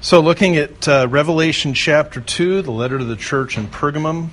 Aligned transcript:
So, 0.00 0.20
looking 0.20 0.56
at 0.56 0.86
uh, 0.86 1.08
Revelation 1.10 1.74
chapter 1.74 2.20
2, 2.20 2.62
the 2.62 2.70
letter 2.70 2.98
to 2.98 3.04
the 3.04 3.16
church 3.16 3.58
in 3.58 3.66
Pergamum. 3.66 4.28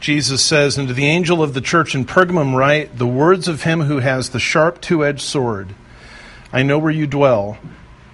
Jesus 0.00 0.44
says, 0.44 0.76
And 0.76 0.88
to 0.88 0.92
the 0.92 1.06
angel 1.06 1.42
of 1.42 1.54
the 1.54 1.62
church 1.62 1.94
in 1.94 2.04
Pergamum, 2.04 2.54
write 2.54 2.98
the 2.98 3.06
words 3.06 3.48
of 3.48 3.62
him 3.62 3.80
who 3.80 4.00
has 4.00 4.28
the 4.28 4.38
sharp 4.38 4.82
two 4.82 5.02
edged 5.02 5.22
sword. 5.22 5.74
I 6.52 6.62
know 6.62 6.78
where 6.78 6.92
you 6.92 7.06
dwell, 7.06 7.56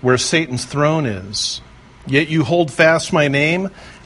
where 0.01 0.17
Satan's 0.19 0.65
throne 0.65 1.05
is. 1.05 1.61
Yet 2.07 2.29
you 2.29 2.45
hold 2.45 2.71
fast 2.73 3.13
my 3.13 3.27
name, 3.27 3.71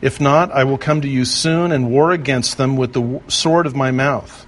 If 0.00 0.20
not, 0.20 0.50
I 0.52 0.64
will 0.64 0.78
come 0.78 1.00
to 1.02 1.08
you 1.08 1.24
soon 1.24 1.72
and 1.72 1.90
war 1.90 2.10
against 2.10 2.56
them 2.56 2.76
with 2.76 2.92
the 2.94 3.20
sword 3.28 3.66
of 3.66 3.76
my 3.76 3.90
mouth. 3.90 4.46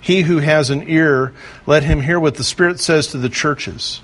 He 0.00 0.22
who 0.22 0.38
has 0.38 0.68
an 0.68 0.88
ear, 0.88 1.32
let 1.66 1.84
him 1.84 2.02
hear 2.02 2.20
what 2.20 2.34
the 2.34 2.44
Spirit 2.44 2.78
says 2.80 3.06
to 3.08 3.18
the 3.18 3.30
churches. 3.30 4.02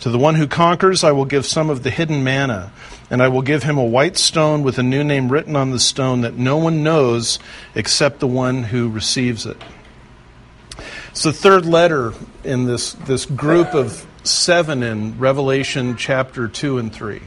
To 0.00 0.08
the 0.08 0.18
one 0.18 0.36
who 0.36 0.46
conquers, 0.46 1.02
I 1.02 1.12
will 1.12 1.24
give 1.24 1.44
some 1.44 1.68
of 1.68 1.82
the 1.82 1.90
hidden 1.90 2.22
manna, 2.22 2.72
and 3.10 3.20
I 3.20 3.28
will 3.28 3.42
give 3.42 3.64
him 3.64 3.76
a 3.76 3.84
white 3.84 4.16
stone 4.16 4.62
with 4.62 4.78
a 4.78 4.82
new 4.82 5.02
name 5.02 5.30
written 5.30 5.56
on 5.56 5.72
the 5.72 5.80
stone 5.80 6.20
that 6.20 6.38
no 6.38 6.56
one 6.56 6.84
knows 6.84 7.38
except 7.74 8.20
the 8.20 8.28
one 8.28 8.62
who 8.62 8.88
receives 8.88 9.44
it. 9.44 9.56
It's 11.10 11.24
the 11.24 11.32
third 11.32 11.66
letter 11.66 12.14
in 12.44 12.66
this, 12.66 12.92
this 12.92 13.26
group 13.26 13.74
of 13.74 14.06
seven 14.22 14.82
in 14.84 15.18
Revelation 15.18 15.96
chapter 15.96 16.46
2 16.46 16.78
and 16.78 16.92
3. 16.92 17.20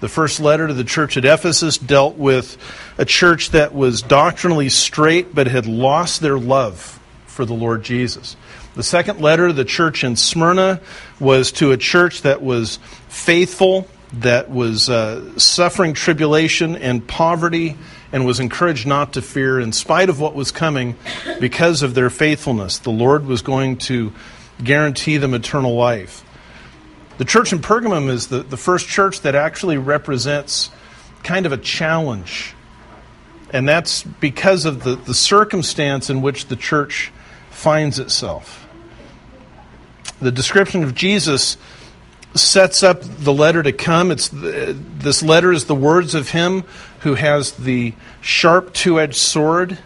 The 0.00 0.08
first 0.08 0.40
letter 0.40 0.66
to 0.66 0.74
the 0.74 0.84
church 0.84 1.16
at 1.16 1.24
Ephesus 1.24 1.76
dealt 1.76 2.16
with 2.16 2.56
a 2.96 3.04
church 3.04 3.50
that 3.50 3.74
was 3.74 4.02
doctrinally 4.02 4.70
straight 4.70 5.34
but 5.34 5.46
had 5.46 5.66
lost 5.66 6.20
their 6.20 6.38
love 6.38 6.98
for 7.26 7.44
the 7.44 7.54
Lord 7.54 7.82
Jesus. 7.82 8.36
The 8.74 8.82
second 8.82 9.20
letter 9.20 9.48
to 9.48 9.52
the 9.52 9.64
church 9.64 10.04
in 10.04 10.16
Smyrna 10.16 10.80
was 11.18 11.52
to 11.52 11.72
a 11.72 11.76
church 11.76 12.22
that 12.22 12.40
was 12.40 12.78
faithful, 13.08 13.86
that 14.14 14.50
was 14.50 14.88
uh, 14.88 15.38
suffering 15.38 15.92
tribulation 15.92 16.76
and 16.76 17.06
poverty, 17.06 17.76
and 18.12 18.24
was 18.24 18.40
encouraged 18.40 18.86
not 18.86 19.12
to 19.14 19.22
fear 19.22 19.60
in 19.60 19.72
spite 19.72 20.08
of 20.08 20.18
what 20.18 20.34
was 20.34 20.50
coming 20.50 20.96
because 21.40 21.82
of 21.82 21.94
their 21.94 22.10
faithfulness. 22.10 22.78
The 22.78 22.90
Lord 22.90 23.26
was 23.26 23.42
going 23.42 23.76
to 23.78 24.12
guarantee 24.62 25.16
them 25.16 25.34
eternal 25.34 25.74
life. 25.74 26.24
The 27.20 27.26
church 27.26 27.52
in 27.52 27.58
Pergamum 27.58 28.08
is 28.08 28.28
the, 28.28 28.42
the 28.42 28.56
first 28.56 28.88
church 28.88 29.20
that 29.20 29.34
actually 29.34 29.76
represents 29.76 30.70
kind 31.22 31.44
of 31.44 31.52
a 31.52 31.58
challenge. 31.58 32.54
And 33.50 33.68
that's 33.68 34.02
because 34.04 34.64
of 34.64 34.84
the, 34.84 34.96
the 34.96 35.12
circumstance 35.12 36.08
in 36.08 36.22
which 36.22 36.46
the 36.46 36.56
church 36.56 37.12
finds 37.50 37.98
itself. 37.98 38.66
The 40.22 40.32
description 40.32 40.82
of 40.82 40.94
Jesus 40.94 41.58
sets 42.34 42.82
up 42.82 43.02
the 43.02 43.34
letter 43.34 43.62
to 43.64 43.72
come. 43.72 44.10
It's 44.10 44.32
uh, 44.32 44.72
this 44.74 45.22
letter 45.22 45.52
is 45.52 45.66
the 45.66 45.74
words 45.74 46.14
of 46.14 46.30
him 46.30 46.64
who 47.00 47.16
has 47.16 47.52
the 47.52 47.92
sharp 48.22 48.72
two-edged 48.72 49.16
sword. 49.16 49.76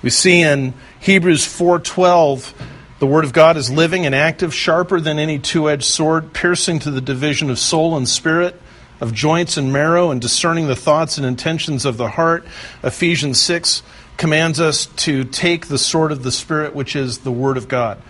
We 0.00 0.08
see 0.08 0.40
in 0.40 0.72
Hebrews 1.00 1.44
4:12 1.46 2.54
the 3.02 3.08
word 3.08 3.24
of 3.24 3.32
God 3.32 3.56
is 3.56 3.68
living 3.68 4.06
and 4.06 4.14
active, 4.14 4.54
sharper 4.54 5.00
than 5.00 5.18
any 5.18 5.40
two-edged 5.40 5.82
sword, 5.82 6.32
piercing 6.32 6.78
to 6.78 6.90
the 6.92 7.00
division 7.00 7.50
of 7.50 7.58
soul 7.58 7.96
and 7.96 8.08
spirit, 8.08 8.62
of 9.00 9.12
joints 9.12 9.56
and 9.56 9.72
marrow 9.72 10.12
and 10.12 10.20
discerning 10.20 10.68
the 10.68 10.76
thoughts 10.76 11.18
and 11.18 11.26
intentions 11.26 11.84
of 11.84 11.96
the 11.96 12.10
heart. 12.10 12.44
Ephesians 12.84 13.40
6 13.40 13.82
commands 14.16 14.60
us 14.60 14.86
to 14.86 15.24
take 15.24 15.66
the 15.66 15.78
sword 15.78 16.12
of 16.12 16.22
the 16.22 16.30
Spirit, 16.30 16.76
which 16.76 16.94
is 16.94 17.18
the 17.18 17.32
Word 17.32 17.56
of 17.56 17.66
God. 17.66 18.00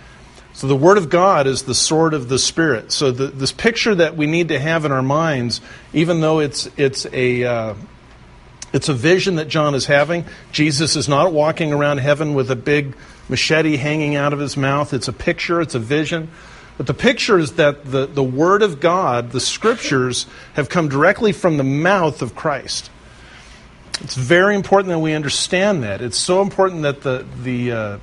So 0.52 0.66
the 0.66 0.76
Word 0.76 0.98
of 0.98 1.08
God 1.08 1.46
is 1.46 1.62
the 1.62 1.74
sword 1.74 2.12
of 2.12 2.28
the 2.28 2.38
Spirit. 2.38 2.92
So 2.92 3.12
the, 3.12 3.28
this 3.28 3.50
picture 3.50 3.94
that 3.94 4.14
we 4.14 4.26
need 4.26 4.48
to 4.48 4.58
have 4.58 4.84
in 4.84 4.92
our 4.92 5.02
minds, 5.02 5.62
even 5.94 6.20
though 6.20 6.40
it's 6.40 6.68
it's 6.76 7.06
a 7.14 7.44
uh, 7.44 7.74
it's 8.74 8.90
a 8.90 8.94
vision 8.94 9.36
that 9.36 9.48
John 9.48 9.74
is 9.74 9.86
having. 9.86 10.26
Jesus 10.52 10.96
is 10.96 11.08
not 11.08 11.32
walking 11.32 11.72
around 11.72 11.96
heaven 11.96 12.34
with 12.34 12.50
a 12.50 12.56
big 12.56 12.94
machete 13.32 13.76
hanging 13.76 14.14
out 14.14 14.32
of 14.32 14.38
his 14.38 14.56
mouth. 14.56 14.92
It's 14.94 15.08
a 15.08 15.12
picture. 15.12 15.60
It's 15.60 15.74
a 15.74 15.80
vision. 15.80 16.30
But 16.76 16.86
the 16.86 16.94
picture 16.94 17.38
is 17.38 17.52
that 17.54 17.84
the, 17.84 18.06
the 18.06 18.22
Word 18.22 18.62
of 18.62 18.78
God, 18.78 19.32
the 19.32 19.40
Scriptures, 19.40 20.26
have 20.54 20.68
come 20.68 20.88
directly 20.88 21.32
from 21.32 21.56
the 21.56 21.64
mouth 21.64 22.22
of 22.22 22.34
Christ. 22.34 22.90
It's 24.00 24.14
very 24.14 24.54
important 24.54 24.90
that 24.90 24.98
we 24.98 25.14
understand 25.14 25.82
that. 25.82 26.00
It's 26.00 26.16
so 26.16 26.42
important 26.42 26.82
that 26.82 27.02
the, 27.02 27.26
the 27.42 27.72
uh, 27.72 27.98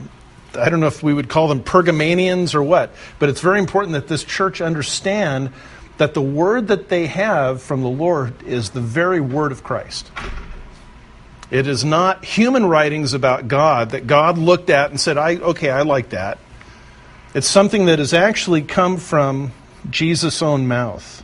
I 0.57 0.69
don't 0.69 0.79
know 0.79 0.87
if 0.87 1.03
we 1.03 1.13
would 1.13 1.29
call 1.29 1.47
them 1.47 1.63
Pergamanians 1.63 2.55
or 2.55 2.63
what, 2.63 2.93
but 3.19 3.29
it's 3.29 3.41
very 3.41 3.59
important 3.59 3.93
that 3.93 4.07
this 4.07 4.23
church 4.23 4.61
understand 4.61 5.51
that 5.97 6.13
the 6.13 6.21
word 6.21 6.69
that 6.69 6.89
they 6.89 7.07
have 7.07 7.61
from 7.61 7.81
the 7.81 7.89
Lord 7.89 8.41
is 8.43 8.71
the 8.71 8.81
very 8.81 9.19
word 9.19 9.51
of 9.51 9.63
Christ. 9.63 10.09
It 11.51 11.67
is 11.67 11.83
not 11.83 12.23
human 12.23 12.65
writings 12.65 13.13
about 13.13 13.47
God 13.47 13.91
that 13.91 14.05
God 14.05 14.37
looked 14.37 14.69
at 14.69 14.91
and 14.91 14.99
said, 14.99 15.17
I, 15.17 15.37
okay, 15.37 15.69
I 15.69 15.81
like 15.81 16.09
that. 16.09 16.37
It's 17.33 17.47
something 17.47 17.85
that 17.85 17.99
has 17.99 18.13
actually 18.13 18.61
come 18.61 18.97
from 18.97 19.51
Jesus' 19.89 20.41
own 20.41 20.67
mouth. 20.67 21.23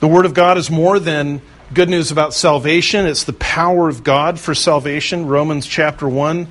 The 0.00 0.08
Word 0.08 0.26
of 0.26 0.34
God 0.34 0.58
is 0.58 0.70
more 0.70 1.00
than 1.00 1.42
good 1.74 1.88
news 1.88 2.10
about 2.10 2.32
salvation. 2.32 3.06
It's 3.06 3.24
the 3.24 3.32
power 3.32 3.88
of 3.88 4.04
God 4.04 4.38
for 4.38 4.54
salvation. 4.54 5.26
Romans 5.26 5.66
chapter 5.66 6.08
1. 6.08 6.46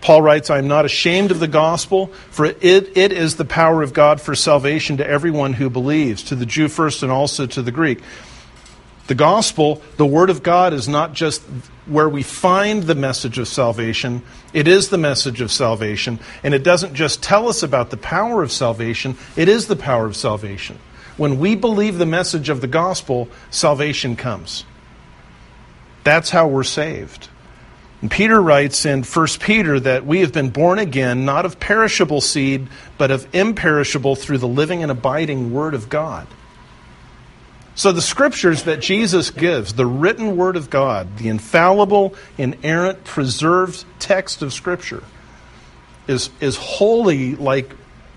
Paul 0.00 0.22
writes, 0.22 0.48
I 0.48 0.58
am 0.58 0.68
not 0.68 0.84
ashamed 0.84 1.30
of 1.30 1.40
the 1.40 1.48
gospel, 1.48 2.06
for 2.30 2.46
it, 2.46 2.62
it 2.62 3.12
is 3.12 3.36
the 3.36 3.44
power 3.44 3.82
of 3.82 3.92
God 3.92 4.20
for 4.20 4.34
salvation 4.34 4.98
to 4.98 5.06
everyone 5.06 5.52
who 5.54 5.68
believes, 5.68 6.22
to 6.24 6.36
the 6.36 6.46
Jew 6.46 6.68
first 6.68 7.02
and 7.02 7.10
also 7.10 7.46
to 7.46 7.62
the 7.62 7.72
Greek. 7.72 8.00
The 9.08 9.14
gospel, 9.14 9.82
the 9.96 10.06
word 10.06 10.28
of 10.28 10.42
God, 10.42 10.74
is 10.74 10.86
not 10.86 11.14
just 11.14 11.42
where 11.86 12.08
we 12.08 12.22
find 12.22 12.82
the 12.82 12.94
message 12.94 13.38
of 13.38 13.48
salvation, 13.48 14.22
it 14.52 14.68
is 14.68 14.90
the 14.90 14.98
message 14.98 15.40
of 15.40 15.50
salvation. 15.50 16.20
And 16.42 16.52
it 16.52 16.62
doesn't 16.62 16.94
just 16.94 17.22
tell 17.22 17.48
us 17.48 17.62
about 17.62 17.88
the 17.88 17.96
power 17.96 18.42
of 18.42 18.52
salvation, 18.52 19.16
it 19.34 19.48
is 19.48 19.66
the 19.66 19.76
power 19.76 20.04
of 20.04 20.14
salvation. 20.14 20.78
When 21.16 21.38
we 21.38 21.56
believe 21.56 21.96
the 21.96 22.06
message 22.06 22.50
of 22.50 22.60
the 22.60 22.66
gospel, 22.66 23.28
salvation 23.50 24.14
comes. 24.14 24.64
That's 26.04 26.28
how 26.28 26.46
we're 26.46 26.62
saved. 26.62 27.28
And 28.02 28.10
Peter 28.10 28.40
writes 28.40 28.84
in 28.84 29.02
1 29.02 29.26
Peter 29.40 29.80
that 29.80 30.04
we 30.04 30.20
have 30.20 30.32
been 30.32 30.50
born 30.50 30.78
again, 30.78 31.24
not 31.24 31.46
of 31.46 31.58
perishable 31.58 32.20
seed, 32.20 32.68
but 32.98 33.10
of 33.10 33.26
imperishable 33.34 34.16
through 34.16 34.38
the 34.38 34.46
living 34.46 34.82
and 34.82 34.92
abiding 34.92 35.52
Word 35.52 35.72
of 35.72 35.88
God. 35.88 36.26
So 37.78 37.92
the 37.92 38.02
scriptures 38.02 38.64
that 38.64 38.80
Jesus 38.80 39.30
gives, 39.30 39.74
the 39.74 39.86
written 39.86 40.36
Word 40.36 40.56
of 40.56 40.68
God, 40.68 41.16
the 41.16 41.28
infallible, 41.28 42.12
inerrant, 42.36 43.04
preserved 43.04 43.84
text 44.00 44.42
of 44.42 44.52
Scripture, 44.52 45.04
is, 46.08 46.30
is 46.40 46.56
wholly 46.56 47.36
like 47.36 47.70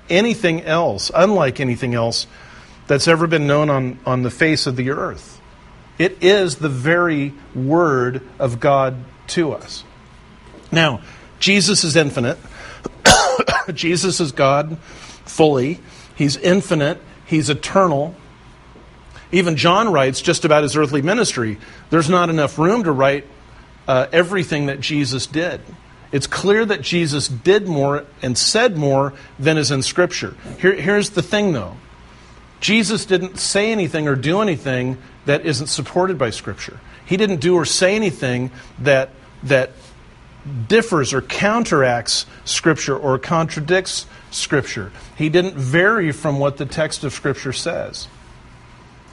anything 0.09 0.63
else, 0.63 1.11
unlike 1.13 1.59
anything 1.59 1.93
else 1.93 2.25
that's 2.87 3.07
ever 3.07 3.27
been 3.27 3.45
known 3.45 3.69
on, 3.69 3.99
on 4.03 4.23
the 4.23 4.31
face 4.31 4.65
of 4.65 4.77
the 4.77 4.89
earth. 4.89 5.39
It 5.99 6.23
is 6.23 6.55
the 6.55 6.67
very 6.67 7.31
Word 7.53 8.27
of 8.39 8.59
God 8.59 8.95
to 9.27 9.51
us. 9.51 9.83
Now, 10.71 11.01
Jesus 11.39 11.83
is 11.83 11.95
infinite. 11.95 12.39
Jesus 13.75 14.19
is 14.19 14.31
God 14.31 14.79
fully. 14.79 15.79
He's 16.15 16.35
infinite. 16.35 16.99
He's 17.27 17.47
eternal. 17.51 18.15
Even 19.31 19.55
John 19.55 19.91
writes 19.91 20.21
just 20.21 20.45
about 20.45 20.63
his 20.63 20.75
earthly 20.75 21.01
ministry. 21.01 21.57
There's 21.89 22.09
not 22.09 22.29
enough 22.29 22.57
room 22.57 22.83
to 22.83 22.91
write 22.91 23.25
uh, 23.87 24.07
everything 24.11 24.65
that 24.65 24.79
Jesus 24.81 25.25
did. 25.27 25.61
It's 26.11 26.27
clear 26.27 26.65
that 26.65 26.81
Jesus 26.81 27.27
did 27.27 27.67
more 27.67 28.05
and 28.21 28.37
said 28.37 28.75
more 28.77 29.13
than 29.39 29.57
is 29.57 29.71
in 29.71 29.81
Scripture. 29.81 30.35
Here, 30.59 30.73
here's 30.73 31.11
the 31.11 31.21
thing, 31.21 31.53
though 31.53 31.77
Jesus 32.59 33.05
didn't 33.05 33.39
say 33.39 33.71
anything 33.71 34.07
or 34.07 34.15
do 34.15 34.41
anything 34.41 34.97
that 35.25 35.45
isn't 35.45 35.67
supported 35.67 36.17
by 36.17 36.29
Scripture. 36.29 36.79
He 37.05 37.17
didn't 37.17 37.39
do 37.39 37.55
or 37.55 37.65
say 37.65 37.95
anything 37.95 38.51
that, 38.79 39.09
that 39.43 39.71
differs 40.67 41.13
or 41.13 41.21
counteracts 41.21 42.25
Scripture 42.45 42.97
or 42.97 43.17
contradicts 43.17 44.05
Scripture. 44.31 44.91
He 45.17 45.29
didn't 45.29 45.55
vary 45.55 46.11
from 46.11 46.39
what 46.39 46.57
the 46.57 46.65
text 46.65 47.03
of 47.03 47.13
Scripture 47.13 47.53
says. 47.53 48.07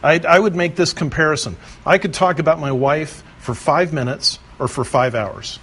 I, 0.03 0.21
I 0.21 0.39
would 0.39 0.55
make 0.55 0.77
this 0.77 0.93
comparison. 0.93 1.57
I 1.85 1.99
could 1.99 2.15
talk 2.15 2.39
about 2.39 2.59
my 2.59 2.73
wife 2.73 3.23
for 3.39 3.55
five 3.55 3.93
minutes 3.93 4.39
or 4.59 4.69
for 4.69 4.85
five 4.85 5.15
hours. 5.15 5.59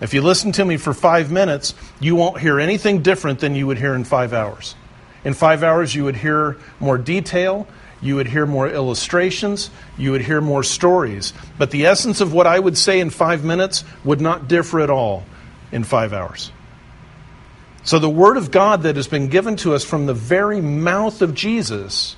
If 0.00 0.12
you 0.12 0.22
listen 0.22 0.52
to 0.52 0.64
me 0.64 0.76
for 0.76 0.92
five 0.92 1.30
minutes, 1.30 1.74
you 2.00 2.16
won't 2.16 2.38
hear 2.40 2.60
anything 2.60 3.02
different 3.02 3.40
than 3.40 3.54
you 3.54 3.66
would 3.66 3.78
hear 3.78 3.94
in 3.94 4.04
five 4.04 4.32
hours. 4.32 4.74
In 5.24 5.34
five 5.34 5.62
hours, 5.62 5.94
you 5.94 6.04
would 6.04 6.16
hear 6.16 6.58
more 6.80 6.98
detail, 6.98 7.66
you 8.02 8.16
would 8.16 8.26
hear 8.26 8.46
more 8.46 8.68
illustrations, 8.68 9.70
you 9.96 10.12
would 10.12 10.20
hear 10.20 10.40
more 10.40 10.62
stories. 10.62 11.32
But 11.56 11.70
the 11.70 11.86
essence 11.86 12.20
of 12.20 12.32
what 12.32 12.46
I 12.46 12.58
would 12.58 12.76
say 12.76 13.00
in 13.00 13.10
five 13.10 13.42
minutes 13.42 13.84
would 14.04 14.20
not 14.20 14.48
differ 14.48 14.80
at 14.80 14.90
all 14.90 15.24
in 15.72 15.82
five 15.82 16.12
hours. 16.12 16.52
So 17.82 17.98
the 17.98 18.10
Word 18.10 18.36
of 18.36 18.50
God 18.50 18.82
that 18.82 18.96
has 18.96 19.08
been 19.08 19.28
given 19.28 19.56
to 19.56 19.74
us 19.74 19.84
from 19.84 20.06
the 20.06 20.14
very 20.14 20.60
mouth 20.60 21.22
of 21.22 21.34
Jesus 21.34 22.16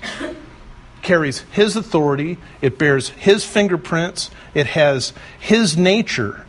carries 1.02 1.40
His 1.52 1.76
authority, 1.76 2.38
it 2.60 2.78
bears 2.78 3.10
His 3.10 3.44
fingerprints, 3.44 4.30
it 4.54 4.66
has 4.66 5.12
His 5.38 5.76
nature. 5.76 6.44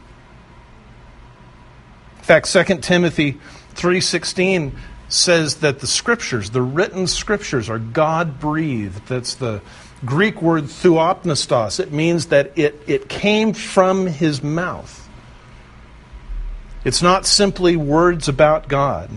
In 2.18 2.24
fact, 2.24 2.48
2 2.48 2.82
Timothy 2.82 3.40
3:16 3.76 4.74
says 5.08 5.56
that 5.56 5.80
the 5.80 5.88
scriptures, 5.88 6.52
the 6.52 6.62
written 6.62 7.08
scriptures, 7.08 7.70
are 7.70 7.80
God 7.80 8.40
breathed. 8.40 9.08
That's 9.08 9.36
the 9.36 9.62
Greek 10.06 10.42
word 10.42 10.66
theopneustos. 10.66 11.80
It 11.80 11.92
means 11.92 12.28
that 12.28 12.52
it, 12.56 12.82
it 12.88 13.10
came 13.10 13.54
from 13.54 14.08
his 14.08 14.42
mouth. 14.44 15.08
It's 16.86 17.02
not 17.02 17.26
simply 17.26 17.76
words 17.76 18.28
about 18.28 18.70
God. 18.70 19.10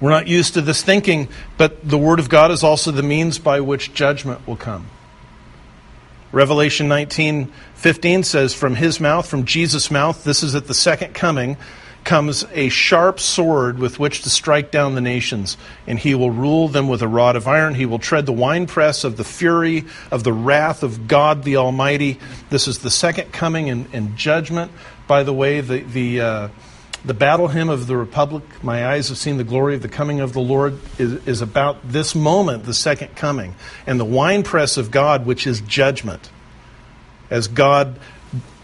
We're 0.00 0.10
not 0.10 0.28
used 0.28 0.54
to 0.54 0.60
this 0.60 0.82
thinking, 0.82 1.28
but 1.56 1.88
the 1.88 1.98
Word 1.98 2.18
of 2.18 2.28
God 2.28 2.50
is 2.50 2.62
also 2.62 2.90
the 2.90 3.02
means 3.02 3.38
by 3.38 3.60
which 3.60 3.94
judgment 3.94 4.46
will 4.46 4.56
come. 4.56 4.86
Revelation 6.32 6.88
19 6.88 7.52
15 7.74 8.22
says, 8.24 8.54
From 8.54 8.74
his 8.74 9.00
mouth, 9.00 9.28
from 9.28 9.44
Jesus' 9.44 9.90
mouth, 9.90 10.24
this 10.24 10.42
is 10.42 10.54
at 10.54 10.66
the 10.66 10.74
second 10.74 11.14
coming, 11.14 11.56
comes 12.04 12.44
a 12.52 12.68
sharp 12.68 13.20
sword 13.20 13.78
with 13.78 13.98
which 13.98 14.22
to 14.22 14.30
strike 14.30 14.70
down 14.70 14.94
the 14.94 15.00
nations, 15.00 15.56
and 15.86 15.98
he 15.98 16.14
will 16.14 16.30
rule 16.30 16.68
them 16.68 16.88
with 16.88 17.02
a 17.02 17.08
rod 17.08 17.36
of 17.36 17.48
iron. 17.48 17.74
He 17.74 17.84
will 17.84 17.98
tread 17.98 18.26
the 18.26 18.32
winepress 18.32 19.02
of 19.02 19.16
the 19.16 19.24
fury 19.24 19.84
of 20.10 20.24
the 20.24 20.32
wrath 20.32 20.82
of 20.82 21.08
God 21.08 21.42
the 21.42 21.56
Almighty. 21.56 22.18
This 22.48 22.68
is 22.68 22.78
the 22.78 22.90
second 22.90 23.32
coming 23.32 23.70
and, 23.70 23.86
and 23.92 24.16
judgment. 24.16 24.72
By 25.06 25.22
the 25.22 25.32
way, 25.32 25.60
the, 25.60 25.80
the, 25.80 26.20
uh, 26.20 26.48
the 27.06 27.14
battle 27.14 27.46
hymn 27.46 27.68
of 27.68 27.86
the 27.86 27.96
Republic, 27.96 28.42
My 28.64 28.84
Eyes 28.88 29.08
Have 29.10 29.18
Seen 29.18 29.36
the 29.36 29.44
Glory 29.44 29.76
of 29.76 29.82
the 29.82 29.88
Coming 29.88 30.18
of 30.18 30.32
the 30.32 30.40
Lord, 30.40 30.78
is, 30.98 31.12
is 31.26 31.40
about 31.40 31.88
this 31.88 32.16
moment, 32.16 32.64
the 32.64 32.74
second 32.74 33.14
coming, 33.14 33.54
and 33.86 34.00
the 34.00 34.04
winepress 34.04 34.76
of 34.76 34.90
God, 34.90 35.24
which 35.24 35.46
is 35.46 35.60
judgment, 35.60 36.30
as 37.30 37.46
God 37.46 38.00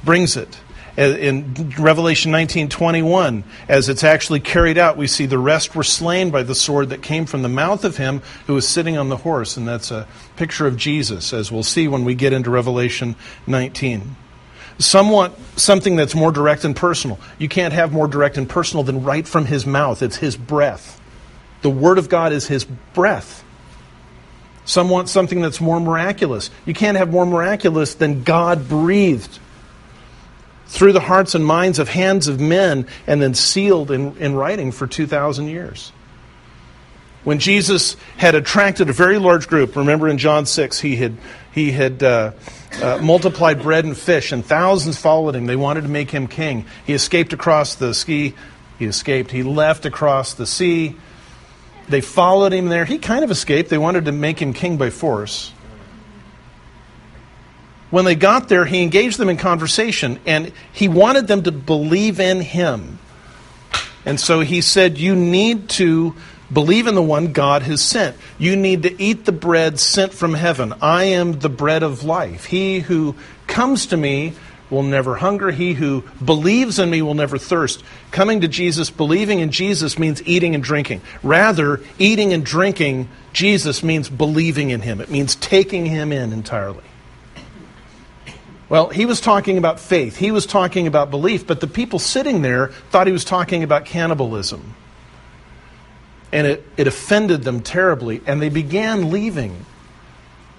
brings 0.02 0.36
it. 0.36 0.58
In 0.94 1.72
Revelation 1.78 2.32
19:21 2.32 3.44
as 3.66 3.88
it's 3.88 4.04
actually 4.04 4.40
carried 4.40 4.76
out 4.76 4.98
we 4.98 5.06
see 5.06 5.24
the 5.24 5.38
rest 5.38 5.74
were 5.74 5.82
slain 5.82 6.28
by 6.30 6.42
the 6.42 6.54
sword 6.54 6.90
that 6.90 7.00
came 7.00 7.24
from 7.24 7.40
the 7.40 7.48
mouth 7.48 7.82
of 7.82 7.96
him 7.96 8.20
who 8.46 8.52
was 8.52 8.68
sitting 8.68 8.98
on 8.98 9.08
the 9.08 9.16
horse 9.16 9.56
and 9.56 9.66
that's 9.66 9.90
a 9.90 10.06
picture 10.36 10.66
of 10.66 10.76
Jesus 10.76 11.32
as 11.32 11.50
we'll 11.50 11.62
see 11.62 11.88
when 11.88 12.04
we 12.04 12.14
get 12.14 12.34
into 12.34 12.50
Revelation 12.50 13.16
19 13.46 14.16
some 14.84 15.11
want 15.11 15.34
something 15.56 15.96
that's 15.96 16.14
more 16.14 16.32
direct 16.32 16.64
and 16.64 16.75
personal. 16.75 17.19
You 17.38 17.49
can't 17.49 17.75
have 17.75 17.93
more 17.93 18.08
direct 18.08 18.37
and 18.38 18.49
personal 18.49 18.84
than 18.84 19.02
right 19.02 19.26
from 19.26 19.46
his 19.46 19.67
mouth. 19.67 20.02
It's 20.02 20.17
his 20.17 20.37
breath. 20.37 21.00
The 21.62 21.70
word 21.70 21.99
of 21.99 22.08
God 22.08 22.32
is 22.32 22.46
his 22.46 22.64
breath. 22.64 23.44
Some 24.64 24.88
want 24.88 25.08
something 25.08 25.40
that's 25.40 25.61
more 25.61 25.81
miraculous. 25.81 26.50
You 26.67 26.75
can't 26.75 26.96
have 26.96 27.11
more 27.11 27.26
miraculous 27.26 27.94
than 27.94 28.23
God 28.23 28.69
breathed 28.69 29.38
through 30.67 30.93
the 30.93 31.00
hearts 31.00 31.34
and 31.34 31.44
minds 31.44 31.79
of 31.79 31.88
hands 31.88 32.29
of 32.29 32.40
men 32.40 32.87
and 33.06 33.20
then 33.20 33.34
sealed 33.34 33.90
in, 33.90 34.17
in 34.19 34.34
writing 34.34 34.73
for 34.73 34.87
2,000 34.87 35.49
years. 35.49 35.93
When 37.25 37.38
Jesus 37.38 37.96
had 38.17 38.34
attracted 38.34 38.88
a 38.88 38.93
very 38.93 39.19
large 39.19 39.49
group, 39.49 39.76
remember 39.76 40.08
in 40.08 40.19
John 40.19 40.46
6, 40.46 40.81
he 40.81 40.96
had, 40.96 41.17
he 41.52 41.70
had 41.73 42.02
uh, 42.02 42.32
uh, 42.80 42.98
multiplied 43.02 43.62
bread 43.62 43.84
and 43.84 43.96
fish, 43.96 44.32
and 44.32 44.44
thousands 44.44 44.98
followed 44.98 45.34
him. 45.34 45.46
They 45.46 45.56
wanted 45.56 45.82
to 45.82 45.88
make 45.88 46.10
him 46.10 46.26
king. 46.26 46.64
He 46.86 46.92
escaped 46.92 47.32
across 47.32 47.74
the 47.74 47.94
sea. 47.94 48.34
He 48.78 48.86
escaped. 48.86 49.30
He 49.30 49.42
left 49.42 49.84
across 49.84 50.34
the 50.34 50.46
sea. 50.46 50.96
They 51.88 52.00
followed 52.00 52.52
him 52.52 52.69
there. 52.69 52.84
He 52.84 52.98
kind 52.98 53.24
of 53.24 53.30
escaped. 53.30 53.69
They 53.69 53.78
wanted 53.78 54.06
to 54.06 54.12
make 54.12 54.40
him 54.40 54.52
king 54.52 54.76
by 54.76 54.90
force. 54.90 55.52
When 57.90 58.06
they 58.06 58.14
got 58.14 58.48
there, 58.48 58.64
he 58.64 58.82
engaged 58.82 59.19
them 59.19 59.28
in 59.28 59.36
conversation 59.36 60.19
and 60.24 60.50
he 60.72 60.88
wanted 60.88 61.26
them 61.26 61.42
to 61.42 61.52
believe 61.52 62.20
in 62.20 62.40
him. 62.40 62.98
And 64.06 64.19
so 64.19 64.40
he 64.40 64.62
said, 64.62 64.96
You 64.96 65.14
need 65.14 65.69
to 65.70 66.16
believe 66.52 66.87
in 66.87 66.94
the 66.94 67.02
one 67.02 67.32
God 67.32 67.62
has 67.62 67.81
sent. 67.81 68.16
You 68.38 68.56
need 68.56 68.82
to 68.82 69.02
eat 69.02 69.25
the 69.25 69.32
bread 69.32 69.78
sent 69.78 70.12
from 70.12 70.34
heaven. 70.34 70.75
I 70.82 71.04
am 71.04 71.38
the 71.38 71.49
bread 71.49 71.82
of 71.82 72.04
life. 72.04 72.44
He 72.44 72.81
who 72.81 73.14
comes 73.46 73.87
to 73.87 73.96
me 73.96 74.34
will 74.70 74.82
never 74.82 75.16
hunger. 75.16 75.50
He 75.50 75.75
who 75.75 76.02
believes 76.25 76.78
in 76.78 76.90
me 76.90 77.02
will 77.02 77.14
never 77.14 77.38
thirst. 77.38 77.84
Coming 78.10 78.40
to 78.40 78.49
Jesus, 78.49 78.90
believing 78.90 79.40
in 79.40 79.50
Jesus 79.50 79.99
means 79.99 80.22
eating 80.26 80.54
and 80.54 80.64
drinking. 80.64 81.02
Rather, 81.22 81.81
eating 81.99 82.32
and 82.32 82.44
drinking 82.44 83.08
Jesus 83.32 83.82
means 83.82 84.08
believing 84.08 84.70
in 84.70 84.81
him, 84.81 85.00
it 85.00 85.10
means 85.10 85.37
taking 85.37 85.87
him 85.87 86.12
in 86.12 86.32
entirely. 86.32 86.84
Well, 88.69 88.88
he 88.88 89.05
was 89.05 89.20
talking 89.20 89.58
about 89.58 89.81
faith, 89.81 90.16
he 90.16 90.31
was 90.31 90.46
talking 90.46 90.87
about 90.87 91.10
belief, 91.10 91.46
but 91.46 91.60
the 91.60 91.66
people 91.66 91.98
sitting 91.98 92.40
there 92.40 92.69
thought 92.90 93.06
he 93.06 93.12
was 93.12 93.25
talking 93.25 93.62
about 93.62 93.84
cannibalism. 93.84 94.75
And 96.32 96.46
it, 96.46 96.67
it 96.76 96.87
offended 96.87 97.43
them 97.43 97.61
terribly, 97.61 98.23
and 98.26 98.40
they 98.40 98.49
began 98.49 99.11
leaving. 99.11 99.67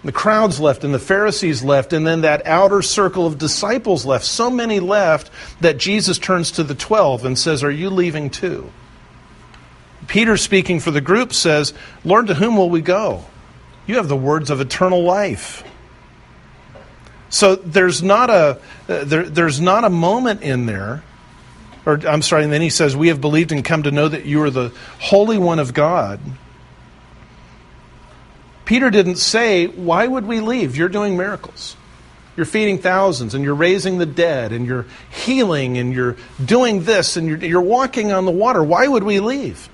The 0.03 0.11
crowds 0.11 0.59
left, 0.59 0.83
and 0.83 0.93
the 0.93 0.99
Pharisees 0.99 1.63
left, 1.63 1.93
and 1.93 2.05
then 2.05 2.21
that 2.21 2.45
outer 2.45 2.81
circle 2.81 3.25
of 3.25 3.37
disciples 3.37 4.05
left. 4.05 4.25
So 4.25 4.49
many 4.49 4.79
left 4.79 5.31
that 5.61 5.77
Jesus 5.77 6.17
turns 6.17 6.51
to 6.51 6.63
the 6.63 6.75
twelve 6.75 7.25
and 7.25 7.39
says, 7.39 7.63
Are 7.63 7.71
you 7.71 7.89
leaving 7.89 8.29
too? 8.29 8.69
Peter, 10.07 10.35
speaking 10.37 10.79
for 10.79 10.91
the 10.91 11.01
group, 11.01 11.33
says, 11.33 11.73
Lord, 12.03 12.27
to 12.27 12.33
whom 12.33 12.57
will 12.57 12.69
we 12.69 12.81
go? 12.81 13.25
You 13.87 13.95
have 13.95 14.07
the 14.07 14.15
words 14.15 14.49
of 14.49 14.61
eternal 14.61 15.03
life. 15.03 15.63
So 17.29 17.55
there's 17.55 18.03
not 18.03 18.29
a 18.29 18.59
uh, 18.87 19.03
there, 19.05 19.23
there's 19.23 19.59
not 19.59 19.83
a 19.83 19.89
moment 19.89 20.43
in 20.43 20.67
there, 20.67 21.03
or 21.85 21.99
I'm 22.07 22.21
sorry. 22.21 22.43
And 22.43 22.53
then 22.53 22.61
he 22.61 22.69
says, 22.69 22.95
"We 22.95 23.09
have 23.09 23.21
believed 23.21 23.51
and 23.51 23.63
come 23.63 23.83
to 23.83 23.91
know 23.91 24.07
that 24.07 24.25
you 24.25 24.41
are 24.43 24.49
the 24.49 24.71
Holy 24.99 25.37
One 25.37 25.59
of 25.59 25.73
God." 25.73 26.19
Peter 28.65 28.89
didn't 28.89 29.17
say, 29.17 29.67
"Why 29.67 30.07
would 30.07 30.25
we 30.25 30.39
leave? 30.39 30.75
You're 30.75 30.89
doing 30.89 31.17
miracles." 31.17 31.75
You're 32.35 32.47
feeding 32.47 32.79
thousands 32.79 33.35
and 33.35 33.43
you're 33.43 33.53
raising 33.53 33.99
the 33.99 34.07
dead 34.07 34.53
and 34.53 34.65
you're 34.65 34.87
healing 35.11 35.77
and 35.77 35.93
you're 35.93 36.15
doing 36.43 36.83
this 36.83 37.15
and 37.15 37.27
you're, 37.27 37.37
you're 37.37 37.61
walking 37.61 38.11
on 38.11 38.25
the 38.25 38.31
water. 38.31 38.63
Why 38.63 38.87
would 38.87 39.03
we 39.03 39.19
leave? 39.19 39.69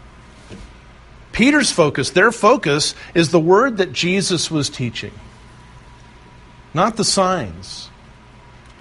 Peter's 1.32 1.72
focus, 1.72 2.10
their 2.10 2.34
focus, 2.34 2.96
is 3.14 3.32
the 3.32 3.40
word 3.40 3.78
that 3.78 3.94
Jesus 3.94 4.52
was 4.52 4.70
teaching 4.70 5.14
not 6.74 6.98
the 6.98 7.04
signs. 7.04 7.90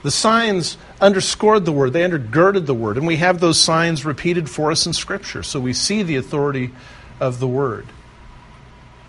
The 0.02 0.10
signs 0.10 0.76
underscored 1.00 1.64
the 1.64 1.72
word, 1.72 1.92
they 1.92 2.02
undergirded 2.02 2.66
the 2.66 2.74
word, 2.74 2.96
and 2.96 3.06
we 3.06 3.16
have 3.16 3.40
those 3.40 3.60
signs 3.60 4.04
repeated 4.04 4.48
for 4.48 4.70
us 4.70 4.86
in 4.86 4.92
Scripture, 4.92 5.42
so 5.42 5.60
we 5.60 5.72
see 5.72 6.02
the 6.02 6.16
authority 6.16 6.70
of 7.20 7.40
the 7.40 7.48
word. 7.48 7.86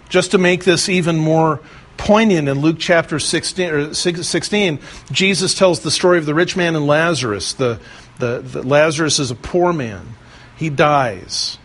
Just 0.10 0.32
to 0.32 0.38
make 0.38 0.64
this 0.64 0.90
even 0.90 1.18
more 1.18 1.60
poignant 1.98 2.48
in 2.48 2.60
Luke 2.60 2.78
chapter 2.80 3.20
16, 3.20 3.94
16 3.94 4.80
Jesus 5.12 5.54
tells 5.54 5.82
the 5.82 5.92
story 5.92 6.18
of 6.18 6.26
the 6.26 6.34
rich 6.34 6.56
man 6.56 6.76
and 6.76 6.88
Lazarus. 6.88 7.54
The, 7.54 7.80
the, 8.18 8.40
the 8.40 8.64
Lazarus 8.64 9.20
is 9.20 9.32
a 9.32 9.36
poor 9.36 9.74
man, 9.74 10.16
he 10.56 10.70
dies. 10.70 11.58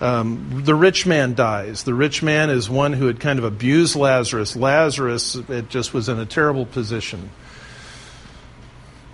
Um, 0.00 0.62
the 0.64 0.76
rich 0.76 1.06
man 1.06 1.34
dies. 1.34 1.82
The 1.82 1.94
rich 1.94 2.22
man 2.22 2.50
is 2.50 2.70
one 2.70 2.92
who 2.92 3.06
had 3.06 3.18
kind 3.18 3.38
of 3.38 3.44
abused 3.44 3.96
Lazarus. 3.96 4.54
Lazarus 4.54 5.34
it 5.34 5.68
just 5.68 5.92
was 5.92 6.08
in 6.08 6.20
a 6.20 6.26
terrible 6.26 6.66
position. 6.66 7.30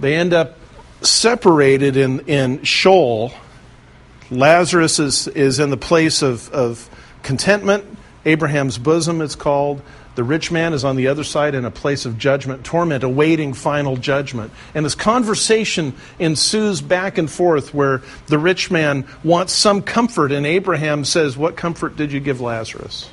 They 0.04 0.16
end 0.16 0.34
up 0.34 0.58
separated 1.00 1.96
in, 1.96 2.20
in 2.26 2.62
Sheol. 2.62 3.32
Lazarus 4.30 4.98
is, 4.98 5.28
is 5.28 5.60
in 5.60 5.70
the 5.70 5.78
place 5.78 6.20
of, 6.20 6.50
of 6.50 6.90
contentment. 7.22 7.86
Abraham's 8.26 8.76
bosom, 8.76 9.22
it's 9.22 9.34
called. 9.34 9.80
The 10.14 10.22
rich 10.22 10.52
man 10.52 10.74
is 10.74 10.84
on 10.84 10.96
the 10.96 11.06
other 11.06 11.24
side 11.24 11.54
in 11.54 11.64
a 11.64 11.70
place 11.70 12.04
of 12.04 12.18
judgment, 12.18 12.64
torment, 12.64 13.02
awaiting 13.02 13.54
final 13.54 13.96
judgment. 13.96 14.52
And 14.74 14.84
this 14.84 14.94
conversation 14.94 15.94
ensues 16.18 16.82
back 16.82 17.16
and 17.16 17.30
forth 17.30 17.72
where 17.72 18.02
the 18.26 18.38
rich 18.38 18.70
man 18.70 19.06
wants 19.22 19.54
some 19.54 19.80
comfort, 19.80 20.32
and 20.32 20.44
Abraham 20.44 21.06
says, 21.06 21.34
What 21.34 21.56
comfort 21.56 21.96
did 21.96 22.12
you 22.12 22.20
give 22.20 22.42
Lazarus? 22.42 23.08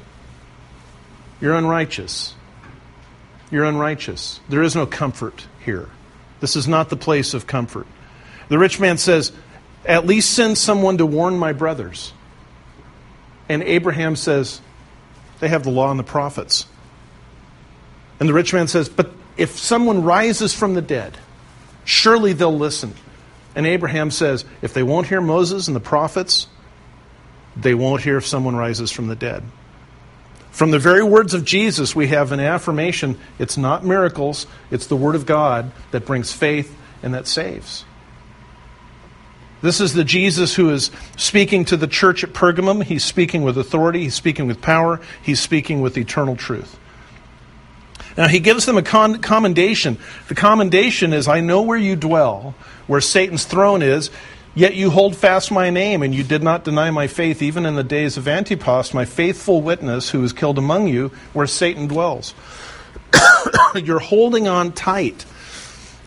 You're 1.40 1.56
unrighteous. 1.56 2.36
You're 3.50 3.64
unrighteous. 3.64 4.42
There 4.50 4.62
is 4.62 4.76
no 4.76 4.86
comfort 4.86 5.48
here. 5.64 5.88
This 6.42 6.56
is 6.58 6.68
not 6.68 6.90
the 6.90 6.98
place 6.98 7.34
of 7.34 7.48
comfort. 7.48 7.88
The 8.50 8.58
rich 8.58 8.80
man 8.80 8.98
says, 8.98 9.32
At 9.86 10.06
least 10.06 10.34
send 10.34 10.58
someone 10.58 10.98
to 10.98 11.06
warn 11.06 11.38
my 11.38 11.54
brothers. 11.54 12.12
And 13.48 13.64
Abraham 13.64 14.18
says, 14.18 14.60
They 15.40 15.48
have 15.48 15.64
the 15.64 15.70
law 15.70 15.90
and 15.90 16.00
the 16.00 16.04
prophets. 16.04 16.66
And 18.20 18.28
the 18.28 18.34
rich 18.34 18.54
man 18.54 18.68
says, 18.68 18.90
But 18.90 19.12
if 19.38 19.58
someone 19.58 20.04
rises 20.04 20.54
from 20.54 20.74
the 20.74 20.82
dead, 20.82 21.18
surely 21.86 22.34
they'll 22.34 22.58
listen. 22.58 22.94
And 23.56 23.66
Abraham 23.66 24.12
says, 24.12 24.44
If 24.62 24.74
they 24.74 24.84
won't 24.84 25.08
hear 25.08 25.22
Moses 25.22 25.68
and 25.68 25.76
the 25.76 25.80
prophets, 25.80 26.48
they 27.56 27.74
won't 27.74 28.02
hear 28.02 28.18
if 28.18 28.26
someone 28.26 28.56
rises 28.56 28.92
from 28.92 29.08
the 29.08 29.16
dead. 29.16 29.44
From 30.52 30.72
the 30.72 30.80
very 30.80 31.04
words 31.04 31.34
of 31.34 31.46
Jesus, 31.46 31.96
we 31.96 32.08
have 32.08 32.32
an 32.32 32.40
affirmation 32.40 33.18
it's 33.40 33.58
not 33.58 33.86
miracles, 33.86 34.46
it's 34.70 34.88
the 34.88 34.98
Word 34.98 35.16
of 35.16 35.26
God 35.26 35.72
that 35.92 36.06
brings 36.06 36.32
faith 36.32 36.76
and 37.02 37.14
that 37.14 37.28
saves. 37.28 37.86
This 39.62 39.80
is 39.80 39.94
the 39.94 40.04
Jesus 40.04 40.56
who 40.56 40.72
is 40.72 40.92
speaking 41.18 41.66
to 41.66 41.78
the 41.78 41.88
church 41.88 42.24
at 42.24 42.34
Pergamum. 42.34 42.84
He's 42.84 43.06
speaking 43.06 43.44
with 43.44 43.58
authority, 43.58 44.04
he's 44.04 44.16
speaking 44.16 44.48
with 44.48 44.62
power, 44.62 45.00
he's 45.22 45.40
speaking 45.40 45.82
with 45.82 45.98
eternal 45.98 46.36
truth. 46.36 46.78
Now, 48.18 48.28
he 48.28 48.40
gives 48.40 48.66
them 48.66 48.78
a 48.78 48.82
con- 48.82 49.22
commendation. 49.22 49.98
The 50.28 50.36
commendation 50.36 51.14
is 51.14 51.28
I 51.28 51.40
know 51.40 51.62
where 51.62 51.78
you 51.78 51.96
dwell, 51.96 52.56
where 52.88 53.00
Satan's 53.00 53.46
throne 53.46 53.82
is, 53.82 54.10
yet 54.56 54.76
you 54.76 54.90
hold 54.90 55.16
fast 55.16 55.52
my 55.52 55.70
name, 55.70 56.04
and 56.04 56.14
you 56.14 56.24
did 56.24 56.44
not 56.44 56.64
deny 56.64 56.92
my 56.92 57.08
faith, 57.08 57.42
even 57.42 57.66
in 57.66 57.76
the 57.76 57.84
days 57.84 58.18
of 58.18 58.28
Antipas, 58.28 58.94
my 58.94 59.06
faithful 59.06 59.62
witness 59.62 60.10
who 60.10 60.22
was 60.22 60.34
killed 60.34 60.58
among 60.58 60.88
you, 60.88 61.10
where 61.34 61.48
Satan 61.48 61.88
dwells. 61.88 62.34
You're 63.76 64.00
holding 64.00 64.48
on 64.48 64.72
tight 64.72 65.26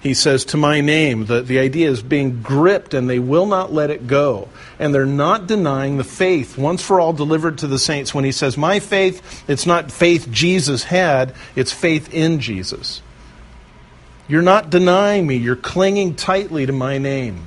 he 0.04 0.12
says, 0.12 0.44
to 0.46 0.58
my 0.58 0.82
name. 0.82 1.24
The, 1.24 1.40
the 1.40 1.58
idea 1.58 1.88
is 1.88 2.02
being 2.02 2.42
gripped 2.42 2.92
and 2.92 3.08
they 3.08 3.18
will 3.18 3.46
not 3.46 3.72
let 3.72 3.88
it 3.88 4.06
go. 4.06 4.50
And 4.78 4.94
they're 4.94 5.06
not 5.06 5.46
denying 5.46 5.96
the 5.96 6.04
faith 6.04 6.58
once 6.58 6.82
for 6.82 7.00
all 7.00 7.14
delivered 7.14 7.56
to 7.58 7.66
the 7.66 7.78
saints. 7.78 8.14
When 8.14 8.22
he 8.22 8.30
says, 8.30 8.58
my 8.58 8.80
faith, 8.80 9.42
it's 9.48 9.64
not 9.64 9.90
faith 9.90 10.30
Jesus 10.30 10.84
had, 10.84 11.34
it's 11.56 11.72
faith 11.72 12.12
in 12.12 12.38
Jesus. 12.38 13.00
You're 14.28 14.42
not 14.42 14.68
denying 14.68 15.26
me, 15.26 15.36
you're 15.36 15.56
clinging 15.56 16.16
tightly 16.16 16.66
to 16.66 16.72
my 16.72 16.98
name. 16.98 17.40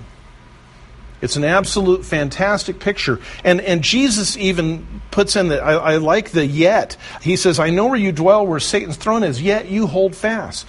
It's 1.22 1.36
an 1.36 1.44
absolute 1.44 2.06
fantastic 2.06 2.80
picture. 2.80 3.20
And, 3.44 3.62
and 3.62 3.84
Jesus 3.84 4.38
even 4.38 5.02
puts 5.12 5.36
in 5.36 5.48
that, 5.50 5.64
I, 5.64 5.74
I 5.74 5.98
like 5.98 6.32
the 6.32 6.46
yet. 6.46 6.98
He 7.22 7.36
says, 7.36 7.60
I 7.60 7.70
know 7.70 7.88
where 7.88 7.96
you 7.96 8.12
dwell, 8.12 8.46
where 8.46 8.60
Satan's 8.60 8.98
throne 8.98 9.24
is, 9.24 9.42
yet 9.42 9.68
you 9.68 9.88
hold 9.88 10.16
fast 10.16 10.68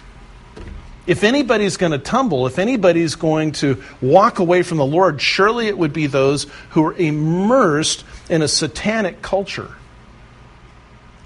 if 1.08 1.24
anybody's 1.24 1.78
going 1.78 1.92
to 1.92 1.98
tumble, 1.98 2.46
if 2.46 2.58
anybody's 2.58 3.14
going 3.14 3.52
to 3.52 3.82
walk 4.02 4.40
away 4.40 4.62
from 4.62 4.76
the 4.76 4.84
Lord, 4.84 5.22
surely 5.22 5.66
it 5.66 5.76
would 5.76 5.94
be 5.94 6.06
those 6.06 6.46
who 6.70 6.84
are 6.84 6.92
immersed 6.92 8.04
in 8.28 8.42
a 8.42 8.48
satanic 8.48 9.22
culture. 9.22 9.72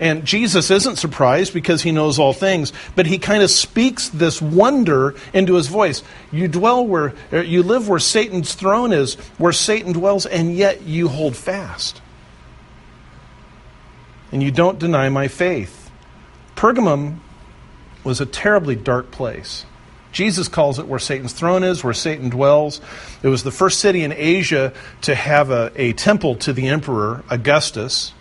And 0.03 0.25
Jesus 0.25 0.69
isn't 0.73 0.97
surprised 0.97 1.55
because 1.55 1.83
he 1.83 1.93
knows 1.93 2.19
all 2.19 2.33
things, 2.33 2.73
but 2.97 3.07
he 3.07 3.19
kind 3.19 3.41
of 3.41 3.53
speaks 3.53 4.09
this 4.09 4.43
wonder 4.43 5.15
into 5.33 5.55
his 5.55 5.69
voice. 5.69 6.03
You 6.33 6.49
dwell 6.49 6.85
where 6.85 7.15
er, 7.33 7.45
you 7.45 7.63
live 7.63 7.89
where 7.89 8.01
Satan's 8.01 8.53
throne 8.55 8.93
is, 8.93 9.15
where 9.39 9.53
Satan 9.53 9.93
dwells, 9.93 10.27
and 10.27 10.57
yet 10.57 10.83
you 10.83 11.07
hold 11.07 11.37
fast. 11.37 12.03
And 14.33 14.43
you 14.43 14.51
don't 14.51 14.81
deny 14.81 15.09
my 15.09 15.29
faith. 15.29 15.89
Pergamum 16.57 17.21
was 18.03 18.21
a 18.21 18.27
terribly 18.27 18.75
dark 18.75 19.13
place. 19.13 19.65
Jesus 20.11 20.49
calls 20.49 20.81
it 20.81 20.89
where 20.89 20.99
Satan's 20.99 21.33
throne 21.33 21.63
is, 21.63 21.85
where 21.85 21.95
Satan 21.95 22.29
dwells. 22.29 22.81
It 23.23 23.29
was 23.29 23.45
the 23.45 23.53
first 23.53 23.79
city 23.79 24.03
in 24.03 24.13
Asia 24.13 24.73
to 25.03 25.15
have 25.15 25.51
a, 25.51 25.71
a 25.77 25.93
temple 25.93 26.35
to 26.39 26.53
the 26.53 26.67
emperor, 26.67 27.23
Augustus. 27.31 28.15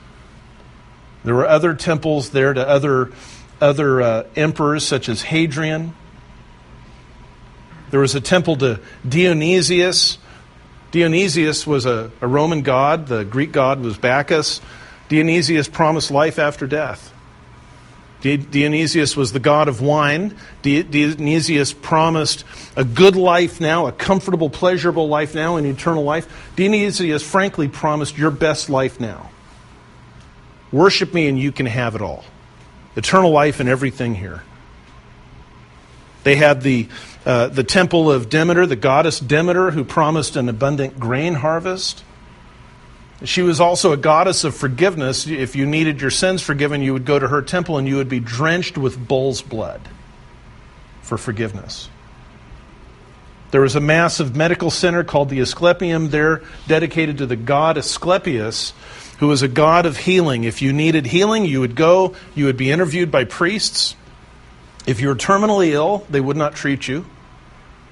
There 1.23 1.35
were 1.35 1.47
other 1.47 1.73
temples 1.73 2.31
there 2.31 2.53
to 2.53 2.67
other, 2.67 3.11
other 3.59 4.01
uh, 4.01 4.23
emperors, 4.35 4.85
such 4.85 5.07
as 5.07 5.21
Hadrian. 5.21 5.93
There 7.91 7.99
was 7.99 8.15
a 8.15 8.21
temple 8.21 8.55
to 8.57 8.79
Dionysius. 9.07 10.17
Dionysius 10.91 11.67
was 11.67 11.85
a, 11.85 12.11
a 12.21 12.27
Roman 12.27 12.61
god, 12.61 13.07
the 13.07 13.23
Greek 13.23 13.51
god 13.51 13.81
was 13.81 13.97
Bacchus. 13.97 14.61
Dionysius 15.09 15.67
promised 15.67 16.09
life 16.09 16.39
after 16.39 16.67
death. 16.67 17.13
Dionysius 18.21 19.17
was 19.17 19.33
the 19.33 19.39
god 19.39 19.67
of 19.67 19.81
wine. 19.81 20.35
Dionysius 20.61 21.73
promised 21.73 22.45
a 22.75 22.83
good 22.83 23.15
life 23.15 23.59
now, 23.59 23.87
a 23.87 23.91
comfortable, 23.91 24.49
pleasurable 24.49 25.07
life 25.07 25.33
now, 25.33 25.55
an 25.55 25.65
eternal 25.65 26.03
life. 26.03 26.51
Dionysius, 26.55 27.23
frankly, 27.23 27.67
promised 27.67 28.17
your 28.17 28.31
best 28.31 28.69
life 28.69 28.99
now. 28.99 29.31
Worship 30.71 31.13
me 31.13 31.27
and 31.27 31.37
you 31.37 31.51
can 31.51 31.65
have 31.65 31.95
it 31.95 32.01
all. 32.01 32.23
Eternal 32.95 33.31
life 33.31 33.59
and 33.59 33.67
everything 33.67 34.15
here. 34.15 34.43
They 36.23 36.35
had 36.35 36.61
the, 36.61 36.87
uh, 37.25 37.47
the 37.47 37.63
temple 37.63 38.11
of 38.11 38.29
Demeter, 38.29 38.65
the 38.65 38.75
goddess 38.75 39.19
Demeter, 39.19 39.71
who 39.71 39.83
promised 39.83 40.35
an 40.35 40.49
abundant 40.49 40.99
grain 40.99 41.33
harvest. 41.35 42.03
She 43.23 43.41
was 43.41 43.59
also 43.59 43.91
a 43.91 43.97
goddess 43.97 44.43
of 44.43 44.55
forgiveness. 44.55 45.27
If 45.27 45.55
you 45.55 45.65
needed 45.65 46.01
your 46.01 46.09
sins 46.09 46.41
forgiven, 46.41 46.81
you 46.81 46.93
would 46.93 47.05
go 47.05 47.19
to 47.19 47.27
her 47.27 47.41
temple 47.41 47.77
and 47.77 47.87
you 47.87 47.97
would 47.97 48.09
be 48.09 48.19
drenched 48.19 48.77
with 48.77 49.07
bull's 49.07 49.41
blood 49.41 49.81
for 51.01 51.17
forgiveness. 51.17 51.89
There 53.51 53.61
was 53.61 53.75
a 53.75 53.81
massive 53.81 54.35
medical 54.35 54.71
center 54.71 55.03
called 55.03 55.29
the 55.29 55.39
Asclepium 55.39 56.09
there, 56.09 56.41
dedicated 56.67 57.17
to 57.17 57.25
the 57.25 57.35
god 57.35 57.77
Asclepius, 57.77 58.71
who 59.21 59.27
was 59.27 59.43
a 59.43 59.47
god 59.47 59.85
of 59.85 59.97
healing. 59.97 60.45
If 60.45 60.63
you 60.63 60.73
needed 60.73 61.05
healing, 61.05 61.45
you 61.45 61.59
would 61.59 61.75
go, 61.75 62.15
you 62.33 62.45
would 62.45 62.57
be 62.57 62.71
interviewed 62.71 63.11
by 63.11 63.23
priests. 63.23 63.95
If 64.87 64.99
you 64.99 65.09
were 65.09 65.15
terminally 65.15 65.69
ill, 65.69 66.07
they 66.09 66.19
would 66.19 66.35
not 66.35 66.55
treat 66.55 66.87
you. 66.87 67.05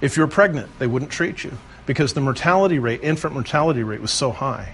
If 0.02 0.18
you 0.18 0.24
were 0.24 0.28
pregnant, 0.28 0.72
they 0.80 0.88
wouldn't 0.88 1.12
treat 1.12 1.44
you 1.44 1.56
because 1.86 2.14
the 2.14 2.22
mortality 2.22 2.80
rate, 2.80 3.02
infant 3.04 3.36
mortality 3.36 3.84
rate, 3.84 4.02
was 4.02 4.10
so 4.10 4.32
high. 4.32 4.74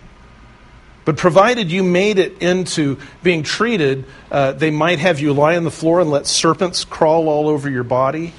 But 1.03 1.17
provided 1.17 1.73
you 1.73 1.83
made 1.83 2.19
it 2.19 2.41
into 2.41 2.99
being 3.21 3.43
treated, 3.43 4.05
uh, 4.31 4.53
they 4.53 4.71
might 4.71 4.99
have 4.99 5.19
you 5.19 5.33
lie 5.33 5.57
on 5.57 5.65
the 5.65 5.71
floor 5.71 5.99
and 5.99 6.09
let 6.09 6.25
serpents 6.25 6.85
crawl 6.85 7.27
all 7.27 7.49
over 7.49 7.69
your 7.69 7.83
body. 7.83 8.33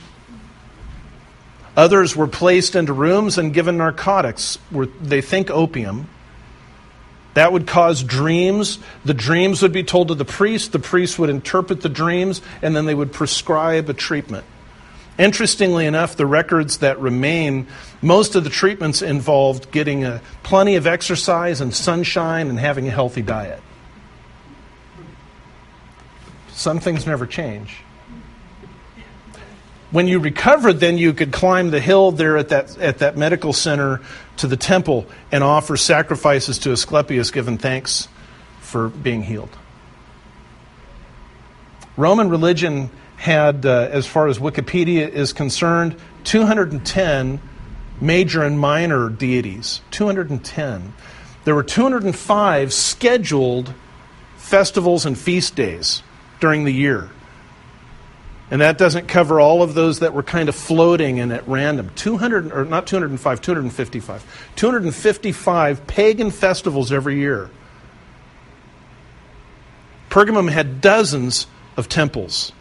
Others 1.77 2.17
were 2.17 2.29
placed 2.29 2.77
into 2.77 2.95
rooms 2.95 3.37
and 3.37 3.53
given 3.53 3.77
narcotics, 3.77 4.57
where 4.71 4.87
they 4.87 5.21
think 5.21 5.51
opium. 5.51 6.09
That 7.37 7.53
would 7.53 7.67
cause 7.67 8.03
dreams. 8.03 8.79
The 9.05 9.13
dreams 9.13 9.61
would 9.61 9.73
be 9.73 9.85
told 9.85 10.09
to 10.09 10.15
the 10.15 10.25
priest. 10.25 10.73
The 10.73 10.79
priest 10.79 11.19
would 11.19 11.29
interpret 11.29 11.83
the 11.83 11.91
dreams, 11.91 12.41
and 12.63 12.75
then 12.75 12.87
they 12.87 12.95
would 12.95 13.13
prescribe 13.13 13.91
a 13.91 13.93
treatment. 13.93 14.47
Interestingly 15.19 15.85
enough, 15.85 16.17
the 16.17 16.25
records 16.25 16.79
that 16.79 16.99
remain, 16.99 17.67
most 18.01 18.37
of 18.37 18.45
the 18.45 18.49
treatments 18.49 19.03
involved 19.03 19.71
getting 19.71 20.03
a, 20.03 20.23
plenty 20.45 20.77
of 20.77 20.87
exercise 20.87 21.61
and 21.61 21.75
sunshine 21.75 22.49
and 22.49 22.59
having 22.59 22.89
a 22.89 22.91
healthy 22.91 23.21
diet. 23.21 23.61
Some 26.53 26.81
things 26.81 27.07
never 27.07 27.27
change. 27.27 27.83
When 29.91 30.09
you 30.09 30.21
recovered, 30.21 30.81
then 30.81 30.97
you 30.97 31.13
could 31.13 31.33
climb 31.33 31.71
the 31.71 31.81
hill 31.81 32.13
there 32.13 32.39
at 32.39 32.49
that, 32.49 32.79
at 32.79 32.99
that 33.01 33.19
medical 33.19 33.53
center 33.53 34.01
to 34.39 34.47
the 34.47 34.57
temple 34.57 35.07
and 35.33 35.43
offer 35.43 35.77
sacrifices 35.77 36.59
to 36.61 36.73
Asclepius, 36.73 37.31
giving 37.31 37.59
thanks 37.59 38.09
for 38.61 38.89
being 38.89 39.23
healed. 39.23 39.57
Roman 41.97 42.29
religion 42.29 42.91
had, 43.17 43.65
uh, 43.65 43.89
as 43.91 44.07
far 44.07 44.29
as 44.29 44.39
Wikipedia 44.39 45.09
is 45.09 45.33
concerned, 45.33 45.97
210 46.25 47.41
major 48.01 48.43
and 48.43 48.59
minor 48.59 49.09
deities. 49.09 49.81
210. 49.91 50.93
There 51.45 51.55
were 51.55 51.63
205 51.63 52.73
scheduled 52.73 53.73
festivals 54.37 55.07
and 55.07 55.17
feast 55.17 55.55
days 55.55 56.03
during 56.41 56.65
the 56.65 56.73
year. 56.73 57.11
And 58.51 58.61
that 58.61 58.79
doesn't 58.79 59.09
cover 59.09 59.41
all 59.41 59.63
of 59.63 59.75
those 59.75 59.99
that 60.01 60.15
were 60.15 60.23
kind 60.23 60.49
of 60.49 60.55
floating 60.55 61.19
and 61.19 61.33
at 61.33 61.47
random. 61.49 61.91
200, 61.97 62.53
or 62.53 62.65
not 62.65 62.87
205, 62.87 63.41
255. 63.41 64.53
255 64.55 65.87
pagan 65.87 66.31
festivals 66.31 66.93
every 66.93 67.17
year. 67.17 67.51
Pergamum 70.11 70.49
had 70.49 70.81
dozens 70.81 71.49
of 71.77 71.89
temples. 71.89 72.53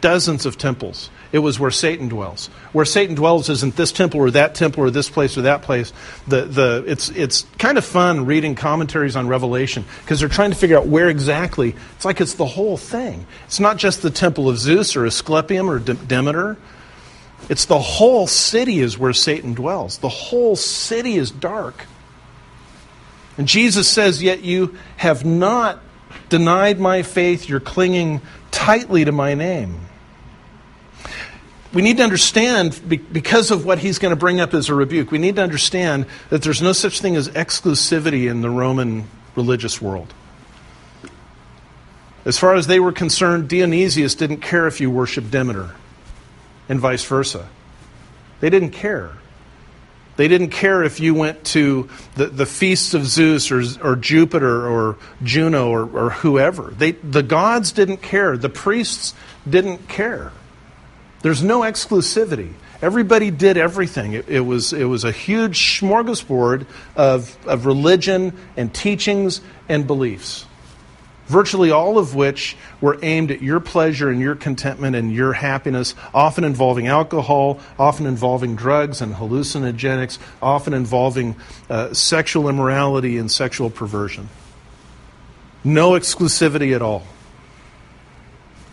Dozens 0.00 0.46
of 0.46 0.56
temples. 0.56 1.10
It 1.34 1.40
was 1.40 1.58
where 1.58 1.72
Satan 1.72 2.06
dwells. 2.06 2.46
Where 2.70 2.84
Satan 2.84 3.16
dwells 3.16 3.48
isn't 3.48 3.74
this 3.74 3.90
temple 3.90 4.20
or 4.20 4.30
that 4.30 4.54
temple 4.54 4.84
or 4.84 4.90
this 4.90 5.10
place 5.10 5.36
or 5.36 5.42
that 5.42 5.62
place. 5.62 5.92
The, 6.28 6.42
the, 6.42 6.84
it's, 6.86 7.08
it's 7.08 7.44
kind 7.58 7.76
of 7.76 7.84
fun 7.84 8.24
reading 8.24 8.54
commentaries 8.54 9.16
on 9.16 9.26
Revelation 9.26 9.84
because 10.02 10.20
they're 10.20 10.28
trying 10.28 10.52
to 10.52 10.56
figure 10.56 10.78
out 10.78 10.86
where 10.86 11.08
exactly. 11.08 11.74
It's 11.96 12.04
like 12.04 12.20
it's 12.20 12.34
the 12.34 12.46
whole 12.46 12.76
thing. 12.76 13.26
It's 13.46 13.58
not 13.58 13.78
just 13.78 14.00
the 14.00 14.10
temple 14.10 14.48
of 14.48 14.58
Zeus 14.58 14.94
or 14.94 15.06
Asclepius 15.06 15.64
or 15.64 15.80
Demeter. 15.80 16.56
It's 17.48 17.64
the 17.64 17.80
whole 17.80 18.28
city 18.28 18.78
is 18.78 18.96
where 18.96 19.12
Satan 19.12 19.54
dwells. 19.54 19.98
The 19.98 20.08
whole 20.08 20.54
city 20.54 21.16
is 21.16 21.32
dark. 21.32 21.84
And 23.36 23.48
Jesus 23.48 23.88
says, 23.88 24.22
Yet 24.22 24.44
you 24.44 24.78
have 24.98 25.24
not 25.24 25.80
denied 26.28 26.78
my 26.78 27.02
faith, 27.02 27.48
you're 27.48 27.58
clinging 27.58 28.20
tightly 28.52 29.04
to 29.04 29.10
my 29.10 29.34
name 29.34 29.80
we 31.74 31.82
need 31.82 31.96
to 31.96 32.02
understand, 32.02 32.80
because 32.88 33.50
of 33.50 33.64
what 33.64 33.78
he's 33.78 33.98
going 33.98 34.10
to 34.10 34.16
bring 34.16 34.40
up 34.40 34.54
as 34.54 34.68
a 34.68 34.74
rebuke, 34.74 35.10
we 35.10 35.18
need 35.18 35.36
to 35.36 35.42
understand 35.42 36.06
that 36.30 36.42
there's 36.42 36.62
no 36.62 36.72
such 36.72 37.00
thing 37.00 37.16
as 37.16 37.28
exclusivity 37.30 38.30
in 38.30 38.42
the 38.42 38.50
Roman 38.50 39.08
religious 39.34 39.82
world. 39.82 40.12
As 42.24 42.38
far 42.38 42.54
as 42.54 42.66
they 42.66 42.80
were 42.80 42.92
concerned, 42.92 43.48
Dionysius 43.48 44.14
didn't 44.14 44.38
care 44.38 44.66
if 44.66 44.80
you 44.80 44.90
worshiped 44.90 45.30
Demeter, 45.30 45.74
and 46.68 46.80
vice 46.80 47.04
versa. 47.04 47.48
They 48.40 48.50
didn't 48.50 48.70
care. 48.70 49.10
They 50.16 50.28
didn't 50.28 50.50
care 50.50 50.84
if 50.84 51.00
you 51.00 51.12
went 51.14 51.44
to 51.46 51.88
the, 52.14 52.26
the 52.26 52.46
feasts 52.46 52.94
of 52.94 53.04
Zeus 53.06 53.50
or, 53.50 53.62
or 53.82 53.96
Jupiter 53.96 54.68
or 54.68 54.96
Juno 55.22 55.70
or, 55.70 55.84
or 55.90 56.10
whoever. 56.10 56.70
They, 56.70 56.92
the 56.92 57.22
gods 57.22 57.72
didn't 57.72 57.98
care. 57.98 58.36
The 58.36 58.48
priests 58.48 59.12
didn't 59.48 59.88
care. 59.88 60.30
There's 61.24 61.42
no 61.42 61.60
exclusivity. 61.60 62.52
Everybody 62.82 63.30
did 63.30 63.56
everything. 63.56 64.12
It, 64.12 64.28
it, 64.28 64.40
was, 64.40 64.74
it 64.74 64.84
was 64.84 65.04
a 65.04 65.10
huge 65.10 65.80
smorgasbord 65.80 66.66
of, 66.96 67.38
of 67.46 67.64
religion 67.64 68.36
and 68.58 68.74
teachings 68.74 69.40
and 69.66 69.86
beliefs, 69.86 70.44
virtually 71.24 71.70
all 71.70 71.96
of 71.96 72.14
which 72.14 72.58
were 72.82 72.98
aimed 73.02 73.30
at 73.30 73.40
your 73.40 73.58
pleasure 73.58 74.10
and 74.10 74.20
your 74.20 74.34
contentment 74.34 74.96
and 74.96 75.14
your 75.14 75.32
happiness, 75.32 75.94
often 76.12 76.44
involving 76.44 76.88
alcohol, 76.88 77.58
often 77.78 78.04
involving 78.04 78.54
drugs 78.54 79.00
and 79.00 79.14
hallucinogenics, 79.14 80.18
often 80.42 80.74
involving 80.74 81.36
uh, 81.70 81.94
sexual 81.94 82.50
immorality 82.50 83.16
and 83.16 83.32
sexual 83.32 83.70
perversion. 83.70 84.28
No 85.64 85.92
exclusivity 85.92 86.74
at 86.74 86.82
all. 86.82 87.02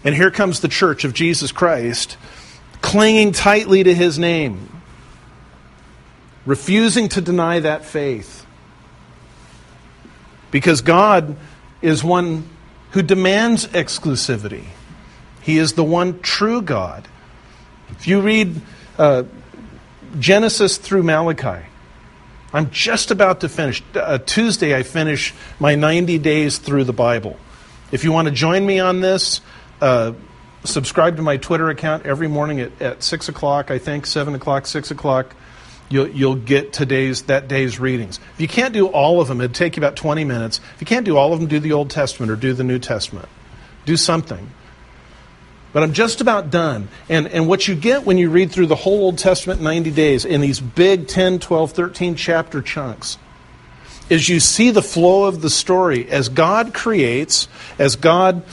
And 0.03 0.13
here 0.13 0.31
comes 0.31 0.59
the 0.59 0.67
church 0.67 1.05
of 1.05 1.13
Jesus 1.13 1.53
Christ 1.53 2.17
clinging 2.81 3.31
tightly 3.31 3.83
to 3.83 3.93
his 3.93 4.19
name, 4.19 4.81
refusing 6.45 7.09
to 7.09 7.21
deny 7.21 7.59
that 7.59 7.85
faith. 7.85 8.45
Because 10.49 10.81
God 10.81 11.37
is 11.81 12.03
one 12.03 12.49
who 12.91 13.01
demands 13.01 13.67
exclusivity. 13.67 14.65
He 15.41 15.57
is 15.57 15.73
the 15.73 15.83
one 15.83 16.19
true 16.19 16.61
God. 16.61 17.07
If 17.89 18.07
you 18.07 18.21
read 18.21 18.61
uh, 18.97 19.23
Genesis 20.19 20.77
through 20.77 21.03
Malachi, 21.03 21.65
I'm 22.53 22.69
just 22.69 23.11
about 23.11 23.41
to 23.41 23.49
finish. 23.49 23.81
Uh, 23.95 24.17
Tuesday, 24.17 24.75
I 24.75 24.83
finish 24.83 25.33
my 25.59 25.75
90 25.75 26.17
days 26.19 26.57
through 26.57 26.83
the 26.83 26.93
Bible. 26.93 27.37
If 27.91 28.03
you 28.03 28.11
want 28.11 28.27
to 28.27 28.33
join 28.33 28.65
me 28.65 28.79
on 28.79 28.99
this, 28.99 29.41
uh, 29.79 30.13
subscribe 30.63 31.15
to 31.17 31.21
my 31.21 31.37
Twitter 31.37 31.69
account 31.69 32.05
every 32.05 32.27
morning 32.27 32.59
at, 32.59 32.81
at 32.81 33.03
6 33.03 33.29
o'clock, 33.29 33.71
I 33.71 33.77
think, 33.77 34.05
7 34.05 34.35
o'clock, 34.35 34.67
6 34.67 34.91
o'clock. 34.91 35.35
You'll, 35.89 36.07
you'll 36.07 36.35
get 36.35 36.71
today's 36.71 37.23
that 37.23 37.47
day's 37.47 37.79
readings. 37.79 38.19
If 38.35 38.41
you 38.41 38.47
can't 38.47 38.73
do 38.73 38.87
all 38.87 39.19
of 39.19 39.27
them, 39.27 39.41
it'd 39.41 39.53
take 39.53 39.75
you 39.75 39.81
about 39.81 39.97
20 39.97 40.23
minutes. 40.23 40.61
If 40.75 40.81
you 40.81 40.87
can't 40.87 41.05
do 41.05 41.17
all 41.17 41.33
of 41.33 41.39
them, 41.39 41.49
do 41.49 41.59
the 41.59 41.73
Old 41.73 41.89
Testament 41.89 42.31
or 42.31 42.35
do 42.35 42.53
the 42.53 42.63
New 42.63 42.79
Testament. 42.79 43.27
Do 43.85 43.97
something. 43.97 44.51
But 45.73 45.83
I'm 45.83 45.93
just 45.93 46.21
about 46.21 46.49
done. 46.49 46.89
And, 47.09 47.27
and 47.27 47.47
what 47.47 47.67
you 47.67 47.75
get 47.75 48.05
when 48.05 48.17
you 48.17 48.29
read 48.29 48.51
through 48.51 48.67
the 48.67 48.75
whole 48.75 49.01
Old 49.01 49.17
Testament 49.17 49.61
90 49.61 49.91
days 49.91 50.25
in 50.25 50.41
these 50.41 50.59
big 50.59 51.07
10, 51.07 51.39
12, 51.39 51.71
13 51.71 52.15
chapter 52.15 52.61
chunks 52.61 53.17
is 54.09 54.27
you 54.27 54.41
see 54.41 54.71
the 54.71 54.81
flow 54.81 55.23
of 55.23 55.41
the 55.41 55.49
story 55.49 56.09
as 56.09 56.27
God 56.27 56.73
creates, 56.73 57.47
as 57.79 57.95
God 57.95 58.43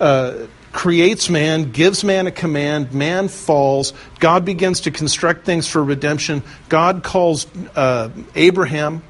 uh, 0.00 0.46
creates 0.72 1.28
man, 1.28 1.70
gives 1.70 2.02
man 2.02 2.26
a 2.26 2.30
command, 2.30 2.92
man 2.92 3.28
falls, 3.28 3.92
God 4.18 4.44
begins 4.44 4.80
to 4.80 4.90
construct 4.90 5.44
things 5.44 5.68
for 5.68 5.84
redemption. 5.84 6.42
God 6.68 7.04
calls 7.04 7.46
uh, 7.76 8.08
Abraham, 8.34 9.02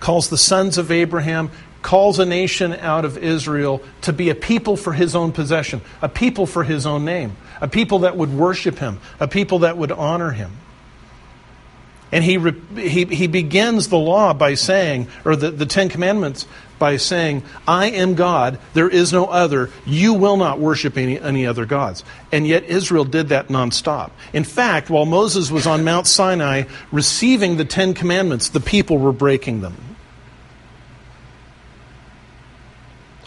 calls 0.00 0.28
the 0.28 0.38
sons 0.38 0.78
of 0.78 0.90
Abraham, 0.90 1.50
calls 1.82 2.20
a 2.20 2.24
nation 2.24 2.72
out 2.74 3.04
of 3.04 3.18
Israel 3.18 3.82
to 4.02 4.12
be 4.12 4.30
a 4.30 4.34
people 4.34 4.76
for 4.76 4.92
his 4.92 5.16
own 5.16 5.32
possession, 5.32 5.80
a 6.00 6.08
people 6.08 6.46
for 6.46 6.62
his 6.62 6.86
own 6.86 7.04
name, 7.04 7.36
a 7.60 7.66
people 7.66 8.00
that 8.00 8.16
would 8.16 8.32
worship 8.32 8.78
him, 8.78 9.00
a 9.18 9.26
people 9.26 9.60
that 9.60 9.76
would 9.76 9.90
honor 9.90 10.30
him. 10.30 10.52
And 12.12 12.22
he, 12.22 12.38
he, 12.76 13.06
he 13.06 13.26
begins 13.26 13.88
the 13.88 13.98
law 13.98 14.34
by 14.34 14.52
saying, 14.54 15.08
or 15.24 15.34
the, 15.34 15.50
the 15.50 15.64
Ten 15.64 15.88
Commandments 15.88 16.46
by 16.78 16.98
saying, 16.98 17.42
I 17.66 17.86
am 17.86 18.14
God, 18.14 18.58
there 18.74 18.88
is 18.88 19.12
no 19.12 19.26
other, 19.26 19.70
you 19.86 20.12
will 20.12 20.36
not 20.36 20.58
worship 20.58 20.98
any, 20.98 21.18
any 21.18 21.46
other 21.46 21.64
gods. 21.64 22.04
And 22.30 22.46
yet 22.46 22.64
Israel 22.64 23.04
did 23.04 23.28
that 23.28 23.48
nonstop. 23.48 24.10
In 24.34 24.44
fact, 24.44 24.90
while 24.90 25.06
Moses 25.06 25.50
was 25.50 25.66
on 25.66 25.84
Mount 25.84 26.06
Sinai 26.06 26.64
receiving 26.90 27.56
the 27.56 27.64
Ten 27.64 27.94
Commandments, 27.94 28.50
the 28.50 28.60
people 28.60 28.98
were 28.98 29.12
breaking 29.12 29.62
them. 29.62 29.76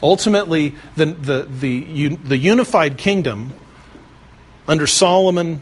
Ultimately, 0.04 0.76
the, 0.96 1.06
the, 1.06 1.44
the, 1.50 2.16
the 2.18 2.38
unified 2.38 2.98
kingdom 2.98 3.54
under 4.68 4.86
Solomon 4.86 5.62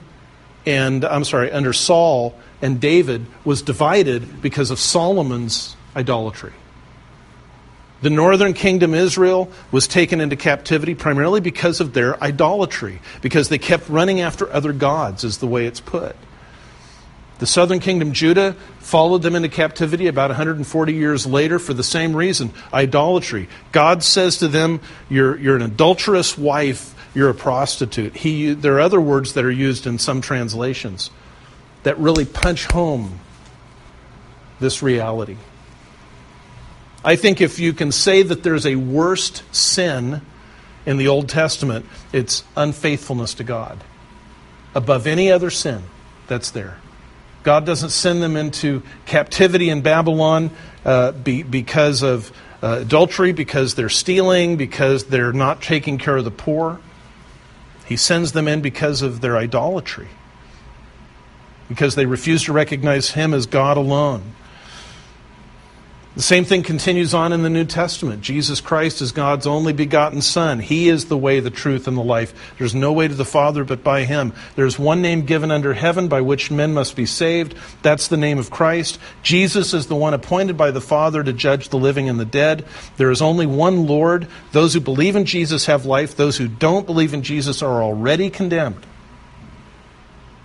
and, 0.65 1.05
I'm 1.05 1.23
sorry, 1.23 1.51
under 1.51 1.73
Saul 1.73 2.37
and 2.63 2.79
David 2.79 3.25
was 3.43 3.61
divided 3.61 4.41
because 4.41 4.71
of 4.71 4.79
Solomon's 4.79 5.75
idolatry. 5.97 6.53
The 8.01 8.09
northern 8.09 8.53
kingdom, 8.53 8.93
Israel, 8.93 9.51
was 9.73 9.85
taken 9.85 10.21
into 10.21 10.37
captivity 10.37 10.95
primarily 10.95 11.41
because 11.41 11.81
of 11.81 11.93
their 11.93 12.21
idolatry, 12.23 13.01
because 13.21 13.49
they 13.49 13.57
kept 13.57 13.89
running 13.89 14.21
after 14.21 14.51
other 14.51 14.71
gods, 14.71 15.25
is 15.25 15.39
the 15.39 15.47
way 15.47 15.65
it's 15.65 15.81
put. 15.81 16.15
The 17.39 17.47
southern 17.47 17.81
kingdom, 17.81 18.13
Judah, 18.13 18.55
followed 18.79 19.23
them 19.23 19.35
into 19.35 19.49
captivity 19.49 20.07
about 20.07 20.29
140 20.29 20.93
years 20.93 21.25
later 21.25 21.59
for 21.59 21.73
the 21.73 21.83
same 21.83 22.15
reason 22.15 22.53
idolatry. 22.73 23.49
God 23.73 24.03
says 24.03 24.37
to 24.37 24.47
them, 24.47 24.79
You're, 25.09 25.37
you're 25.37 25.57
an 25.57 25.63
adulterous 25.63 26.37
wife, 26.37 26.95
you're 27.13 27.29
a 27.29 27.35
prostitute. 27.35 28.15
He, 28.15 28.53
there 28.53 28.75
are 28.75 28.81
other 28.81 29.01
words 29.01 29.33
that 29.33 29.43
are 29.43 29.51
used 29.51 29.85
in 29.85 29.99
some 29.99 30.21
translations 30.21 31.09
that 31.83 31.97
really 31.99 32.25
punch 32.25 32.65
home 32.65 33.19
this 34.59 34.81
reality. 34.81 35.37
I 37.03 37.17
think 37.17 37.41
if 37.41 37.59
you 37.59 37.73
can 37.73 37.91
say 37.91 38.23
that 38.23 38.43
there's 38.43 38.65
a 38.65 38.75
worst 38.75 39.43
sin 39.53 40.21
in 40.85 40.97
the 40.97 41.09
Old 41.09 41.29
Testament, 41.29 41.85
it's 42.11 42.43
unfaithfulness 42.55 43.33
to 43.35 43.43
God. 43.43 43.83
Above 44.73 45.05
any 45.05 45.31
other 45.31 45.49
sin 45.49 45.83
that's 46.27 46.49
there. 46.51 46.77
God 47.43 47.65
doesn't 47.65 47.89
send 47.89 48.23
them 48.23 48.37
into 48.37 48.83
captivity 49.05 49.69
in 49.69 49.81
Babylon 49.81 50.49
uh, 50.85 51.11
be, 51.11 51.43
because 51.43 52.01
of 52.01 52.31
uh, 52.61 52.79
adultery, 52.81 53.33
because 53.33 53.75
they're 53.75 53.89
stealing, 53.89 54.55
because 54.55 55.05
they're 55.05 55.33
not 55.33 55.61
taking 55.61 55.97
care 55.97 56.15
of 56.15 56.23
the 56.23 56.31
poor. 56.31 56.79
He 57.85 57.97
sends 57.97 58.31
them 58.31 58.47
in 58.47 58.61
because 58.61 59.01
of 59.01 59.19
their 59.19 59.35
idolatry 59.35 60.07
because 61.69 61.95
they 61.95 62.05
refuse 62.05 62.43
to 62.43 62.53
recognize 62.53 63.11
Him 63.11 63.33
as 63.33 63.45
God 63.45 63.77
alone. 63.77 64.23
The 66.15 66.21
same 66.21 66.45
thing 66.45 66.61
continues 66.61 67.15
on 67.15 67.33
in 67.33 67.41
the 67.41 67.49
New 67.49 67.65
Testament. 67.65 68.21
Jesus 68.21 68.61
Christ 68.61 69.01
is 69.01 69.11
God's 69.11 69.47
only 69.47 69.73
begotten 69.73 70.21
Son. 70.21 70.59
He 70.59 70.87
is 70.87 71.05
the 71.05 71.17
way, 71.17 71.39
the 71.39 71.49
truth, 71.49 71.87
and 71.87 71.97
the 71.97 72.03
life. 72.03 72.53
There's 72.59 72.75
no 72.75 72.93
way 72.93 73.07
to 73.07 73.15
the 73.15 73.25
Father 73.25 73.63
but 73.63 73.83
by 73.83 74.03
Him. 74.03 74.31
There's 74.55 74.77
one 74.77 75.01
name 75.01 75.25
given 75.25 75.49
under 75.49 75.73
heaven 75.73 76.07
by 76.09 76.21
which 76.21 76.51
men 76.51 76.71
must 76.71 76.95
be 76.95 77.07
saved. 77.07 77.55
That's 77.81 78.09
the 78.09 78.17
name 78.17 78.37
of 78.37 78.51
Christ. 78.51 78.99
Jesus 79.23 79.73
is 79.73 79.87
the 79.87 79.95
one 79.95 80.13
appointed 80.13 80.55
by 80.55 80.69
the 80.69 80.81
Father 80.81 81.23
to 81.23 81.33
judge 81.33 81.69
the 81.69 81.79
living 81.79 82.07
and 82.07 82.19
the 82.19 82.25
dead. 82.25 82.63
There 82.97 83.09
is 83.09 83.23
only 83.23 83.47
one 83.47 83.87
Lord. 83.87 84.27
Those 84.51 84.75
who 84.75 84.81
believe 84.81 85.15
in 85.15 85.25
Jesus 85.25 85.65
have 85.65 85.83
life. 85.87 86.15
Those 86.15 86.37
who 86.37 86.47
don't 86.47 86.85
believe 86.85 87.15
in 87.15 87.23
Jesus 87.23 87.63
are 87.63 87.81
already 87.81 88.29
condemned. 88.29 88.85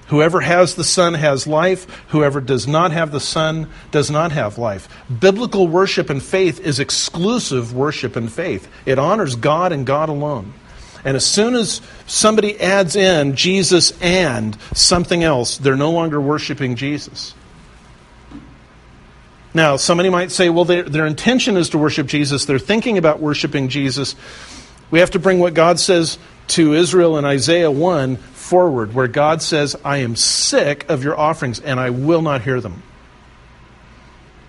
Whoever 0.09 0.41
has 0.41 0.75
the 0.75 0.85
Son 0.85 1.15
has 1.15 1.47
life. 1.47 1.87
Whoever 2.09 2.41
does 2.41 2.67
not 2.67 2.93
have 2.93 3.13
the 3.13 3.21
Son 3.21 3.69
does 3.91 4.11
not 4.11 4.33
have 4.33 4.57
life. 4.57 4.89
Biblical 5.21 5.69
worship 5.69 6.09
and 6.11 6.23
faith 6.23 6.61
is 6.61 6.81
exclusive 6.81 7.75
worship 7.75 8.17
and 8.17 8.33
faith. 8.33 8.69
It 8.87 8.99
honors 8.99 9.37
God 9.37 9.71
and 9.71 9.87
God 9.87 10.09
alone. 10.09 10.55
And 11.05 11.17
as 11.17 11.25
soon 11.25 11.55
as 11.55 11.81
somebody 12.07 12.59
adds 12.59 12.97
in 12.97 13.37
Jesus 13.37 13.93
and 14.01 14.57
something 14.75 15.23
else, 15.23 15.59
they're 15.59 15.77
no 15.77 15.93
longer 15.93 16.21
worshiping 16.21 16.77
Jesus. 16.77 17.35
Now, 19.55 19.77
somebody 19.77 20.09
might 20.09 20.31
say, 20.31 20.49
well, 20.49 20.65
their, 20.65 20.83
their 20.83 21.07
intention 21.07 21.57
is 21.57 21.71
to 21.71 21.79
worship 21.79 22.07
Jesus. 22.07 22.47
They're 22.47 22.59
thinking 22.59 22.99
about 22.99 23.21
worshiping 23.21 23.69
Jesus. 23.69 24.15
We 24.91 25.01
have 25.01 25.11
to 25.13 25.19
bring 25.19 25.39
what 25.39 25.55
God 25.55 25.79
says 25.79 26.19
to 26.49 26.75
Israel 26.75 27.19
in 27.19 27.25
Isaiah 27.25 27.71
1 27.71 28.17
forward, 28.49 28.95
where 28.95 29.09
God 29.09 29.43
says, 29.43 29.77
I 29.85 29.99
am 29.99 30.17
sick 30.17 30.89
of 30.89 31.05
your 31.05 31.19
offerings 31.19 31.61
and 31.61 31.79
I 31.79 31.91
will 31.91 32.23
not 32.23 32.43
hear 32.43 32.61
them. 32.61 32.83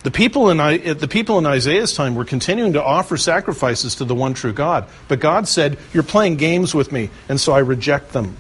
The 0.03 0.12
people, 0.12 0.49
in, 0.49 0.57
the 0.97 1.09
people 1.09 1.38
in 1.39 1.45
Isaiah's 1.45 1.93
time 1.93 2.15
were 2.15 2.23
continuing 2.23 2.73
to 2.73 2.83
offer 2.83 3.17
sacrifices 3.17 3.95
to 3.95 4.05
the 4.05 4.15
one 4.15 4.33
true 4.33 4.53
God. 4.53 4.88
But 5.09 5.19
God 5.19 5.45
said, 5.45 5.77
You're 5.93 6.03
playing 6.03 6.38
games 6.38 6.73
with 6.73 6.93
me, 6.93 7.09
and 7.27 7.39
so 7.39 7.51
I 7.51 7.59
reject 7.59 8.13
them. 8.13 8.38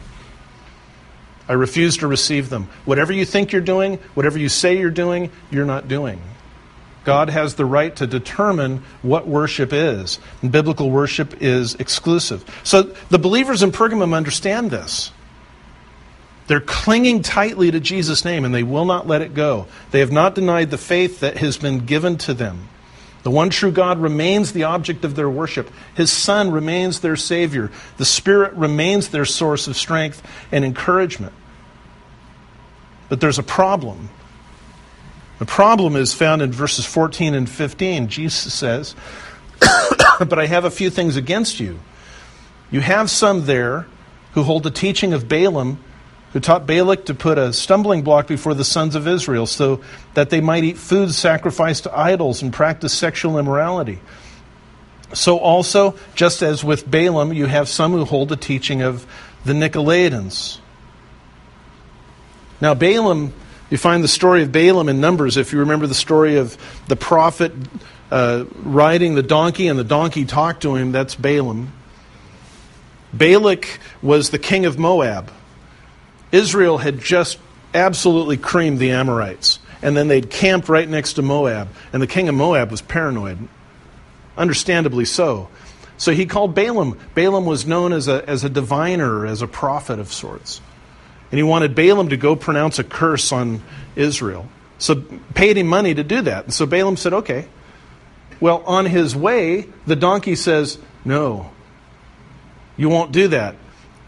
I 1.49 1.53
refuse 1.53 1.97
to 1.97 2.07
receive 2.07 2.49
them. 2.49 2.69
Whatever 2.85 3.11
you 3.11 3.25
think 3.25 3.51
you're 3.51 3.61
doing, 3.61 3.97
whatever 4.13 4.39
you 4.39 4.47
say 4.47 4.77
you're 4.77 4.89
doing, 4.89 5.31
you're 5.51 5.65
not 5.65 5.89
doing. 5.89 6.21
God 7.03 7.29
has 7.29 7.55
the 7.55 7.65
right 7.65 7.93
to 7.97 8.07
determine 8.07 8.83
what 9.01 9.27
worship 9.27 9.73
is. 9.73 10.19
And 10.41 10.51
biblical 10.51 10.91
worship 10.91 11.41
is 11.41 11.75
exclusive. 11.75 12.45
So 12.63 12.83
the 13.09 13.19
believers 13.19 13.63
in 13.63 13.71
Pergamum 13.71 14.13
understand 14.13 14.71
this. 14.71 15.11
They're 16.49 16.59
clinging 16.59 17.21
tightly 17.21 17.69
to 17.69 17.79
Jesus' 17.79 18.25
name 18.25 18.43
and 18.43 18.51
they 18.51 18.63
will 18.63 18.85
not 18.85 19.05
let 19.05 19.21
it 19.21 19.35
go. 19.35 19.67
They 19.91 19.99
have 19.99 20.11
not 20.11 20.33
denied 20.33 20.71
the 20.71 20.79
faith 20.79 21.19
that 21.19 21.37
has 21.37 21.57
been 21.57 21.85
given 21.85 22.17
to 22.17 22.33
them. 22.33 22.69
The 23.21 23.29
one 23.29 23.51
true 23.51 23.71
God 23.71 24.01
remains 24.01 24.51
the 24.51 24.63
object 24.63 25.05
of 25.05 25.15
their 25.15 25.29
worship. 25.29 25.69
His 25.93 26.11
Son 26.11 26.49
remains 26.49 27.01
their 27.01 27.15
Savior. 27.15 27.69
The 27.97 28.05
Spirit 28.05 28.53
remains 28.53 29.09
their 29.09 29.25
source 29.25 29.67
of 29.67 29.77
strength 29.77 30.23
and 30.51 30.65
encouragement. 30.65 31.33
But 33.09 33.21
there's 33.21 33.37
a 33.37 33.43
problem. 33.43 34.09
The 35.37 35.45
problem 35.45 35.95
is 35.95 36.15
found 36.15 36.41
in 36.41 36.51
verses 36.51 36.83
14 36.83 37.35
and 37.35 37.47
15. 37.47 38.07
Jesus 38.07 38.51
says, 38.51 38.95
But 40.19 40.39
I 40.39 40.47
have 40.47 40.65
a 40.65 40.71
few 40.71 40.89
things 40.89 41.15
against 41.15 41.59
you. 41.59 41.79
You 42.71 42.81
have 42.81 43.11
some 43.11 43.45
there 43.45 43.85
who 44.33 44.41
hold 44.41 44.63
the 44.63 44.71
teaching 44.71 45.13
of 45.13 45.29
Balaam 45.29 45.77
who 46.33 46.39
taught 46.39 46.67
Balak 46.67 47.05
to 47.05 47.13
put 47.13 47.37
a 47.37 47.51
stumbling 47.53 48.03
block 48.03 48.27
before 48.27 48.53
the 48.53 48.63
sons 48.63 48.95
of 48.95 49.07
Israel 49.07 49.45
so 49.45 49.81
that 50.13 50.29
they 50.29 50.41
might 50.41 50.63
eat 50.63 50.77
food 50.77 51.13
sacrificed 51.13 51.83
to 51.83 51.97
idols 51.97 52.41
and 52.41 52.53
practice 52.53 52.93
sexual 52.93 53.37
immorality. 53.39 53.99
So, 55.11 55.39
also, 55.39 55.97
just 56.13 56.43
as 56.43 56.63
with 56.63 56.89
Balaam, 56.89 57.33
you 57.33 57.47
have 57.47 57.67
some 57.67 57.93
who 57.93 58.05
hold 58.05 58.29
the 58.29 58.35
teaching 58.35 58.83
of 58.83 59.07
the 59.43 59.53
Nicolaitans. 59.53 60.59
Now, 62.61 62.75
Balaam, 62.75 63.33
you 63.71 63.77
find 63.77 64.03
the 64.03 64.07
story 64.07 64.43
of 64.43 64.51
Balaam 64.51 64.87
in 64.87 65.01
Numbers. 65.01 65.35
If 65.35 65.51
you 65.51 65.59
remember 65.59 65.87
the 65.87 65.95
story 65.95 66.35
of 66.37 66.57
the 66.87 66.95
prophet 66.95 67.53
uh, 68.11 68.45
riding 68.63 69.15
the 69.15 69.23
donkey 69.23 69.67
and 69.67 69.79
the 69.79 69.83
donkey 69.83 70.25
talked 70.25 70.61
to 70.61 70.75
him, 70.75 70.91
that's 70.91 71.15
Balaam. 71.15 71.73
Balak 73.13 73.79
was 74.03 74.29
the 74.29 74.39
king 74.39 74.67
of 74.67 74.77
Moab. 74.77 75.31
Israel 76.31 76.77
had 76.77 76.99
just 76.99 77.39
absolutely 77.73 78.37
creamed 78.37 78.79
the 78.79 78.91
Amorites. 78.91 79.59
And 79.81 79.95
then 79.95 80.07
they'd 80.07 80.29
camped 80.29 80.67
right 80.67 80.87
next 80.87 81.13
to 81.13 81.21
Moab. 81.21 81.69
And 81.93 82.01
the 82.01 82.07
king 82.07 82.27
of 82.27 82.35
Moab 82.35 82.71
was 82.71 82.81
paranoid. 82.81 83.47
Understandably 84.37 85.05
so. 85.05 85.49
So 85.97 86.11
he 86.11 86.25
called 86.25 86.55
Balaam. 86.55 86.97
Balaam 87.13 87.45
was 87.45 87.65
known 87.65 87.93
as 87.93 88.07
a, 88.07 88.27
as 88.27 88.43
a 88.43 88.49
diviner, 88.49 89.25
as 89.25 89.41
a 89.41 89.47
prophet 89.47 89.99
of 89.99 90.11
sorts. 90.11 90.61
And 91.31 91.37
he 91.37 91.43
wanted 91.43 91.75
Balaam 91.75 92.09
to 92.09 92.17
go 92.17 92.35
pronounce 92.35 92.79
a 92.79 92.83
curse 92.83 93.31
on 93.31 93.61
Israel. 93.95 94.47
So 94.79 94.95
paid 95.33 95.57
him 95.57 95.67
money 95.67 95.93
to 95.93 96.03
do 96.03 96.21
that. 96.21 96.45
And 96.45 96.53
so 96.53 96.65
Balaam 96.65 96.97
said, 96.97 97.13
okay. 97.13 97.47
Well, 98.39 98.63
on 98.65 98.85
his 98.85 99.15
way, 99.15 99.67
the 99.85 99.97
donkey 99.97 100.35
says, 100.35 100.77
no, 101.03 101.51
you 102.77 102.87
won't 102.87 103.11
do 103.11 103.27
that. 103.29 103.55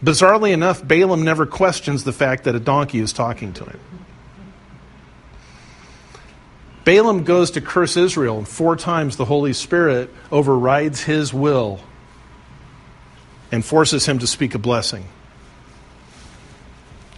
Bizarrely 0.02 0.52
enough, 0.52 0.86
Balaam 0.86 1.22
never 1.22 1.46
questions 1.46 2.04
the 2.04 2.12
fact 2.12 2.44
that 2.44 2.54
a 2.54 2.60
donkey 2.60 2.98
is 2.98 3.12
talking 3.12 3.52
to 3.54 3.64
him. 3.64 3.80
Balaam 6.84 7.22
goes 7.22 7.52
to 7.52 7.60
curse 7.60 7.96
Israel, 7.96 8.38
and 8.38 8.48
four 8.48 8.74
times 8.74 9.16
the 9.16 9.24
Holy 9.24 9.52
Spirit 9.52 10.10
overrides 10.32 11.02
his 11.02 11.32
will 11.32 11.80
and 13.52 13.64
forces 13.64 14.06
him 14.06 14.18
to 14.18 14.26
speak 14.26 14.56
a 14.56 14.58
blessing. 14.58 15.04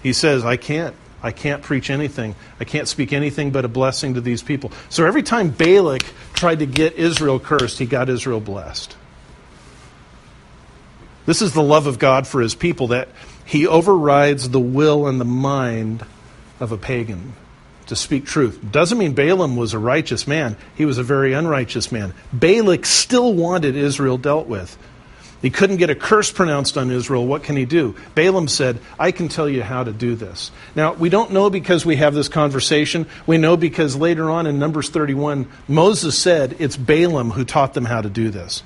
He 0.03 0.13
says, 0.13 0.45
I 0.45 0.59
can't. 0.59 0.95
I 1.23 1.33
can't 1.33 1.63
preach 1.63 1.89
anything. 1.89 2.35
I 2.61 2.65
can't 2.65 2.87
speak 2.87 3.15
anything 3.15 3.51
but 3.51 3.65
a 3.65 3.69
blessing 3.69 4.13
to 4.15 4.21
these 4.21 4.43
people. 4.43 4.71
So 4.91 5.07
every 5.07 5.23
time 5.23 5.49
Balak 5.49 6.03
tried 6.35 6.59
to 6.59 6.67
get 6.67 6.97
Israel 6.97 7.41
cursed, 7.41 7.79
he 7.79 7.87
got 7.87 8.11
Israel 8.11 8.41
blessed. 8.41 8.95
This 11.27 11.43
is 11.43 11.53
the 11.53 11.63
love 11.63 11.87
of 11.87 11.99
God 11.99 12.27
for 12.27 12.41
his 12.41 12.55
people 12.55 12.89
that 12.89 13.09
he 13.45 13.67
overrides 13.67 14.51
the 14.51 14.61
will 14.61 15.07
and 15.07 15.21
the 15.21 15.25
mind 15.25 16.05
of 16.61 16.73
a 16.73 16.79
pagan 16.79 17.35
to 17.87 17.97
speak 17.97 18.27
truth. 18.27 18.59
Doesn't 18.71 18.99
mean 18.99 19.15
Balaam 19.15 19.57
was 19.57 19.75
a 19.75 19.79
righteous 19.79 20.27
man, 20.27 20.57
he 20.75 20.85
was 20.85 20.99
a 20.99 21.03
very 21.03 21.33
unrighteous 21.33 21.93
man. 21.93 22.15
Balak 22.33 22.87
still 22.87 23.35
wanted 23.35 23.77
Israel 23.77 24.19
dealt 24.19 24.47
with. 24.47 24.77
He 25.43 25.51
couldn't 25.51 25.77
get 25.77 25.91
a 25.91 25.95
curse 25.95 26.33
pronounced 26.33 26.79
on 26.79 26.91
Israel. 26.91 27.27
What 27.27 27.43
can 27.43 27.55
he 27.55 27.67
do? 27.67 27.95
Balaam 28.15 28.49
said, 28.49 28.79
I 28.99 29.11
can 29.11 29.29
tell 29.29 29.47
you 29.47 29.63
how 29.63 29.85
to 29.85 29.93
do 29.93 30.15
this. 30.15 30.51
Now, 30.75 30.95
we 30.95 31.11
don't 31.11 31.33
know 31.33 31.51
because 31.51 31.85
we 31.85 31.97
have 31.97 32.15
this 32.15 32.31
conversation. 32.31 33.07
We 33.27 33.37
know 33.37 33.59
because 33.59 33.95
later 33.95 34.31
on 34.31 34.47
in 34.47 34.59
Numbers 34.59 34.89
31, 34.89 35.47
Moses 35.69 36.19
said 36.19 36.57
it's 36.61 36.79
Balaam 36.79 37.31
who 37.31 37.45
taught 37.45 37.75
them 37.75 37.85
how 37.85 38.01
to 38.01 38.09
do 38.09 38.31
this. 38.31 38.63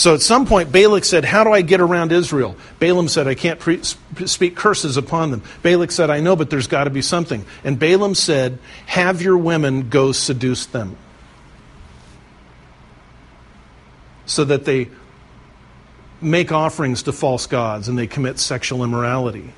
So 0.00 0.14
at 0.14 0.22
some 0.22 0.46
point, 0.46 0.72
Balak 0.72 1.04
said, 1.04 1.26
How 1.26 1.44
do 1.44 1.52
I 1.52 1.60
get 1.60 1.78
around 1.78 2.10
Israel? 2.10 2.56
Balaam 2.78 3.06
said, 3.06 3.28
I 3.28 3.34
can't 3.34 3.60
pre- 3.60 3.82
speak 3.82 4.56
curses 4.56 4.96
upon 4.96 5.30
them. 5.30 5.42
Balak 5.62 5.90
said, 5.90 6.08
I 6.08 6.20
know, 6.20 6.36
but 6.36 6.48
there's 6.48 6.68
got 6.68 6.84
to 6.84 6.90
be 6.90 7.02
something. 7.02 7.44
And 7.64 7.78
Balaam 7.78 8.14
said, 8.14 8.60
Have 8.86 9.20
your 9.20 9.36
women 9.36 9.90
go 9.90 10.12
seduce 10.12 10.64
them. 10.64 10.96
So 14.24 14.42
that 14.44 14.64
they 14.64 14.88
make 16.22 16.50
offerings 16.50 17.02
to 17.02 17.12
false 17.12 17.46
gods 17.46 17.86
and 17.86 17.98
they 17.98 18.06
commit 18.06 18.38
sexual 18.38 18.82
immorality. 18.82 19.52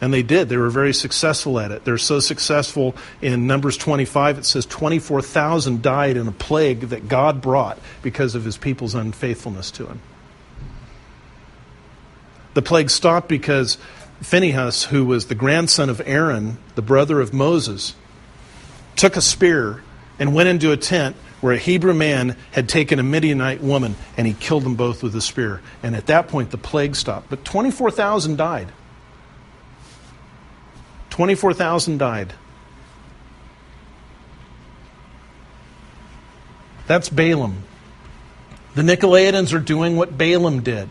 And 0.00 0.12
they 0.12 0.22
did. 0.22 0.48
They 0.48 0.56
were 0.56 0.70
very 0.70 0.92
successful 0.92 1.58
at 1.58 1.70
it. 1.70 1.84
They're 1.84 1.98
so 1.98 2.20
successful 2.20 2.94
in 3.22 3.46
Numbers 3.46 3.76
25, 3.76 4.38
it 4.38 4.44
says 4.44 4.66
24,000 4.66 5.82
died 5.82 6.16
in 6.16 6.28
a 6.28 6.32
plague 6.32 6.80
that 6.80 7.08
God 7.08 7.40
brought 7.40 7.78
because 8.02 8.34
of 8.34 8.44
his 8.44 8.58
people's 8.58 8.94
unfaithfulness 8.94 9.70
to 9.72 9.86
him. 9.86 10.00
The 12.54 12.62
plague 12.62 12.90
stopped 12.90 13.28
because 13.28 13.78
Phinehas, 14.20 14.84
who 14.84 15.04
was 15.04 15.26
the 15.26 15.34
grandson 15.34 15.88
of 15.88 16.00
Aaron, 16.04 16.58
the 16.74 16.82
brother 16.82 17.20
of 17.20 17.32
Moses, 17.32 17.94
took 18.96 19.16
a 19.16 19.20
spear 19.20 19.82
and 20.18 20.34
went 20.34 20.48
into 20.48 20.70
a 20.70 20.76
tent 20.76 21.16
where 21.40 21.52
a 21.52 21.58
Hebrew 21.58 21.92
man 21.92 22.36
had 22.52 22.68
taken 22.68 22.98
a 22.98 23.02
Midianite 23.02 23.60
woman 23.60 23.96
and 24.16 24.26
he 24.26 24.32
killed 24.34 24.64
them 24.64 24.76
both 24.76 25.02
with 25.02 25.14
a 25.14 25.20
spear. 25.20 25.60
And 25.82 25.94
at 25.94 26.06
that 26.06 26.28
point, 26.28 26.50
the 26.50 26.58
plague 26.58 26.96
stopped. 26.96 27.28
But 27.28 27.44
24,000 27.44 28.36
died. 28.36 28.72
24,000 31.14 31.96
died. 31.96 32.34
That's 36.88 37.08
Balaam. 37.08 37.62
The 38.74 38.82
Nicolaitans 38.82 39.54
are 39.54 39.60
doing 39.60 39.96
what 39.96 40.18
Balaam 40.18 40.64
did. 40.64 40.88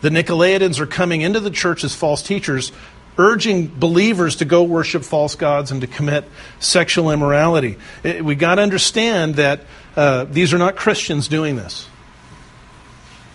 The 0.00 0.08
Nicolaitans 0.08 0.80
are 0.80 0.86
coming 0.86 1.20
into 1.20 1.38
the 1.38 1.52
church 1.52 1.84
as 1.84 1.94
false 1.94 2.22
teachers, 2.22 2.72
urging 3.18 3.68
believers 3.68 4.34
to 4.36 4.44
go 4.44 4.64
worship 4.64 5.04
false 5.04 5.36
gods 5.36 5.70
and 5.70 5.80
to 5.80 5.86
commit 5.86 6.24
sexual 6.58 7.12
immorality. 7.12 7.76
We 8.02 8.34
got 8.34 8.56
to 8.56 8.62
understand 8.62 9.36
that 9.36 9.60
uh, 9.94 10.24
these 10.24 10.54
are 10.54 10.58
not 10.58 10.74
Christians 10.74 11.28
doing 11.28 11.54
this. 11.54 11.86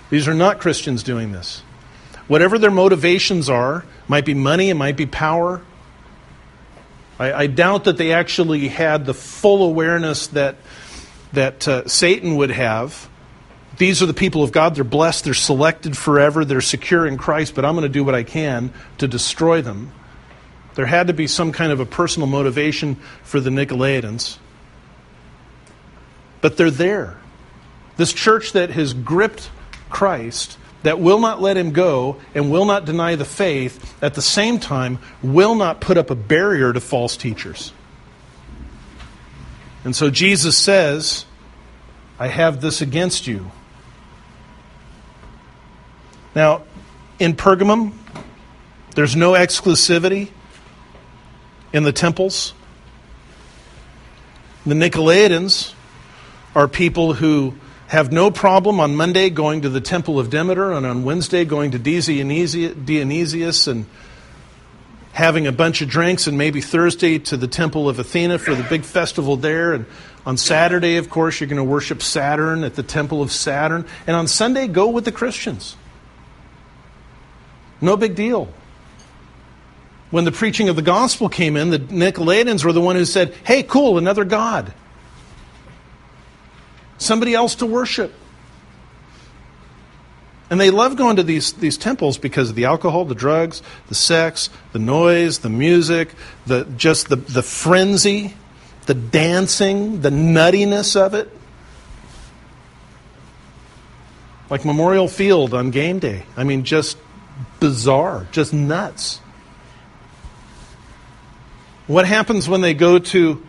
These 0.10 0.28
are 0.28 0.34
not 0.34 0.60
Christians 0.60 1.04
doing 1.04 1.32
this. 1.32 1.62
Whatever 2.28 2.60
their 2.60 2.70
motivations 2.70 3.50
are, 3.50 3.86
might 4.10 4.26
be 4.26 4.34
money, 4.34 4.70
it 4.70 4.76
might 4.76 4.98
be 4.98 5.06
power, 5.06 5.62
I, 7.22 7.42
I 7.42 7.48
doubt 7.48 7.84
that 7.84 7.98
they 7.98 8.14
actually 8.14 8.68
had 8.68 9.06
the 9.06 9.14
full 9.14 9.64
awareness 9.64 10.28
that, 10.28 10.56
that 11.34 11.68
uh, 11.68 11.88
Satan 11.88 12.36
would 12.38 12.50
have. 12.50 13.08
These 13.78 14.02
are 14.02 14.08
the 14.08 14.14
people 14.14 14.42
of 14.42 14.52
God. 14.52 14.74
They're 14.74 14.84
blessed. 14.84 15.26
They're 15.26 15.36
selected 15.36 15.96
forever. 15.96 16.44
They're 16.44 16.62
secure 16.62 17.06
in 17.06 17.20
Christ, 17.20 17.54
but 17.54 17.64
I'm 17.64 17.76
going 17.76 17.84
to 17.84 17.90
do 17.90 18.04
what 18.04 18.16
I 18.16 18.24
can 18.24 18.74
to 18.98 19.08
destroy 19.08 19.62
them. 19.62 19.92
There 20.74 20.88
had 20.88 21.08
to 21.08 21.14
be 21.14 21.28
some 21.28 21.52
kind 21.52 21.72
of 21.72 21.80
a 21.80 21.86
personal 21.86 22.28
motivation 22.28 22.96
for 23.24 23.40
the 23.40 23.52
Nicolaitans. 23.52 24.40
But 26.42 26.58
they're 26.58 26.72
there. 26.72 27.18
This 27.98 28.14
church 28.14 28.54
that 28.54 28.72
has 28.72 28.96
gripped 28.96 29.52
Christ, 29.92 30.58
that 30.84 31.00
will 31.00 31.20
not 31.20 31.42
let 31.42 31.58
him 31.58 31.72
go 31.72 32.18
and 32.34 32.52
will 32.52 32.66
not 32.66 32.86
deny 32.86 33.16
the 33.16 33.26
faith, 33.26 33.96
at 34.02 34.14
the 34.14 34.22
same 34.22 34.60
time, 34.60 35.00
will 35.22 35.56
not 35.56 35.80
put 35.80 35.98
up 35.98 36.10
a 36.10 36.16
barrier 36.16 36.74
to 36.74 36.80
false 36.80 37.18
teachers. 37.18 37.72
And 39.84 39.96
so 39.96 40.10
Jesus 40.10 40.58
says, 40.58 41.26
I 42.20 42.28
have 42.28 42.62
this 42.62 42.82
against 42.82 43.28
you. 43.28 43.52
Now, 46.36 46.64
in 47.20 47.34
Pergamum, 47.36 47.94
there's 48.96 49.16
no 49.16 49.32
exclusivity 49.32 50.30
in 51.74 51.84
the 51.84 51.92
temples. 51.92 52.54
The 54.66 54.76
Nicolaitans 54.76 55.74
are 56.56 56.68
people 56.68 57.14
who 57.14 57.56
have 57.92 58.10
no 58.10 58.32
problem 58.32 58.80
on 58.80 58.96
Monday 58.96 59.30
going 59.30 59.64
to 59.64 59.68
the 59.68 59.82
temple 59.82 60.18
of 60.18 60.30
Demeter 60.30 60.72
and 60.72 60.86
on 60.86 61.04
Wednesday 61.04 61.44
going 61.44 61.72
to 61.72 61.78
Dionysius 61.78 63.68
and 63.68 63.86
having 65.12 65.46
a 65.46 65.52
bunch 65.52 65.82
of 65.82 65.90
drinks 65.90 66.26
and 66.26 66.38
maybe 66.38 66.62
Thursday 66.62 67.20
to 67.20 67.36
the 67.36 67.50
temple 67.50 67.90
of 67.90 68.00
Athena 68.00 68.40
for 68.40 68.56
the 68.56 68.64
big 68.64 68.86
festival 68.86 69.36
there 69.36 69.74
and 69.74 69.86
on 70.26 70.38
Saturday 70.38 70.96
of 70.96 71.10
course 71.10 71.42
you're 71.42 71.50
going 71.50 71.58
to 71.58 71.66
worship 71.66 72.02
Saturn 72.02 72.64
at 72.64 72.76
the 72.76 72.84
temple 72.84 73.22
of 73.22 73.30
Saturn 73.30 73.86
and 74.08 74.16
on 74.16 74.26
Sunday 74.26 74.68
go 74.68 74.88
with 74.88 75.04
the 75.04 75.12
Christians. 75.12 75.76
No 77.82 77.98
big 77.98 78.16
deal 78.16 78.48
when 80.12 80.24
the 80.24 80.32
preaching 80.32 80.70
of 80.70 80.78
the 80.78 80.82
gospel 80.82 81.28
came 81.28 81.58
in, 81.58 81.72
the 81.72 81.80
Nicolaitans 81.80 82.64
were 82.64 82.72
the 82.72 82.80
one 82.80 82.96
who 82.96 83.04
said, 83.04 83.34
hey, 83.46 83.64
cool, 83.64 83.98
another 83.98 84.24
God. 84.24 84.74
Somebody 87.02 87.34
else 87.34 87.56
to 87.56 87.66
worship. 87.66 88.14
And 90.52 90.62
they 90.62 90.70
love 90.70 90.98
going 90.98 91.16
to 91.16 91.24
these, 91.24 91.54
these 91.54 91.76
temples 91.76 92.20
because 92.20 92.52
of 92.52 92.56
the 92.56 92.66
alcohol, 92.66 93.06
the 93.06 93.16
drugs, 93.16 93.64
the 93.88 93.96
sex, 93.96 94.52
the 94.72 94.78
noise, 94.78 95.40
the 95.40 95.50
music, 95.50 96.14
the, 96.46 96.66
just 96.78 97.10
the, 97.10 97.16
the 97.16 97.42
frenzy, 97.42 98.36
the 98.86 98.94
dancing, 98.94 100.02
the 100.02 100.12
nuttiness 100.12 100.96
of 100.96 101.16
it. 101.16 101.36
Like 104.52 104.64
Memorial 104.64 105.08
Field 105.08 105.56
on 105.56 105.72
game 105.72 105.98
day. 105.98 106.24
I 106.38 106.44
mean, 106.44 106.66
just 106.66 107.00
bizarre, 107.60 108.28
just 108.32 108.54
nuts. 108.54 109.22
What 111.88 112.06
happens 112.06 112.48
when 112.48 112.62
they 112.62 112.76
go 112.76 113.00
to 113.00 113.44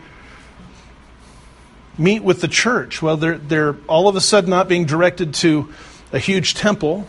meet 1.98 2.22
with 2.22 2.40
the 2.40 2.48
church? 2.48 3.02
Well, 3.02 3.16
they're, 3.16 3.38
they're 3.38 3.76
all 3.88 4.08
of 4.08 4.16
a 4.16 4.20
sudden 4.20 4.50
not 4.50 4.68
being 4.68 4.84
directed 4.84 5.34
to 5.34 5.72
a 6.12 6.18
huge 6.18 6.54
temple. 6.54 7.06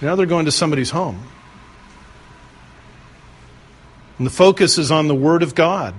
Now 0.00 0.16
they're 0.16 0.26
going 0.26 0.46
to 0.46 0.52
somebody's 0.52 0.90
home. 0.90 1.22
And 4.18 4.26
the 4.26 4.30
focus 4.30 4.78
is 4.78 4.90
on 4.90 5.08
the 5.08 5.14
Word 5.14 5.42
of 5.42 5.54
God. 5.54 5.94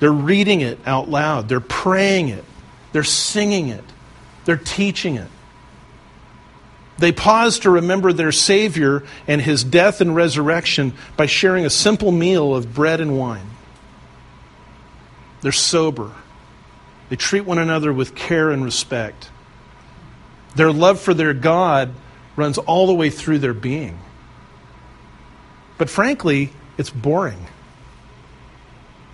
They're 0.00 0.10
reading 0.12 0.60
it 0.60 0.78
out 0.86 1.08
loud, 1.08 1.48
they're 1.48 1.60
praying 1.60 2.28
it, 2.28 2.44
they're 2.92 3.04
singing 3.04 3.68
it, 3.68 3.84
they're 4.44 4.56
teaching 4.56 5.16
it. 5.16 5.28
They 6.98 7.12
pause 7.12 7.60
to 7.60 7.70
remember 7.70 8.12
their 8.12 8.32
Savior 8.32 9.04
and 9.28 9.40
his 9.40 9.62
death 9.62 10.00
and 10.00 10.16
resurrection 10.16 10.94
by 11.16 11.26
sharing 11.26 11.64
a 11.64 11.70
simple 11.70 12.10
meal 12.10 12.54
of 12.56 12.74
bread 12.74 13.00
and 13.00 13.16
wine. 13.16 13.46
They're 15.42 15.52
sober. 15.52 16.12
They 17.08 17.16
treat 17.16 17.44
one 17.44 17.58
another 17.58 17.92
with 17.92 18.14
care 18.14 18.50
and 18.50 18.64
respect. 18.64 19.30
Their 20.56 20.72
love 20.72 21.00
for 21.00 21.14
their 21.14 21.34
God 21.34 21.94
runs 22.36 22.58
all 22.58 22.86
the 22.86 22.94
way 22.94 23.10
through 23.10 23.38
their 23.38 23.54
being. 23.54 23.98
But 25.78 25.88
frankly, 25.88 26.52
it's 26.76 26.90
boring. 26.90 27.46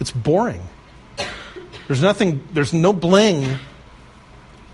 It's 0.01 0.11
boring. 0.11 0.63
There's 1.87 2.03
nothing, 2.03 2.47
there's 2.53 2.73
no 2.73 2.93
bling 2.93 3.59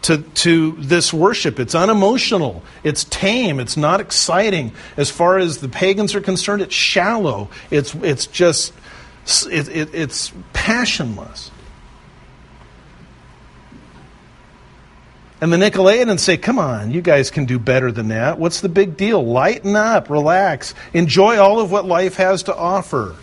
to, 0.02 0.18
to 0.18 0.72
this 0.72 1.12
worship. 1.12 1.58
It's 1.60 1.74
unemotional. 1.74 2.62
It's 2.84 3.04
tame. 3.04 3.60
It's 3.60 3.76
not 3.76 4.00
exciting. 4.00 4.72
As 4.96 5.10
far 5.10 5.38
as 5.38 5.58
the 5.58 5.68
pagans 5.68 6.14
are 6.14 6.20
concerned, 6.20 6.62
it's 6.62 6.74
shallow. 6.74 7.50
It's, 7.70 7.94
it's 7.96 8.26
just 8.26 8.72
it, 9.50 9.68
it, 9.68 9.94
it's 9.94 10.32
passionless. 10.52 11.49
And 15.40 15.52
the 15.52 15.56
Nicolaitans 15.56 16.20
say, 16.20 16.36
Come 16.36 16.58
on, 16.58 16.90
you 16.90 17.00
guys 17.00 17.30
can 17.30 17.46
do 17.46 17.58
better 17.58 17.90
than 17.90 18.08
that. 18.08 18.38
What's 18.38 18.60
the 18.60 18.68
big 18.68 18.96
deal? 18.96 19.24
Lighten 19.24 19.74
up, 19.74 20.10
relax, 20.10 20.74
enjoy 20.92 21.38
all 21.38 21.60
of 21.60 21.72
what 21.72 21.86
life 21.86 22.16
has 22.16 22.42
to 22.44 22.54
offer. 22.54 23.16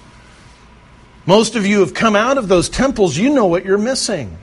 Most 1.28 1.56
of 1.56 1.66
you 1.66 1.82
have 1.82 1.94
come 1.94 2.16
out 2.16 2.38
of 2.38 2.48
those 2.48 2.70
temples, 2.70 3.18
you 3.18 3.30
know 3.30 3.46
what 3.46 3.66
you're 3.66 3.78
missing. 3.78 4.38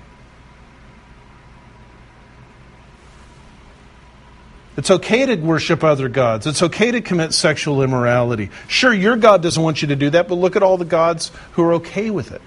It's 4.76 4.90
okay 4.90 5.24
to 5.26 5.36
worship 5.36 5.84
other 5.84 6.08
gods. 6.08 6.46
It's 6.46 6.62
okay 6.62 6.90
to 6.90 7.00
commit 7.00 7.32
sexual 7.32 7.82
immorality. 7.82 8.50
Sure, 8.66 8.92
your 8.92 9.16
God 9.16 9.40
doesn't 9.40 9.62
want 9.62 9.82
you 9.82 9.88
to 9.88 9.96
do 9.96 10.10
that, 10.10 10.28
but 10.28 10.34
look 10.34 10.56
at 10.56 10.62
all 10.62 10.76
the 10.76 10.84
gods 10.84 11.30
who 11.52 11.62
are 11.62 11.74
okay 11.74 12.10
with 12.10 12.32
it. 12.32 12.42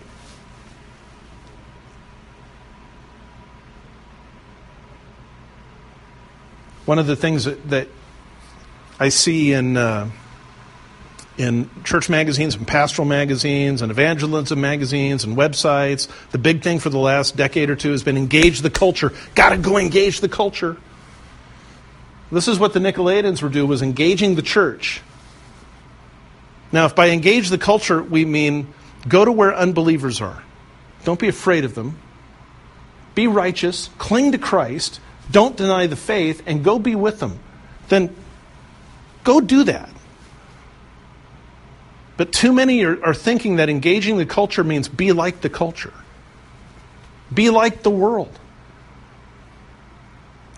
One 6.88 7.00
of 7.00 7.06
the 7.06 7.18
things 7.18 7.44
that, 7.44 7.70
that 7.70 7.90
I 8.98 9.10
see 9.10 9.52
in, 9.52 9.76
uh, 9.76 10.10
in 11.38 11.70
church 11.84 12.10
magazines 12.10 12.56
and 12.56 12.66
pastoral 12.66 13.06
magazines 13.06 13.82
and 13.82 13.92
evangelism 13.92 14.62
magazines 14.62 15.26
and 15.26 15.36
websites, 15.36 16.08
the 16.32 16.38
big 16.38 16.64
thing 16.64 16.80
for 16.80 16.90
the 16.90 16.98
last 16.98 17.36
decade 17.36 17.70
or 17.70 17.76
two 17.76 17.92
has 17.92 18.04
been 18.04 18.16
engage 18.16 18.62
the 18.62 18.70
culture. 18.70 19.12
Got 19.36 19.50
to 19.50 19.58
go 19.58 19.78
engage 19.78 20.22
the 20.22 20.30
culture. 20.30 20.78
This 22.32 22.48
is 22.48 22.58
what 22.58 22.72
the 22.72 22.80
Nicolaitans 22.80 23.42
were 23.42 23.50
doing, 23.50 23.68
was 23.68 23.82
engaging 23.82 24.36
the 24.36 24.42
church. 24.42 25.02
Now, 26.72 26.86
if 26.86 26.96
by 26.96 27.10
engage 27.10 27.50
the 27.50 27.58
culture 27.58 28.02
we 28.02 28.24
mean 28.24 28.74
go 29.06 29.26
to 29.26 29.32
where 29.34 29.54
unbelievers 29.54 30.22
are, 30.22 30.42
don't 31.04 31.20
be 31.20 31.28
afraid 31.28 31.66
of 31.66 31.76
them, 31.76 32.00
be 33.14 33.28
righteous, 33.28 33.90
cling 33.98 34.32
to 34.32 34.38
Christ, 34.38 35.02
don't 35.32 35.58
deny 35.58 35.88
the 35.88 35.96
faith, 35.96 36.44
and 36.46 36.64
go 36.64 36.80
be 36.80 36.96
with 36.96 37.20
them, 37.20 37.40
then 37.90 38.16
go 39.24 39.42
do 39.42 39.64
that. 39.64 39.90
But 42.18 42.32
too 42.32 42.52
many 42.52 42.84
are, 42.84 43.04
are 43.06 43.14
thinking 43.14 43.58
that 43.58 43.70
engaging 43.70 44.18
the 44.18 44.26
culture 44.26 44.64
means 44.64 44.88
be 44.90 45.12
like 45.12 45.42
the 45.42 45.50
culture, 45.50 45.94
be 47.34 47.50
like 47.50 47.84
the 47.84 47.92
world. 47.92 48.38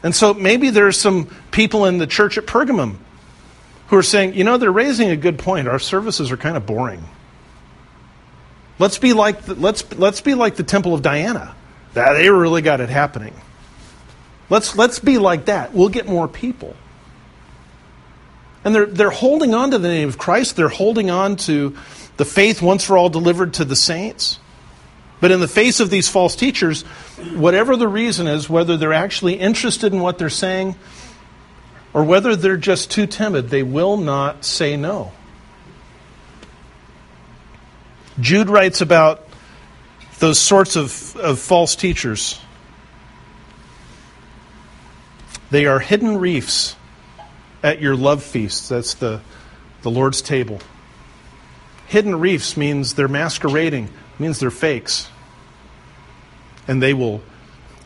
And 0.02 0.16
so 0.16 0.34
maybe 0.34 0.70
there's 0.70 1.00
some 1.00 1.26
people 1.52 1.86
in 1.86 1.98
the 1.98 2.08
church 2.08 2.38
at 2.38 2.46
Pergamum 2.46 2.96
who 3.88 3.98
are 3.98 4.04
saying, 4.04 4.36
you 4.36 4.46
know, 4.46 4.58
they're 4.58 4.72
raising 4.72 5.10
a 5.10 5.18
good 5.18 5.38
point. 5.38 5.68
Our 5.68 5.80
services 5.80 6.32
are 6.32 6.38
kind 6.38 6.56
of 6.56 6.66
boring. 6.66 7.04
Let's 8.78 8.98
be 8.98 9.12
like 9.12 9.42
the, 9.42 9.56
let's 9.56 9.92
let's 9.98 10.22
be 10.22 10.36
like 10.36 10.56
the 10.56 10.64
Temple 10.64 10.94
of 10.94 11.02
Diana. 11.02 11.54
They 11.94 12.30
really 12.30 12.62
got 12.62 12.80
it 12.80 12.88
happening. 12.88 13.34
Let's 14.50 14.76
let's 14.76 15.00
be 15.00 15.18
like 15.18 15.46
that. 15.46 15.74
We'll 15.74 15.90
get 15.90 16.08
more 16.08 16.28
people. 16.28 16.76
And 18.64 18.74
they're 18.74 18.86
they're 18.86 19.10
holding 19.10 19.54
on 19.54 19.72
to 19.72 19.78
the 19.78 19.88
name 19.88 20.10
of 20.10 20.18
Christ. 20.18 20.56
They're 20.56 20.70
holding 20.70 21.10
on 21.10 21.36
to 21.38 21.76
the 22.18 22.26
faith 22.26 22.62
once 22.62 22.84
for 22.84 22.98
all 22.98 23.10
delivered 23.10 23.54
to 23.56 23.66
the 23.66 23.76
saints. 23.76 24.40
But 25.22 25.32
in 25.32 25.40
the 25.40 25.48
face 25.48 25.80
of 25.80 25.90
these 25.90 26.08
false 26.08 26.36
teachers, 26.36 26.84
whatever 27.34 27.76
the 27.76 27.88
reason 27.88 28.28
is, 28.28 28.50
whether 28.50 28.78
they're 28.78 28.94
actually 28.94 29.36
interested 29.36 29.94
in 29.94 30.00
what 30.00 30.18
they're 30.18 30.30
saying 30.30 30.76
or 31.94 32.04
whether 32.04 32.36
they're 32.36 32.58
just 32.58 32.90
too 32.92 33.06
timid, 33.06 33.50
they 33.50 33.64
will 33.64 33.98
not 33.98 34.46
say 34.46 34.78
no. 34.78 35.12
Jude 38.20 38.50
writes 38.50 38.82
about 38.82 39.28
those 40.20 40.40
sorts 40.40 40.76
of, 40.76 41.16
of 41.18 41.40
false 41.40 41.76
teachers. 41.76 42.40
They 45.52 45.66
are 45.66 45.80
hidden 45.80 46.18
reefs 46.18 46.76
at 47.64 47.82
your 47.82 47.96
love 47.96 48.24
feasts. 48.24 48.70
That's 48.70 48.94
the, 48.94 49.22
the 49.82 49.92
Lord's 49.92 50.22
table. 50.22 50.60
Hidden 51.88 52.20
reefs 52.20 52.56
means 52.56 52.94
they're 52.94 53.08
masquerading 53.08 53.90
means 54.20 54.40
they're 54.40 54.52
fakes. 54.52 55.10
And 56.68 56.84
they 56.84 56.94
will 56.94 57.22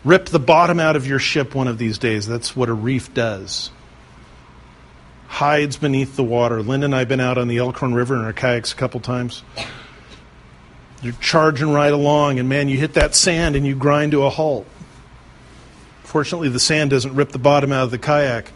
rip 0.04 0.26
the 0.26 0.40
bottom 0.40 0.80
out 0.80 0.96
of 0.96 1.08
your 1.08 1.20
ship 1.20 1.56
one 1.56 1.68
of 1.68 1.78
these 1.78 1.98
days. 1.98 2.28
That's 2.28 2.56
what 2.56 2.70
a 2.70 2.74
reef 2.74 3.14
does. 3.14 3.70
Hides 5.28 5.78
beneath 5.78 6.16
the 6.16 6.24
water. 6.24 6.62
Linda 6.62 6.86
and 6.86 6.96
I 6.96 7.00
have 7.00 7.08
been 7.08 7.20
out 7.20 7.38
on 7.38 7.48
the 7.48 7.58
Elkhorn 7.58 7.94
River 7.94 8.16
in 8.16 8.22
our 8.22 8.34
kayaks 8.34 8.74
a 8.74 8.76
couple 8.76 9.00
times. 9.00 9.44
You're 11.02 11.14
charging 11.14 11.72
right 11.72 11.92
along, 11.92 12.40
and 12.40 12.48
man, 12.48 12.70
you 12.70 12.78
hit 12.78 12.94
that 12.94 13.16
sand 13.16 13.56
and 13.56 13.66
you 13.66 13.76
grind 13.76 14.12
to 14.12 14.24
a 14.24 14.30
halt. 14.30 14.68
Fortunately, 16.14 16.48
the 16.48 16.60
sand 16.60 16.92
doesn't 16.92 17.16
rip 17.16 17.32
the 17.32 17.40
bottom 17.40 17.72
out 17.72 17.86
of 17.86 17.90
the 17.90 17.98
kayak. 17.98 18.52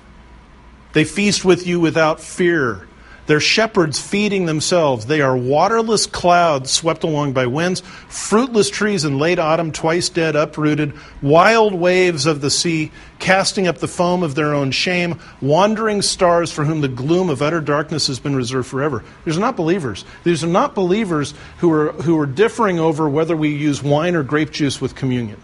They 0.93 1.03
feast 1.03 1.43
with 1.43 1.65
you 1.65 1.79
without 1.79 2.21
fear. 2.21 2.87
They're 3.25 3.39
shepherds 3.39 3.99
feeding 3.99 4.45
themselves. 4.45 5.07
They 5.07 5.21
are 5.21 5.35
waterless 5.35 6.05
clouds 6.05 6.69
swept 6.69 7.03
along 7.03 7.33
by 7.33 7.47
winds, 7.47 7.81
fruitless 8.09 8.69
trees 8.69 9.05
in 9.05 9.17
late 9.17 9.39
autumn, 9.39 9.71
twice 9.71 10.07
dead, 10.07 10.35
uprooted, 10.35 10.93
wild 11.23 11.73
waves 11.73 12.27
of 12.27 12.41
the 12.41 12.51
sea, 12.51 12.91
casting 13.17 13.67
up 13.67 13.79
the 13.79 13.87
foam 13.87 14.21
of 14.21 14.35
their 14.35 14.53
own 14.53 14.69
shame, 14.69 15.19
wandering 15.41 16.03
stars 16.03 16.51
for 16.51 16.63
whom 16.63 16.81
the 16.81 16.87
gloom 16.87 17.27
of 17.27 17.41
utter 17.41 17.59
darkness 17.59 18.05
has 18.05 18.19
been 18.19 18.35
reserved 18.35 18.67
forever. 18.67 19.03
These 19.25 19.35
are 19.35 19.41
not 19.41 19.57
believers. 19.57 20.05
These 20.23 20.43
are 20.43 20.47
not 20.47 20.75
believers 20.75 21.33
who 21.57 21.71
are, 21.71 21.91
who 21.93 22.19
are 22.19 22.27
differing 22.27 22.77
over 22.77 23.09
whether 23.09 23.35
we 23.35 23.49
use 23.49 23.81
wine 23.81 24.15
or 24.15 24.21
grape 24.21 24.51
juice 24.51 24.79
with 24.79 24.93
communion. 24.93 25.41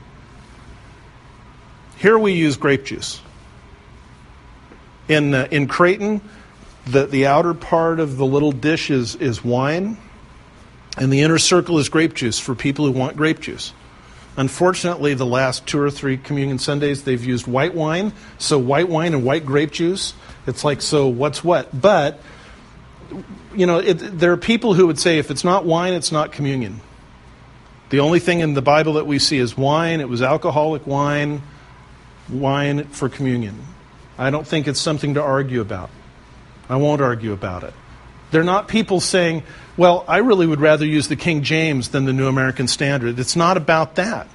Here 2.04 2.20
we 2.20 2.34
use 2.34 2.58
grape 2.58 2.84
juice. 2.84 3.22
In, 5.08 5.34
uh, 5.34 5.48
in 5.50 5.70
Creighton, 5.70 6.20
the, 6.86 7.06
the 7.06 7.28
outer 7.28 7.54
part 7.54 8.02
of 8.02 8.18
the 8.18 8.26
little 8.26 8.52
dish 8.52 8.92
is, 8.92 9.16
is 9.16 9.42
wine, 9.42 9.98
and 10.98 11.14
the 11.14 11.22
inner 11.22 11.38
circle 11.38 11.80
is 11.80 11.88
grape 11.88 12.14
juice 12.14 12.38
for 12.40 12.56
people 12.56 12.84
who 12.84 12.92
want 12.92 13.16
grape 13.16 13.40
juice. 13.40 13.72
Unfortunately, 14.36 15.14
the 15.14 15.26
last 15.26 15.66
two 15.66 15.80
or 15.80 15.90
three 15.90 16.18
communion 16.18 16.60
Sundays, 16.60 17.06
they've 17.06 17.24
used 17.24 17.48
white 17.48 17.74
wine. 17.74 18.12
So, 18.38 18.60
white 18.60 18.90
wine 18.90 19.14
and 19.14 19.24
white 19.24 19.46
grape 19.46 19.72
juice. 19.72 20.14
It's 20.46 20.66
like, 20.66 20.82
so 20.82 21.08
what's 21.08 21.42
what? 21.42 21.70
But, 21.80 22.20
you 23.56 23.66
know, 23.66 23.78
it, 23.80 23.94
there 23.94 24.34
are 24.34 24.38
people 24.38 24.74
who 24.74 24.88
would 24.88 25.00
say 25.00 25.20
if 25.20 25.32
it's 25.32 25.46
not 25.46 25.64
wine, 25.64 25.94
it's 25.94 26.12
not 26.12 26.34
communion. 26.34 26.82
The 27.92 28.02
only 28.02 28.20
thing 28.20 28.42
in 28.42 28.56
the 28.56 28.62
Bible 28.62 28.96
that 28.96 29.08
we 29.08 29.20
see 29.20 29.38
is 29.38 29.56
wine. 29.56 30.02
It 30.02 30.10
was 30.10 30.22
alcoholic 30.22 30.86
wine, 30.86 31.42
wine 32.30 32.86
for 32.86 33.10
communion. 33.10 33.60
I 34.18 34.30
don't 34.30 34.46
think 34.46 34.68
it's 34.68 34.80
something 34.80 35.16
to 35.16 35.22
argue 35.22 35.62
about. 35.62 35.90
I 36.70 36.78
won't 36.78 37.02
argue 37.02 37.34
about 37.34 37.64
it. 37.64 37.74
They're 38.32 38.44
not 38.44 38.68
people 38.68 39.00
saying, 39.00 39.44
well, 39.78 40.06
I 40.08 40.18
really 40.18 40.48
would 40.48 40.60
rather 40.60 40.86
use 40.86 41.08
the 41.08 41.16
King 41.16 41.44
James 41.44 41.90
than 41.90 42.06
the 42.06 42.14
New 42.14 42.28
American 42.28 42.68
Standard. 42.68 43.20
It's 43.20 43.36
not 43.36 43.58
about 43.58 43.96
that. 43.96 44.28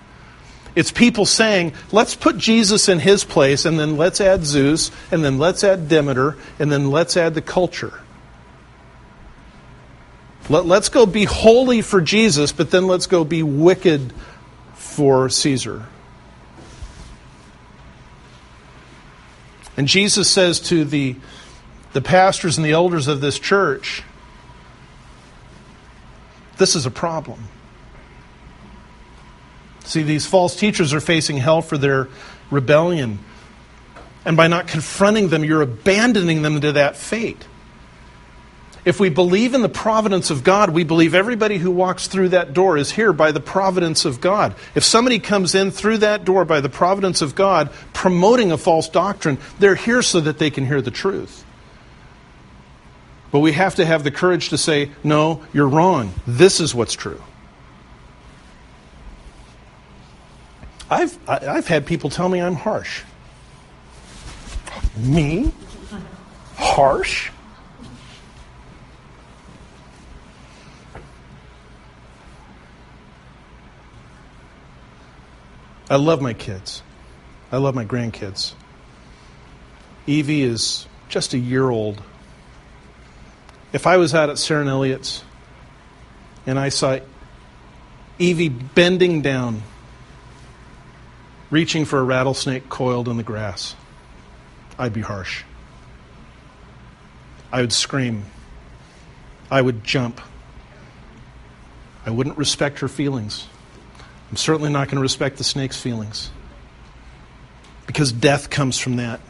It's 0.75 0.93
people 0.93 1.27
saying, 1.27 1.73
let's 1.91 2.15
put 2.15 2.39
Jesus 2.39 2.89
in 2.89 3.01
his 3.01 3.25
place, 3.25 3.65
and 3.65 3.79
then 3.79 3.97
let's 3.97 4.21
add 4.21 4.45
Zeus, 4.45 4.93
and 5.11 5.25
then 5.25 5.39
let's 5.39 5.65
add 5.65 5.89
Demeter, 5.89 6.37
and 6.59 6.71
then 6.71 6.91
let's 6.91 7.17
add 7.17 7.35
the 7.35 7.43
culture. 7.43 8.01
Let, 10.49 10.65
us 10.71 10.89
go 10.89 11.05
be 11.05 11.25
holy 11.25 11.83
for 11.83 12.01
Jesus, 12.01 12.53
but 12.53 12.71
then 12.71 12.87
let's 12.87 13.07
go 13.07 13.25
be 13.25 13.43
wicked 13.43 14.13
for 14.75 15.29
Caesar. 15.29 15.87
And 19.79 19.89
Jesus 19.89 20.29
says 20.29 20.61
to 20.61 20.85
the 20.85 21.17
the 21.93 22.01
pastors 22.03 22.59
and 22.59 22.67
the 22.67 22.73
elders 22.73 23.09
of 23.09 23.21
this 23.21 23.39
church, 23.39 24.03
this 26.59 26.77
is 26.77 26.85
a 26.85 26.91
problem. 26.91 27.45
See, 29.85 30.03
these 30.03 30.27
false 30.27 30.55
teachers 30.55 30.93
are 30.93 31.01
facing 31.01 31.39
hell 31.39 31.63
for 31.63 31.79
their 31.79 32.09
rebellion. 32.51 33.21
And 34.25 34.37
by 34.37 34.49
not 34.49 34.67
confronting 34.67 35.29
them, 35.29 35.45
you're 35.45 35.63
abandoning 35.63 36.43
them 36.43 36.61
to 36.61 36.73
that 36.73 36.97
fate. 36.97 37.47
If 38.85 39.01
we 39.01 39.09
believe 39.09 39.55
in 39.55 39.63
the 39.63 39.69
providence 39.69 40.31
of 40.31 40.45
God, 40.45 40.71
we 40.71 40.85
believe 40.85 41.15
everybody 41.15 41.59
who 41.59 41.71
walks 41.71 42.07
through 42.07 42.31
that 42.31 42.53
door 42.53 42.77
is 42.77 42.93
here 42.93 43.13
by 43.13 43.33
the 43.33 43.41
providence 43.41 44.05
of 44.05 44.21
God. 44.21 44.55
If 44.75 44.85
somebody 44.85 45.19
comes 45.19 45.55
in 45.55 45.71
through 45.71 45.99
that 45.99 46.25
door 46.25 46.45
by 46.45 46.61
the 46.61 46.69
providence 46.69 47.21
of 47.21 47.35
God, 47.35 47.71
promoting 47.93 48.53
a 48.53 48.59
false 48.59 48.89
doctrine, 48.89 49.39
they're 49.59 49.75
here 49.75 50.03
so 50.03 50.21
that 50.21 50.39
they 50.39 50.51
can 50.51 50.67
hear 50.67 50.81
the 50.81 50.91
truth. 50.91 51.45
But 53.31 53.41
we 53.41 53.53
have 53.53 53.75
to 53.75 53.85
have 53.85 54.05
the 54.05 54.11
courage 54.11 54.51
to 54.51 54.59
say, 54.59 54.91
no, 55.05 55.43
you're 55.53 55.69
wrong. 55.69 56.15
This 56.27 56.61
is 56.61 56.75
what's 56.75 56.95
true. 56.95 57.23
I've, 60.91 61.19
I've 61.29 61.67
had 61.67 61.85
people 61.85 62.09
tell 62.09 62.29
me 62.31 62.41
I'm 62.41 62.55
harsh. 62.55 63.03
Me? 64.97 65.53
Harsh? 66.57 67.31
I 75.91 75.97
love 75.97 76.21
my 76.21 76.35
kids. 76.35 76.83
I 77.51 77.57
love 77.57 77.75
my 77.75 77.85
grandkids. 77.85 78.55
Evie 80.07 80.43
is 80.43 80.87
just 81.09 81.35
a 81.35 81.39
year 81.39 81.69
old 81.69 82.03
if 83.73 83.87
I 83.87 83.97
was 83.99 84.15
out 84.15 84.31
at 84.31 84.39
Sarah 84.39 84.63
and 84.63 84.71
Elliot's 84.71 85.23
and 86.47 86.59
I 86.59 86.71
saw 86.71 86.99
Evie 88.19 88.49
bending 88.49 89.21
down, 89.21 89.63
reaching 91.51 91.85
for 91.85 91.99
a 91.99 92.03
rattlesnake 92.03 92.69
coiled 92.69 93.09
in 93.09 93.17
the 93.17 93.23
grass, 93.23 93.77
I'd 94.79 94.93
be 94.93 95.03
harsh. 95.03 95.45
I 97.53 97.61
would 97.61 97.73
scream. 97.73 98.25
I 99.51 99.61
would 99.61 99.85
jump. 99.85 100.21
I 102.07 102.11
wouldn't 102.11 102.39
respect 102.39 102.81
her 102.81 102.89
feelings. 102.89 103.47
I'm 104.31 104.37
certainly 104.37 104.71
not 104.71 104.89
going 104.89 104.97
to 104.97 105.03
respect 105.03 105.39
the 105.39 105.45
snake's 105.45 105.81
feelings 105.81 106.31
because 107.87 108.13
death 108.13 108.51
comes 108.51 108.79
from 108.79 108.97
that. 108.97 109.21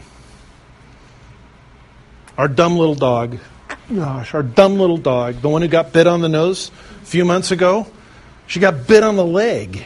Our 2.36 2.48
dumb 2.48 2.76
little 2.76 2.94
dog 2.94 3.38
gosh, 3.94 4.34
our 4.34 4.42
dumb 4.42 4.78
little 4.78 4.96
dog, 4.96 5.40
the 5.40 5.48
one 5.48 5.62
who 5.62 5.68
got 5.68 5.92
bit 5.92 6.06
on 6.06 6.20
the 6.20 6.28
nose 6.28 6.70
a 7.02 7.06
few 7.06 7.24
months 7.24 7.50
ago, 7.50 7.86
she 8.46 8.60
got 8.60 8.86
bit 8.86 9.02
on 9.02 9.16
the 9.16 9.24
leg. 9.24 9.84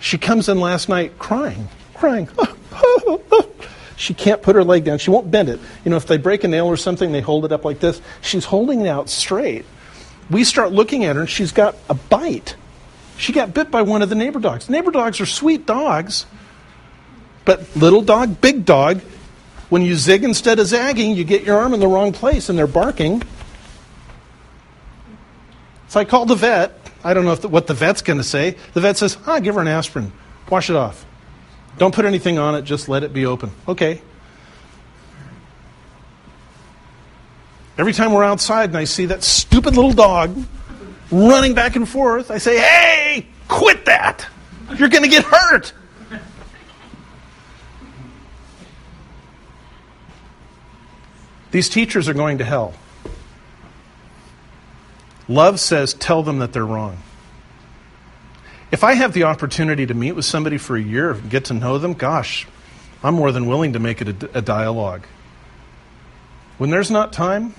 She 0.00 0.18
comes 0.18 0.48
in 0.48 0.60
last 0.60 0.88
night 0.88 1.18
crying, 1.18 1.68
crying. 1.94 2.28
she 3.96 4.14
can't 4.14 4.42
put 4.42 4.54
her 4.54 4.64
leg 4.64 4.84
down. 4.84 4.98
She 4.98 5.10
won't 5.10 5.30
bend 5.30 5.48
it. 5.48 5.60
You 5.84 5.90
know, 5.90 5.96
if 5.96 6.06
they 6.06 6.18
break 6.18 6.44
a 6.44 6.48
nail 6.48 6.66
or 6.66 6.76
something, 6.76 7.12
they 7.12 7.20
hold 7.20 7.44
it 7.44 7.52
up 7.52 7.64
like 7.64 7.80
this. 7.80 8.00
She's 8.20 8.44
holding 8.44 8.82
it 8.82 8.88
out 8.88 9.08
straight. 9.08 9.64
We 10.30 10.44
start 10.44 10.72
looking 10.72 11.04
at 11.04 11.16
her, 11.16 11.22
and 11.22 11.30
she's 11.30 11.52
got 11.52 11.74
a 11.88 11.94
bite. 11.94 12.54
She 13.18 13.32
got 13.32 13.52
bit 13.52 13.70
by 13.70 13.82
one 13.82 14.00
of 14.00 14.08
the 14.08 14.14
neighbor 14.14 14.38
dogs. 14.38 14.70
Neighbor 14.70 14.92
dogs 14.92 15.20
are 15.20 15.26
sweet 15.26 15.66
dogs, 15.66 16.24
but 17.44 17.76
little 17.76 18.00
dog, 18.00 18.40
big 18.40 18.64
dog, 18.64 19.00
when 19.68 19.82
you 19.82 19.96
zig 19.96 20.22
instead 20.22 20.60
of 20.60 20.68
zagging, 20.68 21.16
you 21.16 21.24
get 21.24 21.42
your 21.42 21.58
arm 21.58 21.74
in 21.74 21.80
the 21.80 21.88
wrong 21.88 22.12
place 22.12 22.48
and 22.48 22.56
they're 22.56 22.68
barking. 22.68 23.22
So 25.88 25.98
I 25.98 26.04
called 26.04 26.28
the 26.28 26.36
vet. 26.36 26.72
I 27.02 27.12
don't 27.12 27.24
know 27.24 27.34
the, 27.34 27.48
what 27.48 27.66
the 27.66 27.74
vet's 27.74 28.02
going 28.02 28.18
to 28.18 28.24
say. 28.24 28.56
The 28.72 28.80
vet 28.80 28.96
says, 28.96 29.18
ah, 29.26 29.40
give 29.40 29.56
her 29.56 29.60
an 29.60 29.68
aspirin. 29.68 30.12
Wash 30.48 30.70
it 30.70 30.76
off. 30.76 31.04
Don't 31.76 31.94
put 31.94 32.04
anything 32.04 32.38
on 32.38 32.54
it, 32.54 32.62
just 32.62 32.88
let 32.88 33.02
it 33.02 33.12
be 33.12 33.26
open. 33.26 33.50
Okay. 33.66 34.00
Every 37.76 37.92
time 37.92 38.12
we're 38.12 38.24
outside 38.24 38.70
and 38.70 38.78
I 38.78 38.84
see 38.84 39.06
that 39.06 39.24
stupid 39.24 39.74
little 39.74 39.92
dog 39.92 40.36
running 41.10 41.54
back 41.54 41.76
and 41.76 41.88
forth, 41.88 42.30
I 42.30 42.38
say, 42.38 42.58
hey, 42.58 43.26
quit 43.48 43.84
that. 43.86 44.26
You're 44.76 44.88
going 44.88 45.04
to 45.04 45.08
get 45.08 45.24
hurt. 45.24 45.72
These 51.50 51.70
teachers 51.70 52.08
are 52.08 52.14
going 52.14 52.38
to 52.38 52.44
hell. 52.44 52.74
Love 55.28 55.60
says, 55.60 55.94
tell 55.94 56.22
them 56.22 56.38
that 56.40 56.52
they're 56.52 56.66
wrong. 56.66 56.98
If 58.70 58.84
I 58.84 58.94
have 58.94 59.14
the 59.14 59.24
opportunity 59.24 59.86
to 59.86 59.94
meet 59.94 60.12
with 60.12 60.26
somebody 60.26 60.58
for 60.58 60.76
a 60.76 60.80
year 60.80 61.12
and 61.12 61.30
get 61.30 61.46
to 61.46 61.54
know 61.54 61.78
them, 61.78 61.94
gosh, 61.94 62.46
I'm 63.02 63.14
more 63.14 63.32
than 63.32 63.46
willing 63.46 63.72
to 63.72 63.78
make 63.78 64.02
it 64.02 64.22
a, 64.22 64.38
a 64.38 64.42
dialogue. 64.42 65.06
When 66.58 66.70
there's 66.70 66.90
not 66.90 67.12
time, 67.12 67.54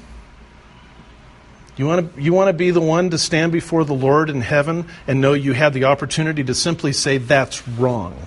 you 1.80 1.88
want, 1.88 2.14
to, 2.14 2.22
you 2.22 2.34
want 2.34 2.50
to 2.50 2.54
be 2.54 2.72
the 2.72 2.82
one 2.82 3.10
to 3.12 3.18
stand 3.18 3.54
before 3.54 3.86
the 3.86 3.94
Lord 3.94 4.30
in 4.30 4.42
heaven 4.42 4.86
and 5.08 5.22
know 5.22 5.32
you 5.32 5.54
had 5.54 5.72
the 5.72 5.86
opportunity 5.86 6.44
to 6.44 6.54
simply 6.54 6.92
say, 6.92 7.20
that's 7.20 7.66
wrong, 7.70 8.18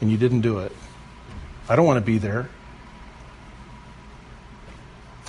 and 0.00 0.10
you 0.10 0.16
didn't 0.16 0.40
do 0.40 0.60
it. 0.60 0.72
I 1.68 1.76
don't 1.76 1.84
want 1.84 1.98
to 1.98 2.04
be 2.04 2.16
there. 2.16 2.48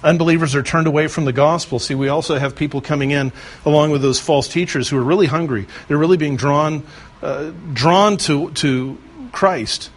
Unbelievers 0.01 0.55
are 0.55 0.63
turned 0.63 0.87
away 0.87 1.07
from 1.07 1.25
the 1.25 1.33
gospel. 1.33 1.79
See, 1.79 1.95
we 1.95 2.07
also 2.07 2.39
have 2.39 2.55
people 2.55 2.79
coming 2.79 3.11
in 3.11 3.33
along 3.65 3.91
with 3.91 4.01
those 4.01 4.21
false 4.21 4.47
teachers 4.47 4.87
who 4.87 4.97
are 4.97 5.03
really 5.03 5.27
hungry. 5.27 5.67
They're 5.89 5.97
really 5.97 6.15
being 6.15 6.37
drawn, 6.37 6.83
uh, 7.21 7.51
drawn 7.73 8.15
to, 8.19 8.51
to 8.51 8.97
Christ. 9.33 9.91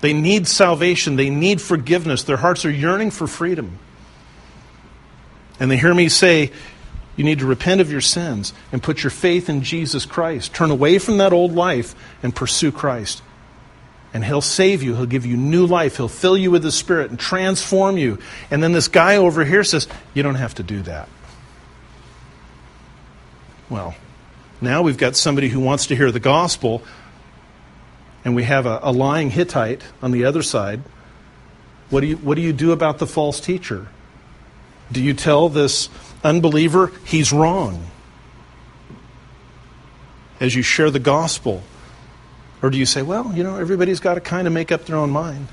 They 0.00 0.14
need 0.14 0.48
salvation. 0.48 1.16
They 1.16 1.28
need 1.28 1.60
forgiveness. 1.60 2.22
Their 2.22 2.38
hearts 2.38 2.64
are 2.64 2.70
yearning 2.70 3.10
for 3.10 3.26
freedom. 3.26 3.78
And 5.60 5.70
they 5.70 5.76
hear 5.76 5.92
me 5.92 6.08
say, 6.08 6.52
You 7.20 7.24
need 7.24 7.40
to 7.40 7.46
repent 7.46 7.82
of 7.82 7.92
your 7.92 8.00
sins 8.00 8.54
and 8.72 8.82
put 8.82 9.02
your 9.02 9.10
faith 9.10 9.50
in 9.50 9.60
Jesus 9.62 10.06
Christ. 10.06 10.54
Turn 10.54 10.70
away 10.70 10.98
from 10.98 11.18
that 11.18 11.34
old 11.34 11.52
life 11.52 11.94
and 12.22 12.34
pursue 12.34 12.72
Christ. 12.72 13.22
And 14.14 14.24
He'll 14.24 14.40
save 14.40 14.82
you. 14.82 14.94
He'll 14.96 15.04
give 15.04 15.26
you 15.26 15.36
new 15.36 15.66
life. 15.66 15.98
He'll 15.98 16.08
fill 16.08 16.34
you 16.34 16.50
with 16.50 16.64
His 16.64 16.74
Spirit 16.74 17.10
and 17.10 17.20
transform 17.20 17.98
you. 17.98 18.18
And 18.50 18.62
then 18.62 18.72
this 18.72 18.88
guy 18.88 19.16
over 19.16 19.44
here 19.44 19.62
says, 19.64 19.86
You 20.14 20.22
don't 20.22 20.36
have 20.36 20.54
to 20.54 20.62
do 20.62 20.80
that. 20.80 21.10
Well, 23.68 23.94
now 24.62 24.80
we've 24.80 24.96
got 24.96 25.14
somebody 25.14 25.50
who 25.50 25.60
wants 25.60 25.88
to 25.88 25.96
hear 25.96 26.10
the 26.10 26.20
gospel, 26.20 26.82
and 28.24 28.34
we 28.34 28.44
have 28.44 28.64
a, 28.64 28.80
a 28.82 28.92
lying 28.92 29.28
Hittite 29.28 29.82
on 30.00 30.12
the 30.12 30.24
other 30.24 30.42
side. 30.42 30.80
What 31.90 32.00
do, 32.00 32.06
you, 32.06 32.16
what 32.16 32.36
do 32.36 32.40
you 32.40 32.54
do 32.54 32.72
about 32.72 32.96
the 32.96 33.06
false 33.06 33.40
teacher? 33.40 33.88
Do 34.90 35.02
you 35.02 35.12
tell 35.12 35.50
this 35.50 35.90
unbeliever 36.22 36.92
he's 37.04 37.32
wrong 37.32 37.86
as 40.40 40.54
you 40.54 40.62
share 40.62 40.90
the 40.90 40.98
gospel? 40.98 41.62
Or 42.62 42.70
do 42.70 42.78
you 42.78 42.86
say, 42.86 43.02
well, 43.02 43.32
you 43.34 43.42
know, 43.42 43.56
everybody's 43.56 44.00
got 44.00 44.14
to 44.14 44.20
kind 44.20 44.46
of 44.46 44.52
make 44.52 44.70
up 44.72 44.84
their 44.84 44.96
own 44.96 45.10
mind? 45.10 45.48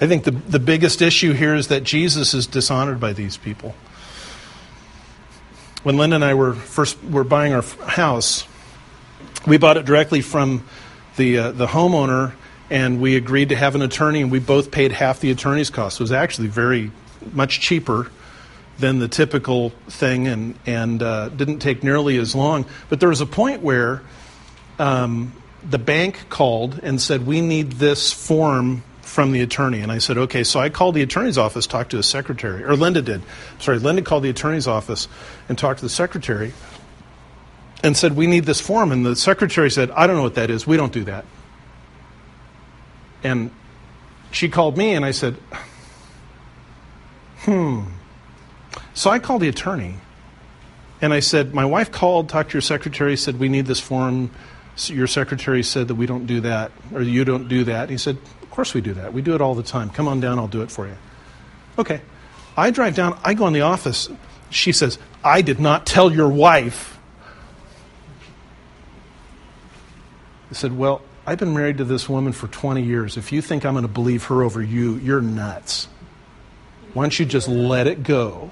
I 0.00 0.06
think 0.06 0.24
the, 0.24 0.30
the 0.30 0.60
biggest 0.60 1.02
issue 1.02 1.32
here 1.32 1.54
is 1.54 1.68
that 1.68 1.82
Jesus 1.82 2.32
is 2.32 2.46
dishonored 2.46 3.00
by 3.00 3.12
these 3.12 3.36
people. 3.36 3.74
When 5.82 5.96
Linda 5.96 6.16
and 6.16 6.24
I 6.24 6.34
were 6.34 6.54
first 6.54 7.02
were 7.04 7.24
buying 7.24 7.52
our 7.52 7.62
house, 7.62 8.46
we 9.46 9.58
bought 9.58 9.76
it 9.76 9.84
directly 9.84 10.20
from 10.20 10.64
the 11.16 11.38
uh, 11.38 11.50
the 11.52 11.66
homeowner, 11.66 12.34
and 12.70 13.00
we 13.00 13.16
agreed 13.16 13.48
to 13.48 13.56
have 13.56 13.74
an 13.74 13.82
attorney, 13.82 14.20
and 14.20 14.30
we 14.30 14.38
both 14.38 14.70
paid 14.70 14.92
half 14.92 15.20
the 15.20 15.30
attorney's 15.30 15.70
cost. 15.70 16.00
It 16.00 16.02
was 16.02 16.12
actually 16.12 16.48
very 16.48 16.92
much 17.32 17.60
cheaper 17.60 18.10
than 18.78 18.98
the 18.98 19.08
typical 19.08 19.70
thing, 19.88 20.28
and 20.28 20.54
and 20.66 21.02
uh, 21.02 21.28
didn't 21.30 21.58
take 21.58 21.82
nearly 21.82 22.16
as 22.18 22.34
long. 22.34 22.64
But 22.88 23.00
there 23.00 23.08
was 23.08 23.20
a 23.20 23.26
point 23.26 23.62
where 23.62 24.02
um, 24.78 25.32
the 25.68 25.78
bank 25.78 26.28
called 26.28 26.80
and 26.82 27.00
said, 27.00 27.26
"We 27.26 27.40
need 27.40 27.72
this 27.72 28.12
form 28.12 28.82
from 29.08 29.32
the 29.32 29.40
attorney. 29.40 29.80
And 29.80 29.90
I 29.90 29.98
said, 29.98 30.18
okay. 30.18 30.44
So 30.44 30.60
I 30.60 30.68
called 30.68 30.94
the 30.94 31.02
attorney's 31.02 31.38
office, 31.38 31.66
talked 31.66 31.90
to 31.90 31.96
his 31.96 32.06
secretary, 32.06 32.62
or 32.62 32.76
Linda 32.76 33.02
did. 33.02 33.22
Sorry, 33.58 33.78
Linda 33.78 34.02
called 34.02 34.22
the 34.22 34.28
attorney's 34.28 34.68
office 34.68 35.08
and 35.48 35.58
talked 35.58 35.80
to 35.80 35.84
the 35.86 35.90
secretary 35.90 36.52
and 37.82 37.96
said, 37.96 38.14
we 38.16 38.26
need 38.26 38.44
this 38.44 38.60
form. 38.60 38.92
And 38.92 39.04
the 39.04 39.16
secretary 39.16 39.70
said, 39.70 39.90
I 39.92 40.06
don't 40.06 40.16
know 40.16 40.22
what 40.22 40.34
that 40.34 40.50
is. 40.50 40.66
We 40.66 40.76
don't 40.76 40.92
do 40.92 41.04
that. 41.04 41.24
And 43.24 43.50
she 44.30 44.48
called 44.48 44.76
me 44.76 44.94
and 44.94 45.04
I 45.04 45.12
said, 45.12 45.36
hmm. 47.40 47.82
So 48.94 49.10
I 49.10 49.18
called 49.18 49.42
the 49.42 49.48
attorney 49.48 49.96
and 51.00 51.12
I 51.12 51.20
said, 51.20 51.54
my 51.54 51.64
wife 51.64 51.92
called, 51.92 52.28
talked 52.28 52.50
to 52.50 52.54
your 52.54 52.62
secretary, 52.62 53.16
said, 53.16 53.38
we 53.38 53.48
need 53.48 53.66
this 53.66 53.80
form. 53.80 54.30
Your 54.86 55.06
secretary 55.06 55.62
said 55.62 55.88
that 55.88 55.94
we 55.94 56.06
don't 56.06 56.26
do 56.26 56.40
that, 56.40 56.70
or 56.92 57.02
you 57.02 57.24
don't 57.24 57.48
do 57.48 57.64
that. 57.64 57.90
He 57.90 57.98
said, 57.98 58.16
Of 58.42 58.50
course 58.50 58.74
we 58.74 58.80
do 58.80 58.94
that. 58.94 59.12
We 59.12 59.22
do 59.22 59.34
it 59.34 59.40
all 59.40 59.56
the 59.56 59.62
time. 59.64 59.90
Come 59.90 60.06
on 60.06 60.20
down, 60.20 60.38
I'll 60.38 60.46
do 60.46 60.62
it 60.62 60.70
for 60.70 60.86
you. 60.86 60.96
Okay. 61.78 62.00
I 62.56 62.70
drive 62.70 62.94
down, 62.94 63.18
I 63.24 63.34
go 63.34 63.48
in 63.48 63.52
the 63.52 63.62
office. 63.62 64.08
She 64.50 64.70
says, 64.70 64.98
I 65.24 65.42
did 65.42 65.58
not 65.58 65.84
tell 65.84 66.12
your 66.12 66.28
wife. 66.28 66.98
I 70.50 70.54
said, 70.54 70.76
Well, 70.76 71.02
I've 71.26 71.38
been 71.38 71.54
married 71.54 71.78
to 71.78 71.84
this 71.84 72.08
woman 72.08 72.32
for 72.32 72.46
20 72.48 72.82
years. 72.82 73.16
If 73.16 73.32
you 73.32 73.42
think 73.42 73.66
I'm 73.66 73.74
going 73.74 73.82
to 73.82 73.88
believe 73.88 74.24
her 74.24 74.42
over 74.42 74.62
you, 74.62 74.94
you're 74.96 75.20
nuts. 75.20 75.88
Why 76.98 77.04
don't 77.04 77.16
you 77.16 77.26
just 77.26 77.46
let 77.46 77.86
it 77.86 78.02
go? 78.02 78.50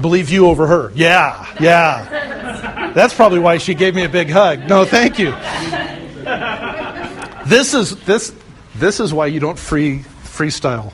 Believe 0.00 0.30
you 0.30 0.46
over 0.46 0.68
her. 0.68 0.92
Yeah, 0.94 1.52
yeah. 1.58 2.92
That's 2.94 3.12
probably 3.12 3.40
why 3.40 3.58
she 3.58 3.74
gave 3.74 3.96
me 3.96 4.04
a 4.04 4.08
big 4.08 4.30
hug. 4.30 4.68
No, 4.68 4.84
thank 4.84 5.18
you. 5.18 5.32
This 7.44 7.74
is 7.74 7.96
this 8.04 8.32
this 8.76 9.00
is 9.00 9.12
why 9.12 9.26
you 9.26 9.40
don't 9.40 9.58
free 9.58 10.04
freestyle 10.22 10.92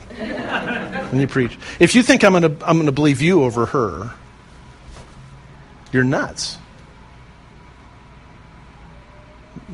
when 1.11 1.21
you 1.21 1.27
preach. 1.27 1.59
If 1.79 1.93
you 1.93 2.01
think 2.01 2.23
I'm 2.23 2.33
to 2.41 2.57
I'm 2.67 2.83
to 2.83 2.91
believe 2.91 3.21
you 3.21 3.43
over 3.43 3.67
her, 3.67 4.11
you're 5.91 6.03
nuts. 6.03 6.57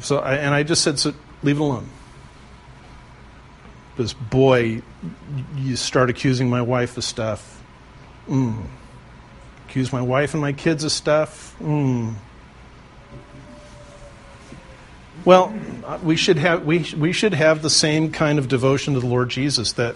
So 0.02 0.18
I, 0.18 0.36
and 0.36 0.54
I 0.54 0.64
just 0.64 0.84
said, 0.84 1.00
so 1.00 1.14
leave 1.44 1.56
it 1.56 1.62
alone. 1.62 1.88
Because 3.96 4.14
boy, 4.14 4.82
you 5.58 5.76
start 5.76 6.10
accusing 6.10 6.50
my 6.50 6.62
wife 6.62 6.98
of 6.98 7.04
stuff. 7.04 7.62
Mm. 8.28 8.66
Accuse 9.68 9.92
my 9.92 10.02
wife 10.02 10.34
and 10.34 10.42
my 10.42 10.54
kids 10.54 10.84
of 10.84 10.92
stuff. 10.92 11.56
Mm. 11.60 12.16
Well, 15.24 15.54
we 16.04 16.16
should 16.16 16.38
have 16.38 16.66
we 16.66 16.86
we 16.98 17.12
should 17.12 17.34
have 17.34 17.62
the 17.62 17.70
same 17.70 18.12
kind 18.12 18.38
of 18.38 18.48
devotion 18.48 18.94
to 18.94 19.00
the 19.00 19.08
Lord 19.08 19.30
Jesus 19.30 19.74
that 19.74 19.96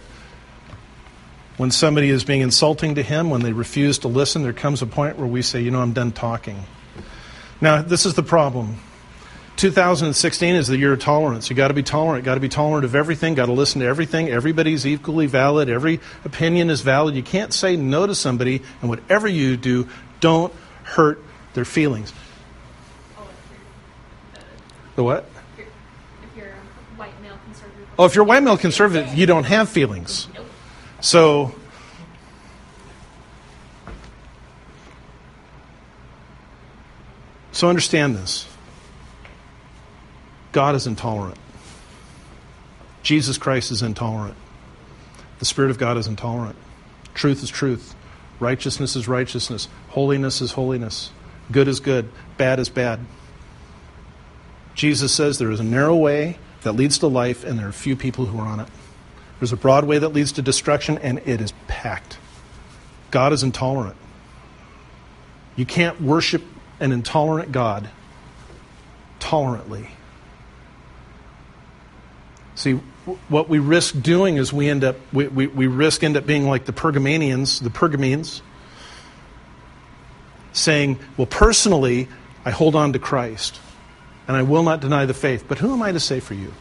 when 1.58 1.72
somebody 1.72 2.10
is 2.10 2.24
being 2.24 2.42
insulting 2.42 2.96
to 2.96 3.04
him, 3.04 3.30
when 3.30 3.42
they 3.42 3.54
refuse 3.54 4.00
to 4.00 4.08
listen, 4.08 4.44
there 4.44 4.54
comes 4.54 4.82
a 4.82 4.88
point 4.88 5.18
where 5.18 5.28
we 5.28 5.42
say, 5.42 5.62
"You 5.62 5.72
know, 5.72 5.82
I'm 5.82 5.94
done 5.94 6.12
talking." 6.12 6.64
Now, 7.62 7.82
this 7.82 8.06
is 8.06 8.14
the 8.14 8.24
problem. 8.24 8.78
2016 9.60 10.56
is 10.56 10.68
the 10.70 10.78
year 10.78 10.94
of 10.94 11.00
tolerance. 11.00 11.50
You 11.50 11.56
got 11.56 11.68
to 11.68 11.74
be 11.74 11.84
tolerant. 11.84 12.24
Got 12.24 12.36
to 12.36 12.40
be 12.40 12.48
tolerant 12.48 12.86
of 12.86 12.96
everything. 12.96 13.34
Got 13.36 13.48
to 13.48 13.52
listen 13.52 13.82
to 13.82 13.88
everything. 13.88 14.30
Everybody's 14.30 14.88
equally 14.88 15.26
valid. 15.26 15.70
Every 15.70 16.00
opinion 16.24 16.70
is 16.70 16.80
valid. 16.80 17.14
You 17.14 17.24
can't 17.24 17.54
say 17.54 17.76
no 17.76 18.08
to 18.08 18.16
somebody, 18.16 18.62
and 18.80 18.90
whatever 18.90 19.28
you 19.28 19.58
do, 19.58 19.90
don't 20.22 20.54
hurt 20.84 21.22
their 21.56 21.66
feelings. 21.66 22.14
The 24.96 25.04
what? 25.04 25.26
If 25.58 25.66
you're 26.38 26.48
a 26.48 26.98
white 26.98 27.22
male. 27.22 27.38
Oh, 27.98 28.06
if 28.06 28.16
you're 28.16 28.24
a 28.24 28.28
white 28.28 28.44
male 28.44 28.58
conservative, 28.58 29.14
you 29.14 29.26
don't 29.26 29.44
have 29.44 29.68
feelings. 29.68 30.30
Nope. 30.34 30.46
So, 31.02 31.54
so 37.52 37.68
understand 37.68 38.16
this. 38.16 38.49
God 40.60 40.76
is 40.76 40.88
intolerant. 40.88 41.38
Jesus 43.02 43.38
Christ 43.38 43.72
is 43.72 43.82
intolerant. 43.82 44.36
The 45.40 45.46
Spirit 45.46 45.72
of 45.72 45.78
God 45.78 45.96
is 45.96 46.06
intolerant. 46.06 46.58
Truth 47.14 47.44
is 47.44 47.50
truth. 47.50 47.96
Righteousness 48.42 48.98
is 48.98 49.08
righteousness. 49.08 49.70
Holiness 49.88 50.42
is 50.42 50.52
holiness. 50.52 51.12
Good 51.50 51.70
is 51.70 51.80
good. 51.80 52.10
Bad 52.36 52.60
is 52.60 52.68
bad. 52.68 53.00
Jesus 54.76 55.14
says 55.14 55.40
there 55.40 55.50
is 55.50 55.62
a 55.62 55.64
narrow 55.64 55.96
way 55.96 56.38
that 56.64 56.74
leads 56.74 56.98
to 56.98 57.08
life, 57.08 57.46
and 57.46 57.58
there 57.58 57.70
are 57.70 57.72
few 57.72 57.96
people 57.96 58.26
who 58.26 58.38
are 58.38 58.46
on 58.46 58.60
it. 58.60 58.68
There's 59.40 59.54
a 59.54 59.56
broad 59.56 59.86
way 59.86 59.98
that 59.98 60.10
leads 60.10 60.34
to 60.34 60.42
destruction, 60.42 60.98
and 60.98 61.20
it 61.20 61.40
is 61.40 61.54
packed. 61.70 62.18
God 63.12 63.32
is 63.32 63.44
intolerant. 63.44 63.96
You 65.56 65.66
can't 65.66 66.02
worship 66.02 66.44
an 66.82 66.92
intolerant 66.92 67.54
God 67.54 67.90
tolerantly. 69.22 69.92
See, 72.60 72.74
what 73.30 73.48
we 73.48 73.58
risk 73.58 74.02
doing 74.02 74.36
is 74.36 74.52
we 74.52 74.68
end 74.68 74.84
up 74.84 74.98
we, 75.14 75.30
we, 75.30 75.48
we 75.48 75.68
risk 75.68 76.04
end 76.04 76.18
up 76.18 76.26
being 76.26 76.46
like 76.46 76.66
the 76.66 76.74
Pergamanians, 76.74 77.64
the 77.64 77.70
Pergamines, 77.70 78.42
saying, 80.52 81.00
Well, 81.16 81.26
personally, 81.26 82.10
I 82.44 82.52
hold 82.52 82.76
on 82.76 82.92
to 82.92 83.00
Christ 83.00 83.62
and 84.28 84.36
I 84.36 84.42
will 84.42 84.64
not 84.64 84.82
deny 84.82 85.06
the 85.06 85.14
faith. 85.14 85.46
But 85.48 85.60
who 85.60 85.72
am 85.72 85.82
I 85.82 85.94
to 85.94 86.02
say 86.02 86.20
for 86.20 86.34
you? 86.34 86.54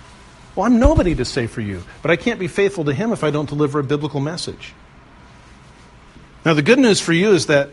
Well, 0.55 0.67
I'm 0.67 0.79
nobody 0.79 1.17
to 1.17 1.25
say 1.25 1.49
for 1.49 1.63
you, 1.63 1.83
but 2.01 2.13
I 2.13 2.17
can't 2.17 2.39
be 2.39 2.47
faithful 2.47 2.85
to 2.85 2.95
him 2.95 3.11
if 3.11 3.25
I 3.25 3.33
don't 3.33 3.49
deliver 3.49 3.81
a 3.81 3.85
biblical 3.85 4.21
message. 4.21 4.75
Now, 6.45 6.55
the 6.55 6.63
good 6.63 6.79
news 6.79 7.01
for 7.01 7.13
you 7.13 7.33
is 7.33 7.47
that 7.47 7.71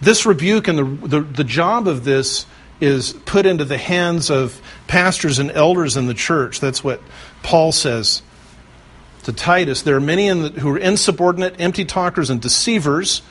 this 0.00 0.26
rebuke 0.26 0.68
and 0.68 0.78
the, 0.78 1.08
the, 1.08 1.20
the 1.22 1.44
job 1.44 1.88
of 1.88 2.04
this 2.04 2.46
is 2.80 3.12
put 3.24 3.46
into 3.46 3.64
the 3.64 3.78
hands 3.78 4.30
of 4.30 4.60
pastors 4.86 5.38
and 5.38 5.50
elders 5.50 5.96
in 5.96 6.06
the 6.06 6.14
church. 6.14 6.60
That's 6.60 6.84
what 6.84 7.00
Paul 7.42 7.72
says 7.72 8.22
to 9.24 9.32
Titus. 9.32 9.82
There 9.82 9.96
are 9.96 10.00
many 10.00 10.28
the, 10.28 10.60
who 10.60 10.70
are 10.70 10.78
insubordinate, 10.78 11.60
empty 11.60 11.84
talkers, 11.84 12.30
and 12.30 12.40
deceivers, 12.40 13.22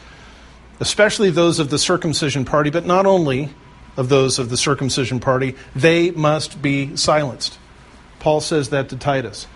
especially 0.80 1.30
those 1.30 1.60
of 1.60 1.70
the 1.70 1.80
circumcision 1.80 2.44
party, 2.44 2.70
but 2.70 2.86
not 2.86 3.06
only 3.06 3.50
of 3.98 4.10
those 4.10 4.40
of 4.40 4.50
the 4.50 4.58
circumcision 4.58 5.20
party, 5.20 5.56
they 5.76 6.12
must 6.12 6.62
be 6.62 6.96
silenced. 6.98 7.58
Paul 8.20 8.42
says 8.42 8.70
that 8.70 8.90
to 8.90 8.98
Titus. 8.98 9.48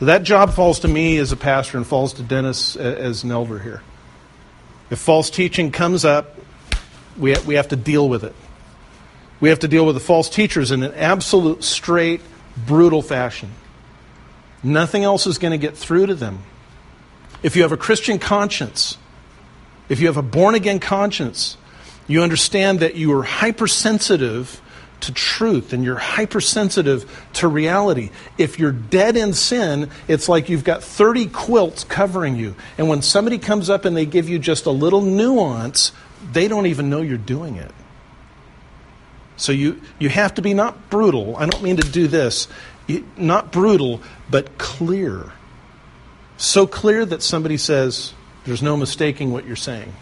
That 0.00 0.24
job 0.24 0.52
falls 0.54 0.80
to 0.80 0.88
me 0.88 1.18
as 1.18 1.30
a 1.30 1.36
pastor 1.36 1.76
and 1.76 1.86
falls 1.86 2.14
to 2.14 2.24
Dennis 2.24 2.74
as 2.74 3.22
an 3.22 3.30
elder 3.30 3.60
here. 3.60 3.82
If 4.90 4.98
false 4.98 5.30
teaching 5.30 5.70
comes 5.70 6.04
up, 6.04 6.36
we 7.18 7.36
we 7.46 7.54
have 7.54 7.68
to 7.68 7.76
deal 7.76 8.08
with 8.08 8.24
it. 8.24 8.34
We 9.40 9.48
have 9.48 9.60
to 9.60 9.68
deal 9.68 9.84
with 9.84 9.96
the 9.96 10.00
false 10.00 10.30
teachers 10.30 10.70
in 10.70 10.82
an 10.82 10.94
absolute, 10.94 11.64
straight, 11.64 12.20
brutal 12.66 13.02
fashion. 13.02 13.50
Nothing 14.62 15.02
else 15.02 15.26
is 15.26 15.38
going 15.38 15.50
to 15.50 15.58
get 15.58 15.76
through 15.76 16.06
to 16.06 16.14
them. 16.14 16.44
If 17.42 17.56
you 17.56 17.62
have 17.62 17.72
a 17.72 17.76
Christian 17.76 18.20
conscience, 18.20 18.98
if 19.88 20.00
you 20.00 20.06
have 20.06 20.16
a 20.16 20.22
born 20.22 20.54
again 20.54 20.78
conscience, 20.78 21.56
you 22.06 22.22
understand 22.22 22.80
that 22.80 22.94
you 22.94 23.12
are 23.18 23.24
hypersensitive 23.24 24.60
to 25.00 25.12
truth 25.12 25.72
and 25.72 25.84
you're 25.84 25.96
hypersensitive 25.96 27.28
to 27.34 27.48
reality. 27.48 28.10
If 28.38 28.58
you're 28.58 28.72
dead 28.72 29.16
in 29.16 29.32
sin, 29.34 29.90
it's 30.06 30.28
like 30.28 30.48
you've 30.48 30.62
got 30.62 30.84
30 30.84 31.26
quilts 31.26 31.82
covering 31.84 32.36
you. 32.36 32.54
And 32.78 32.88
when 32.88 33.02
somebody 33.02 33.38
comes 33.38 33.68
up 33.68 33.84
and 33.84 33.96
they 33.96 34.06
give 34.06 34.28
you 34.28 34.38
just 34.38 34.66
a 34.66 34.70
little 34.70 35.00
nuance, 35.00 35.90
they 36.30 36.48
don't 36.48 36.66
even 36.66 36.90
know 36.90 37.00
you're 37.02 37.18
doing 37.18 37.56
it. 37.56 37.70
So 39.36 39.52
you, 39.52 39.80
you 39.98 40.08
have 40.08 40.34
to 40.34 40.42
be 40.42 40.54
not 40.54 40.90
brutal. 40.90 41.36
I 41.36 41.46
don't 41.46 41.62
mean 41.62 41.76
to 41.76 41.90
do 41.90 42.06
this. 42.06 42.48
Not 43.16 43.50
brutal, 43.50 44.00
but 44.30 44.58
clear. 44.58 45.32
So 46.36 46.66
clear 46.66 47.04
that 47.06 47.22
somebody 47.22 47.56
says, 47.56 48.14
there's 48.44 48.62
no 48.62 48.76
mistaking 48.76 49.32
what 49.32 49.46
you're 49.46 49.56
saying. 49.56 49.92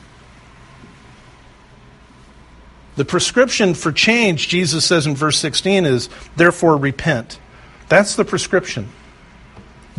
The 2.97 3.05
prescription 3.05 3.75
for 3.75 3.93
change, 3.93 4.49
Jesus 4.49 4.85
says 4.85 5.07
in 5.07 5.14
verse 5.14 5.39
16, 5.39 5.87
is 5.87 6.09
therefore 6.37 6.77
repent. 6.77 7.39
That's 7.89 8.16
the 8.16 8.25
prescription. 8.25 8.89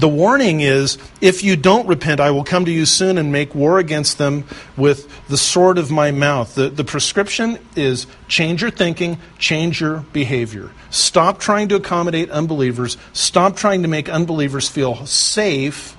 The 0.01 0.09
warning 0.09 0.61
is 0.61 0.97
if 1.21 1.43
you 1.43 1.55
don't 1.55 1.85
repent, 1.85 2.19
I 2.19 2.31
will 2.31 2.43
come 2.43 2.65
to 2.65 2.71
you 2.71 2.87
soon 2.87 3.19
and 3.19 3.31
make 3.31 3.53
war 3.53 3.77
against 3.77 4.17
them 4.17 4.45
with 4.75 5.07
the 5.27 5.37
sword 5.37 5.77
of 5.77 5.91
my 5.91 6.09
mouth. 6.09 6.55
The, 6.55 6.69
the 6.69 6.83
prescription 6.83 7.59
is 7.75 8.07
change 8.27 8.63
your 8.63 8.71
thinking, 8.71 9.19
change 9.37 9.79
your 9.79 9.97
behavior. 10.11 10.71
Stop 10.89 11.37
trying 11.39 11.67
to 11.67 11.75
accommodate 11.75 12.31
unbelievers, 12.31 12.97
stop 13.13 13.55
trying 13.55 13.83
to 13.83 13.87
make 13.87 14.09
unbelievers 14.09 14.67
feel 14.67 15.05
safe 15.05 15.95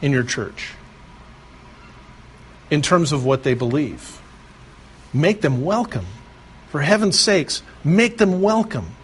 in 0.00 0.12
your 0.12 0.22
church 0.22 0.74
in 2.70 2.82
terms 2.82 3.10
of 3.10 3.24
what 3.24 3.42
they 3.42 3.54
believe. 3.54 4.22
Make 5.12 5.40
them 5.40 5.64
welcome. 5.64 6.06
For 6.68 6.82
heaven's 6.82 7.18
sakes, 7.18 7.64
make 7.82 8.18
them 8.18 8.40
welcome. 8.40 8.94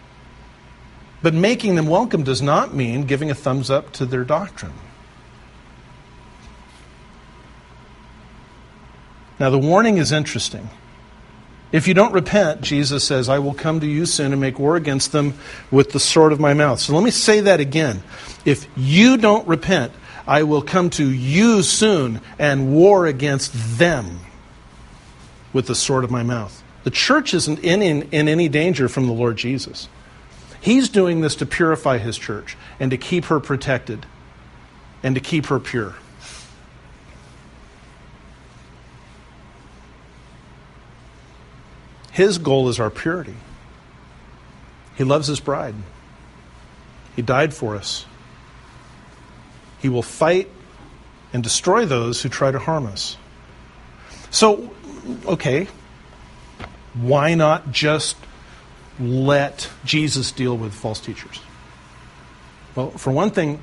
But 1.22 1.34
making 1.34 1.74
them 1.74 1.86
welcome 1.86 2.22
does 2.22 2.40
not 2.40 2.74
mean 2.74 3.04
giving 3.04 3.30
a 3.30 3.34
thumbs 3.34 3.70
up 3.70 3.92
to 3.94 4.06
their 4.06 4.24
doctrine. 4.24 4.74
Now, 9.40 9.50
the 9.50 9.58
warning 9.58 9.98
is 9.98 10.10
interesting. 10.10 10.68
If 11.70 11.86
you 11.86 11.94
don't 11.94 12.12
repent, 12.12 12.62
Jesus 12.62 13.04
says, 13.04 13.28
I 13.28 13.40
will 13.40 13.54
come 13.54 13.80
to 13.80 13.86
you 13.86 14.06
soon 14.06 14.32
and 14.32 14.40
make 14.40 14.58
war 14.58 14.76
against 14.76 15.12
them 15.12 15.34
with 15.70 15.92
the 15.92 16.00
sword 16.00 16.32
of 16.32 16.40
my 16.40 16.54
mouth. 16.54 16.80
So 16.80 16.94
let 16.94 17.04
me 17.04 17.10
say 17.10 17.40
that 17.40 17.60
again. 17.60 18.02
If 18.44 18.66
you 18.76 19.16
don't 19.16 19.46
repent, 19.46 19.92
I 20.26 20.44
will 20.44 20.62
come 20.62 20.90
to 20.90 21.08
you 21.08 21.62
soon 21.62 22.20
and 22.38 22.72
war 22.72 23.06
against 23.06 23.78
them 23.78 24.20
with 25.52 25.66
the 25.66 25.74
sword 25.74 26.04
of 26.04 26.10
my 26.10 26.22
mouth. 26.22 26.62
The 26.84 26.90
church 26.90 27.34
isn't 27.34 27.58
in, 27.60 27.82
in, 27.82 28.08
in 28.12 28.28
any 28.28 28.48
danger 28.48 28.88
from 28.88 29.06
the 29.06 29.12
Lord 29.12 29.36
Jesus. 29.36 29.88
He's 30.60 30.88
doing 30.88 31.20
this 31.20 31.36
to 31.36 31.46
purify 31.46 31.98
his 31.98 32.18
church 32.18 32.56
and 32.80 32.90
to 32.90 32.96
keep 32.96 33.26
her 33.26 33.40
protected 33.40 34.06
and 35.02 35.14
to 35.14 35.20
keep 35.20 35.46
her 35.46 35.60
pure. 35.60 35.94
His 42.10 42.38
goal 42.38 42.68
is 42.68 42.80
our 42.80 42.90
purity. 42.90 43.36
He 44.96 45.04
loves 45.04 45.28
his 45.28 45.38
bride. 45.38 45.76
He 47.14 47.22
died 47.22 47.54
for 47.54 47.76
us. 47.76 48.04
He 49.78 49.88
will 49.88 50.02
fight 50.02 50.50
and 51.32 51.44
destroy 51.44 51.86
those 51.86 52.20
who 52.20 52.28
try 52.28 52.50
to 52.50 52.58
harm 52.58 52.86
us. 52.86 53.16
So, 54.30 54.74
okay, 55.26 55.68
why 56.94 57.34
not 57.34 57.70
just 57.70 58.16
let 59.00 59.68
Jesus 59.84 60.32
deal 60.32 60.56
with 60.56 60.74
false 60.74 61.00
teachers? 61.00 61.40
Well, 62.74 62.90
for 62.90 63.10
one 63.10 63.30
thing, 63.30 63.60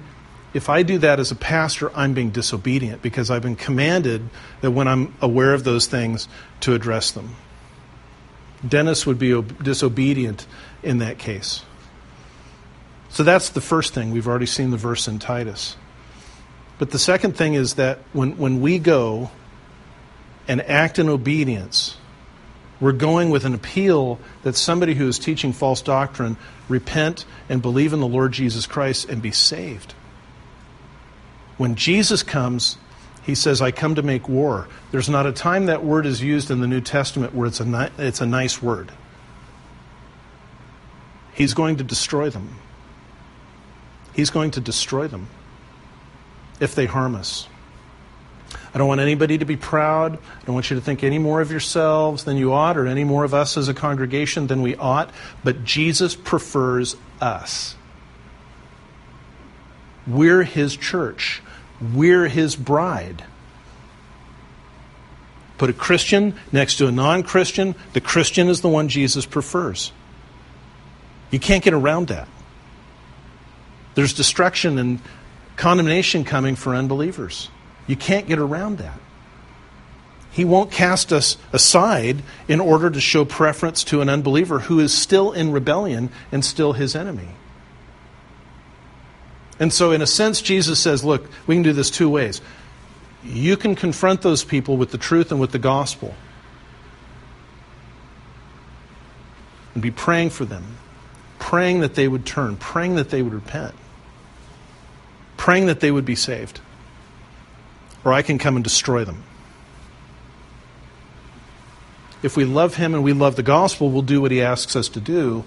if 0.53 0.69
I 0.69 0.83
do 0.83 0.97
that 0.99 1.19
as 1.19 1.31
a 1.31 1.35
pastor, 1.35 1.91
I'm 1.95 2.13
being 2.13 2.29
disobedient 2.29 3.01
because 3.01 3.29
I've 3.29 3.41
been 3.41 3.55
commanded 3.55 4.29
that 4.61 4.71
when 4.71 4.87
I'm 4.87 5.13
aware 5.21 5.53
of 5.53 5.63
those 5.63 5.85
things 5.85 6.27
to 6.61 6.73
address 6.73 7.11
them. 7.11 7.35
Dennis 8.67 9.05
would 9.05 9.19
be 9.19 9.41
disobedient 9.41 10.47
in 10.81 10.99
that 10.99 11.17
case. 11.17 11.63
So 13.09 13.23
that's 13.23 13.49
the 13.49 13.61
first 13.61 13.93
thing. 13.93 14.11
We've 14.11 14.27
already 14.27 14.45
seen 14.45 14.71
the 14.71 14.77
verse 14.77 15.07
in 15.07 15.19
Titus. 15.19 15.77
But 16.77 16.91
the 16.91 16.99
second 16.99 17.37
thing 17.37 17.53
is 17.53 17.75
that 17.75 17.99
when, 18.13 18.37
when 18.37 18.61
we 18.61 18.79
go 18.79 19.31
and 20.47 20.61
act 20.61 20.99
in 20.99 21.09
obedience, 21.09 21.97
we're 22.79 22.91
going 22.91 23.29
with 23.29 23.45
an 23.45 23.53
appeal 23.53 24.19
that 24.43 24.55
somebody 24.55 24.93
who 24.93 25.07
is 25.07 25.17
teaching 25.17 25.53
false 25.53 25.81
doctrine 25.81 26.37
repent 26.67 27.25
and 27.47 27.61
believe 27.61 27.93
in 27.93 27.99
the 27.99 28.07
Lord 28.07 28.31
Jesus 28.31 28.67
Christ 28.67 29.09
and 29.09 29.21
be 29.21 29.31
saved. 29.31 29.93
When 31.57 31.75
Jesus 31.75 32.21
comes, 32.21 32.77
he 33.23 33.33
says, 33.33 33.61
I 33.61 33.71
come 33.71 33.95
to 33.95 34.03
make 34.03 34.27
war. 34.27 34.67
There's 34.91 35.09
not 35.09 35.25
a 35.25 35.31
time 35.31 35.67
that 35.67 35.83
word 35.83 36.05
is 36.05 36.21
used 36.21 36.51
in 36.51 36.59
the 36.59 36.67
New 36.67 36.81
Testament 36.81 37.33
where 37.33 37.47
it's 37.47 37.59
a, 37.59 37.65
ni- 37.65 37.89
it's 37.97 38.21
a 38.21 38.25
nice 38.25 38.61
word. 38.61 38.91
He's 41.33 41.53
going 41.53 41.77
to 41.77 41.83
destroy 41.83 42.29
them. 42.29 42.55
He's 44.13 44.29
going 44.29 44.51
to 44.51 44.61
destroy 44.61 45.07
them 45.07 45.27
if 46.59 46.75
they 46.75 46.85
harm 46.85 47.15
us. 47.15 47.47
I 48.75 48.77
don't 48.77 48.89
want 48.89 48.99
anybody 48.99 49.37
to 49.37 49.45
be 49.45 49.55
proud. 49.55 50.15
I 50.15 50.45
don't 50.45 50.53
want 50.53 50.69
you 50.69 50.75
to 50.75 50.81
think 50.81 51.01
any 51.01 51.17
more 51.17 51.39
of 51.39 51.49
yourselves 51.49 52.25
than 52.25 52.35
you 52.35 52.51
ought, 52.51 52.75
or 52.75 52.87
any 52.87 53.05
more 53.05 53.23
of 53.23 53.33
us 53.33 53.55
as 53.55 53.69
a 53.69 53.73
congregation 53.73 54.47
than 54.47 54.61
we 54.61 54.75
ought. 54.75 55.11
But 55.45 55.63
Jesus 55.63 56.13
prefers 56.13 56.97
us. 57.21 57.77
We're 60.05 60.43
his 60.43 60.75
church, 60.75 61.41
we're 61.93 62.27
his 62.27 62.57
bride. 62.57 63.23
Put 65.57 65.69
a 65.69 65.73
Christian 65.73 66.35
next 66.51 66.75
to 66.79 66.87
a 66.87 66.91
non 66.91 67.23
Christian, 67.23 67.75
the 67.93 68.01
Christian 68.01 68.49
is 68.49 68.59
the 68.59 68.67
one 68.67 68.89
Jesus 68.89 69.25
prefers. 69.25 69.93
You 71.31 71.39
can't 71.39 71.63
get 71.63 71.73
around 71.73 72.09
that. 72.09 72.27
There's 73.93 74.11
destruction 74.11 74.77
and 74.77 74.99
condemnation 75.55 76.25
coming 76.25 76.57
for 76.57 76.75
unbelievers. 76.75 77.49
You 77.87 77.95
can't 77.95 78.27
get 78.27 78.39
around 78.39 78.79
that. 78.79 78.99
He 80.31 80.43
won't 80.43 80.71
cast 80.71 81.13
us 81.13 81.37
aside 81.53 82.21
in 82.47 82.59
order 82.59 82.89
to 82.89 82.99
show 82.99 83.23
preference 83.23 83.83
to 83.85 84.01
an 84.01 84.09
unbeliever 84.09 84.59
who 84.59 84.79
is 84.79 84.93
still 84.93 85.31
in 85.31 85.51
rebellion 85.51 86.09
and 86.31 86.43
still 86.43 86.73
his 86.73 86.95
enemy. 86.95 87.29
And 89.59 89.71
so, 89.71 89.91
in 89.91 90.01
a 90.01 90.07
sense, 90.07 90.41
Jesus 90.41 90.79
says, 90.79 91.05
look, 91.05 91.29
we 91.47 91.55
can 91.55 91.63
do 91.63 91.71
this 91.71 91.89
two 91.89 92.09
ways. 92.09 92.41
You 93.23 93.55
can 93.55 93.75
confront 93.75 94.23
those 94.23 94.43
people 94.43 94.75
with 94.75 94.91
the 94.91 94.97
truth 94.97 95.31
and 95.31 95.39
with 95.39 95.53
the 95.53 95.59
gospel 95.59 96.13
and 99.73 99.81
be 99.81 99.91
praying 99.91 100.31
for 100.31 100.43
them, 100.43 100.77
praying 101.39 101.79
that 101.79 101.95
they 101.95 102.09
would 102.09 102.25
turn, 102.25 102.57
praying 102.57 102.95
that 102.95 103.09
they 103.09 103.21
would 103.21 103.33
repent, 103.33 103.73
praying 105.37 105.67
that 105.67 105.79
they 105.79 105.91
would 105.91 106.05
be 106.05 106.15
saved 106.15 106.59
or 108.05 108.13
I 108.13 108.21
can 108.21 108.37
come 108.37 108.55
and 108.55 108.63
destroy 108.63 109.03
them. 109.03 109.23
If 112.23 112.37
we 112.37 112.45
love 112.45 112.75
Him 112.75 112.93
and 112.93 113.03
we 113.03 113.13
love 113.13 113.35
the 113.35 113.43
gospel, 113.43 113.89
we'll 113.89 114.03
do 114.03 114.21
what 114.21 114.31
He 114.31 114.41
asks 114.41 114.75
us 114.75 114.87
to 114.89 115.01
do, 115.01 115.43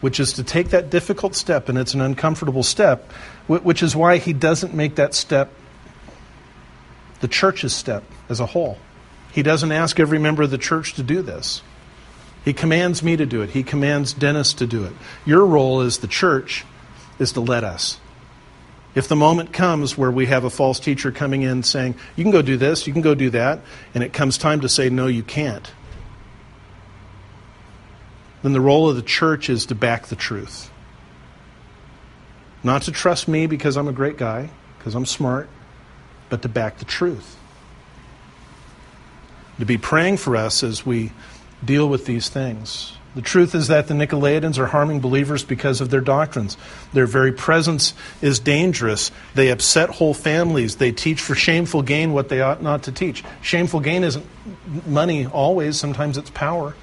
which 0.00 0.20
is 0.20 0.34
to 0.34 0.44
take 0.44 0.68
that 0.68 0.90
difficult 0.90 1.34
step, 1.34 1.68
and 1.68 1.76
it's 1.76 1.94
an 1.94 2.00
uncomfortable 2.00 2.62
step, 2.62 3.10
which 3.48 3.82
is 3.82 3.96
why 3.96 4.18
He 4.18 4.32
doesn't 4.32 4.74
make 4.74 4.94
that 4.96 5.14
step 5.14 5.50
the 7.20 7.28
church's 7.28 7.72
step 7.74 8.04
as 8.28 8.40
a 8.40 8.46
whole. 8.46 8.78
He 9.32 9.42
doesn't 9.42 9.72
ask 9.72 9.98
every 9.98 10.18
member 10.18 10.42
of 10.42 10.50
the 10.50 10.58
church 10.58 10.94
to 10.94 11.02
do 11.02 11.22
this. 11.22 11.62
He 12.44 12.52
commands 12.52 13.02
me 13.02 13.16
to 13.16 13.24
do 13.24 13.40
it. 13.42 13.50
He 13.50 13.62
commands 13.62 14.12
Dennis 14.12 14.52
to 14.54 14.66
do 14.66 14.84
it. 14.84 14.92
Your 15.24 15.46
role 15.46 15.80
as 15.80 15.98
the 15.98 16.08
church 16.08 16.64
is 17.18 17.32
to 17.32 17.40
let 17.40 17.62
us. 17.62 17.98
If 18.94 19.08
the 19.08 19.16
moment 19.16 19.52
comes 19.52 19.96
where 19.96 20.10
we 20.10 20.26
have 20.26 20.44
a 20.44 20.50
false 20.50 20.78
teacher 20.78 21.10
coming 21.10 21.42
in 21.42 21.62
saying, 21.62 21.94
you 22.14 22.24
can 22.24 22.30
go 22.30 22.42
do 22.42 22.56
this, 22.56 22.86
you 22.86 22.92
can 22.92 23.02
go 23.02 23.14
do 23.14 23.30
that, 23.30 23.60
and 23.94 24.04
it 24.04 24.12
comes 24.12 24.36
time 24.36 24.60
to 24.60 24.68
say, 24.68 24.90
no, 24.90 25.06
you 25.06 25.22
can't, 25.22 25.72
then 28.42 28.52
the 28.52 28.60
role 28.60 28.90
of 28.90 28.96
the 28.96 29.02
church 29.02 29.48
is 29.48 29.66
to 29.66 29.74
back 29.74 30.06
the 30.08 30.16
truth. 30.16 30.70
Not 32.62 32.82
to 32.82 32.92
trust 32.92 33.28
me 33.28 33.46
because 33.46 33.76
I'm 33.76 33.88
a 33.88 33.92
great 33.92 34.18
guy, 34.18 34.50
because 34.78 34.94
I'm 34.94 35.06
smart, 35.06 35.48
but 36.28 36.42
to 36.42 36.48
back 36.48 36.78
the 36.78 36.84
truth. 36.84 37.36
To 39.58 39.66
be 39.66 39.78
praying 39.78 40.16
for 40.16 40.36
us 40.36 40.62
as 40.62 40.84
we 40.84 41.12
deal 41.64 41.88
with 41.88 42.04
these 42.04 42.28
things. 42.28 42.96
The 43.14 43.22
truth 43.22 43.54
is 43.54 43.68
that 43.68 43.88
the 43.88 43.94
Nicolaitans 43.94 44.58
are 44.58 44.66
harming 44.66 45.00
believers 45.00 45.44
because 45.44 45.82
of 45.82 45.90
their 45.90 46.00
doctrines. 46.00 46.56
Their 46.94 47.06
very 47.06 47.32
presence 47.32 47.92
is 48.22 48.38
dangerous. 48.38 49.10
They 49.34 49.50
upset 49.50 49.90
whole 49.90 50.14
families. 50.14 50.76
They 50.76 50.92
teach 50.92 51.20
for 51.20 51.34
shameful 51.34 51.82
gain 51.82 52.14
what 52.14 52.30
they 52.30 52.40
ought 52.40 52.62
not 52.62 52.84
to 52.84 52.92
teach. 52.92 53.22
Shameful 53.42 53.80
gain 53.80 54.02
isn't 54.02 54.24
money 54.86 55.26
always, 55.26 55.78
sometimes 55.78 56.16
it's 56.16 56.30
power. 56.30 56.74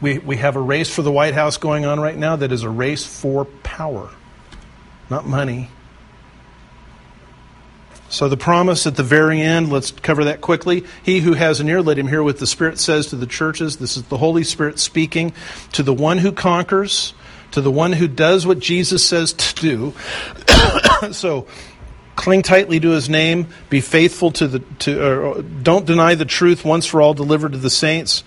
We, 0.00 0.18
we 0.18 0.36
have 0.36 0.54
a 0.54 0.60
race 0.60 0.94
for 0.94 1.02
the 1.02 1.10
White 1.10 1.34
House 1.34 1.56
going 1.56 1.86
on 1.86 1.98
right 1.98 2.16
now 2.16 2.36
that 2.36 2.52
is 2.52 2.62
a 2.62 2.70
race 2.70 3.04
for 3.04 3.46
power, 3.46 4.10
not 5.08 5.26
money. 5.26 5.70
So 8.10 8.28
the 8.28 8.36
promise 8.36 8.86
at 8.86 8.96
the 8.96 9.02
very 9.02 9.40
end, 9.40 9.70
let's 9.70 9.90
cover 9.90 10.24
that 10.24 10.40
quickly. 10.40 10.84
He 11.02 11.20
who 11.20 11.34
has 11.34 11.60
an 11.60 11.68
ear, 11.68 11.82
let 11.82 11.98
him 11.98 12.08
hear 12.08 12.22
what 12.22 12.38
the 12.38 12.46
Spirit 12.46 12.78
says 12.78 13.08
to 13.08 13.16
the 13.16 13.26
churches. 13.26 13.76
This 13.76 13.96
is 13.96 14.04
the 14.04 14.16
Holy 14.16 14.44
Spirit 14.44 14.78
speaking 14.78 15.34
to 15.72 15.82
the 15.82 15.92
one 15.92 16.18
who 16.18 16.32
conquers, 16.32 17.12
to 17.50 17.60
the 17.60 17.70
one 17.70 17.92
who 17.92 18.08
does 18.08 18.46
what 18.46 18.60
Jesus 18.60 19.04
says 19.04 19.34
to 19.34 19.54
do. 19.54 19.94
so 21.12 21.46
cling 22.16 22.42
tightly 22.42 22.80
to 22.80 22.90
his 22.90 23.10
name, 23.10 23.46
be 23.68 23.80
faithful 23.80 24.32
to 24.32 24.48
the 24.48 24.58
to 24.80 25.42
don't 25.62 25.86
deny 25.86 26.14
the 26.14 26.24
truth 26.24 26.64
once 26.64 26.86
for 26.86 27.00
all 27.02 27.14
delivered 27.14 27.52
to 27.52 27.58
the 27.58 27.70
saints, 27.70 28.24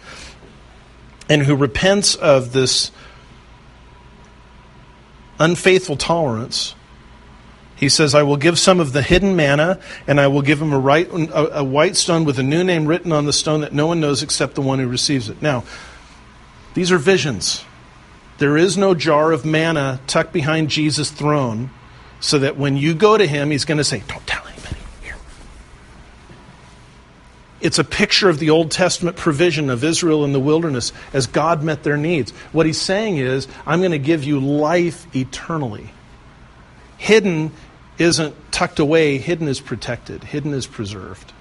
and 1.28 1.42
who 1.42 1.56
repents 1.56 2.16
of 2.16 2.54
this 2.54 2.92
unfaithful 5.40 5.98
tolerance 5.98 6.76
he 7.82 7.90
says, 7.90 8.14
I 8.14 8.22
will 8.22 8.38
give 8.38 8.60
some 8.60 8.80
of 8.80 8.94
the 8.94 9.02
hidden 9.02 9.36
manna, 9.36 9.80
and 10.06 10.22
I 10.22 10.28
will 10.28 10.44
give 10.44 10.62
him 10.62 10.72
a, 10.72 10.78
right, 10.78 11.10
a, 11.10 11.62
a, 11.62 11.64
white 11.64 11.98
stone 11.98 12.26
with 12.26 12.38
a 12.38 12.44
new 12.44 12.64
name 12.64 12.86
written 12.86 13.12
on 13.12 13.26
the 13.26 13.34
stone 13.34 13.62
that 13.62 13.74
no 13.74 13.88
one 13.88 14.00
knows 14.00 14.22
except 14.22 14.54
the 14.54 14.62
one 14.62 14.78
who 14.78 14.88
receives 14.88 15.30
it. 15.30 15.42
Now, 15.42 15.64
these 16.76 16.92
are 16.92 17.00
visions. 17.00 17.66
There 18.38 18.56
is 18.56 18.78
no 18.78 18.94
jar 18.94 19.32
of 19.32 19.46
manna 19.46 20.00
tucked 20.06 20.32
behind 20.32 20.70
Jesus' 20.70 21.10
throne 21.10 21.72
so 22.20 22.38
that 22.38 22.56
when 22.56 22.78
you 22.78 22.94
go 22.94 23.18
to 23.18 23.26
him, 23.26 23.50
he's 23.50 23.66
going 23.66 23.80
to 23.80 23.84
say, 23.84 24.04
Don't 24.08 24.28
tell 24.28 24.46
anybody. 24.46 24.78
Here. 25.02 25.16
It's 27.62 27.80
a 27.80 27.84
picture 27.84 28.30
of 28.30 28.38
the 28.38 28.52
Old 28.52 28.70
Testament 28.70 29.18
provision 29.18 29.72
of 29.72 29.84
Israel 29.84 30.24
in 30.24 30.34
the 30.34 30.40
wilderness 30.40 30.94
as 31.14 31.26
God 31.26 31.64
met 31.64 31.82
their 31.82 31.98
needs. 31.98 32.30
What 32.52 32.68
he's 32.68 32.80
saying 32.80 33.18
is, 33.18 33.48
I'm 33.66 33.80
going 33.80 33.90
to 33.90 33.98
give 33.98 34.24
you 34.24 34.40
life 34.40 35.08
eternally. 35.16 35.92
Hidden 37.00 37.52
isn't 38.02 38.36
tucked 38.52 38.80
away, 38.80 39.18
hidden 39.18 39.48
is 39.48 39.60
protected, 39.60 40.24
hidden 40.24 40.54
is 40.54 40.68
preserved. 40.68 41.34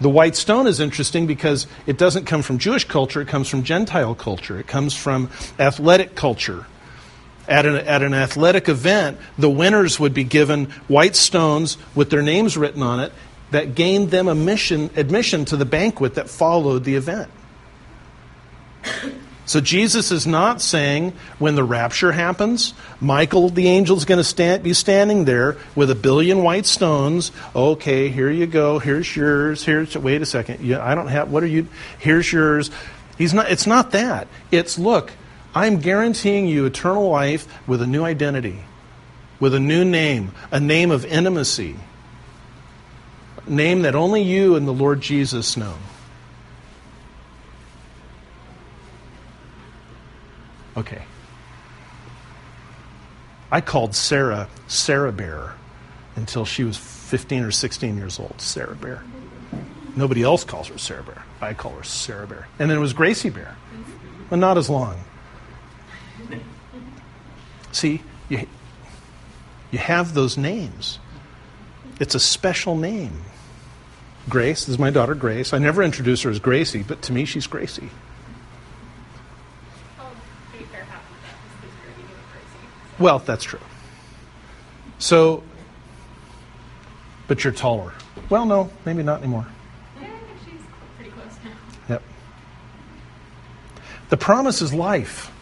The 0.00 0.08
white 0.08 0.34
stone 0.34 0.66
is 0.66 0.80
interesting 0.80 1.26
because 1.26 1.68
it 1.86 1.96
doesn't 1.96 2.24
come 2.24 2.42
from 2.42 2.58
Jewish 2.58 2.84
culture, 2.84 3.20
it 3.20 3.28
comes 3.28 3.48
from 3.48 3.62
Gentile 3.62 4.14
culture, 4.14 4.58
it 4.58 4.66
comes 4.66 4.96
from 4.96 5.30
athletic 5.58 6.16
culture. 6.16 6.66
At 7.46 7.66
an, 7.66 7.76
at 7.76 8.02
an 8.02 8.14
athletic 8.14 8.68
event, 8.68 9.18
the 9.36 9.50
winners 9.50 10.00
would 10.00 10.14
be 10.14 10.24
given 10.24 10.66
white 10.88 11.16
stones 11.16 11.76
with 11.94 12.10
their 12.10 12.22
names 12.22 12.56
written 12.56 12.82
on 12.82 13.00
it 13.00 13.12
that 13.52 13.74
gained 13.74 14.10
them 14.10 14.28
admission, 14.28 14.90
admission 14.96 15.44
to 15.46 15.56
the 15.56 15.64
banquet 15.64 16.14
that 16.14 16.28
followed 16.28 16.84
the 16.84 16.96
event. 16.96 17.30
So 19.44 19.60
Jesus 19.60 20.12
is 20.12 20.26
not 20.26 20.60
saying 20.60 21.14
when 21.38 21.56
the 21.56 21.64
rapture 21.64 22.12
happens, 22.12 22.74
Michael 23.00 23.48
the 23.48 23.66
angel 23.68 23.96
is 23.96 24.04
going 24.04 24.18
to 24.18 24.24
stand, 24.24 24.62
be 24.62 24.72
standing 24.72 25.24
there 25.24 25.56
with 25.74 25.90
a 25.90 25.96
billion 25.96 26.44
white 26.44 26.64
stones. 26.64 27.32
Okay, 27.54 28.08
here 28.08 28.30
you 28.30 28.46
go. 28.46 28.78
Here's 28.78 29.16
yours. 29.16 29.64
Here's 29.64 29.96
wait 29.96 30.22
a 30.22 30.26
second. 30.26 30.60
Yeah, 30.60 30.84
I 30.84 30.94
don't 30.94 31.08
have. 31.08 31.30
What 31.30 31.42
are 31.42 31.48
you? 31.48 31.66
Here's 31.98 32.32
yours. 32.32 32.70
He's 33.18 33.34
not. 33.34 33.50
It's 33.50 33.66
not 33.66 33.90
that. 33.90 34.28
It's 34.52 34.78
look. 34.78 35.10
I'm 35.54 35.80
guaranteeing 35.80 36.46
you 36.46 36.64
eternal 36.64 37.10
life 37.10 37.46
with 37.68 37.82
a 37.82 37.86
new 37.86 38.04
identity, 38.04 38.60
with 39.38 39.54
a 39.54 39.60
new 39.60 39.84
name, 39.84 40.32
a 40.50 40.60
name 40.60 40.90
of 40.90 41.04
intimacy, 41.04 41.76
a 43.46 43.50
name 43.50 43.82
that 43.82 43.94
only 43.94 44.22
you 44.22 44.54
and 44.54 44.66
the 44.66 44.72
Lord 44.72 45.00
Jesus 45.00 45.56
know. 45.56 45.74
Okay. 50.76 51.02
I 53.50 53.60
called 53.60 53.94
Sarah 53.94 54.48
Sarah 54.66 55.12
Bear 55.12 55.54
until 56.16 56.44
she 56.44 56.64
was 56.64 56.76
15 56.78 57.44
or 57.44 57.50
16 57.50 57.96
years 57.96 58.18
old. 58.18 58.40
Sarah 58.40 58.74
Bear. 58.74 59.02
Nobody 59.94 60.22
else 60.22 60.44
calls 60.44 60.68
her 60.68 60.78
Sarah 60.78 61.02
Bear. 61.02 61.22
I 61.40 61.52
call 61.52 61.72
her 61.72 61.82
Sarah 61.82 62.26
Bear. 62.26 62.48
And 62.58 62.70
then 62.70 62.78
it 62.78 62.80
was 62.80 62.94
Gracie 62.94 63.30
Bear, 63.30 63.56
but 64.30 64.36
not 64.36 64.56
as 64.56 64.70
long. 64.70 64.96
See, 67.72 68.02
you, 68.28 68.46
you 69.70 69.78
have 69.78 70.14
those 70.14 70.36
names. 70.36 70.98
It's 72.00 72.14
a 72.14 72.20
special 72.20 72.76
name. 72.76 73.22
Grace 74.28 74.68
is 74.68 74.78
my 74.78 74.90
daughter 74.90 75.14
Grace. 75.14 75.52
I 75.52 75.58
never 75.58 75.82
introduce 75.82 76.22
her 76.22 76.30
as 76.30 76.38
Gracie, 76.38 76.82
but 76.82 77.02
to 77.02 77.12
me 77.12 77.24
she's 77.24 77.46
Gracie. 77.46 77.90
Well, 83.02 83.18
that's 83.18 83.42
true. 83.42 83.58
So, 85.00 85.42
but 87.26 87.42
you're 87.42 87.52
taller. 87.52 87.92
Well, 88.30 88.46
no, 88.46 88.70
maybe 88.84 89.02
not 89.02 89.18
anymore. 89.18 89.44
Yeah, 90.00 90.08
she's 90.44 90.60
pretty 90.94 91.10
close 91.10 91.32
now. 91.44 91.50
Yep. 91.88 92.02
The 94.10 94.16
promise 94.16 94.62
is 94.62 94.72
life. 94.72 95.32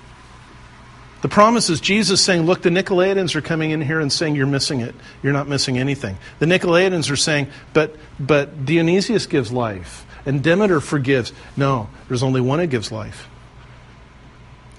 The 1.20 1.28
promise 1.28 1.68
is 1.68 1.82
Jesus 1.82 2.22
saying, 2.22 2.46
Look, 2.46 2.62
the 2.62 2.70
Nicolaitans 2.70 3.34
are 3.34 3.42
coming 3.42 3.72
in 3.72 3.82
here 3.82 4.00
and 4.00 4.10
saying 4.10 4.36
you're 4.36 4.46
missing 4.46 4.80
it. 4.80 4.94
You're 5.22 5.34
not 5.34 5.46
missing 5.46 5.76
anything. 5.76 6.16
The 6.38 6.46
Nicolaitans 6.46 7.10
are 7.10 7.16
saying, 7.16 7.48
But, 7.74 7.94
but 8.18 8.64
Dionysius 8.64 9.26
gives 9.26 9.52
life, 9.52 10.06
and 10.24 10.42
Demeter 10.42 10.80
forgives. 10.80 11.34
No, 11.58 11.90
there's 12.08 12.22
only 12.22 12.40
one 12.40 12.58
who 12.58 12.66
gives 12.66 12.90
life. 12.90 13.28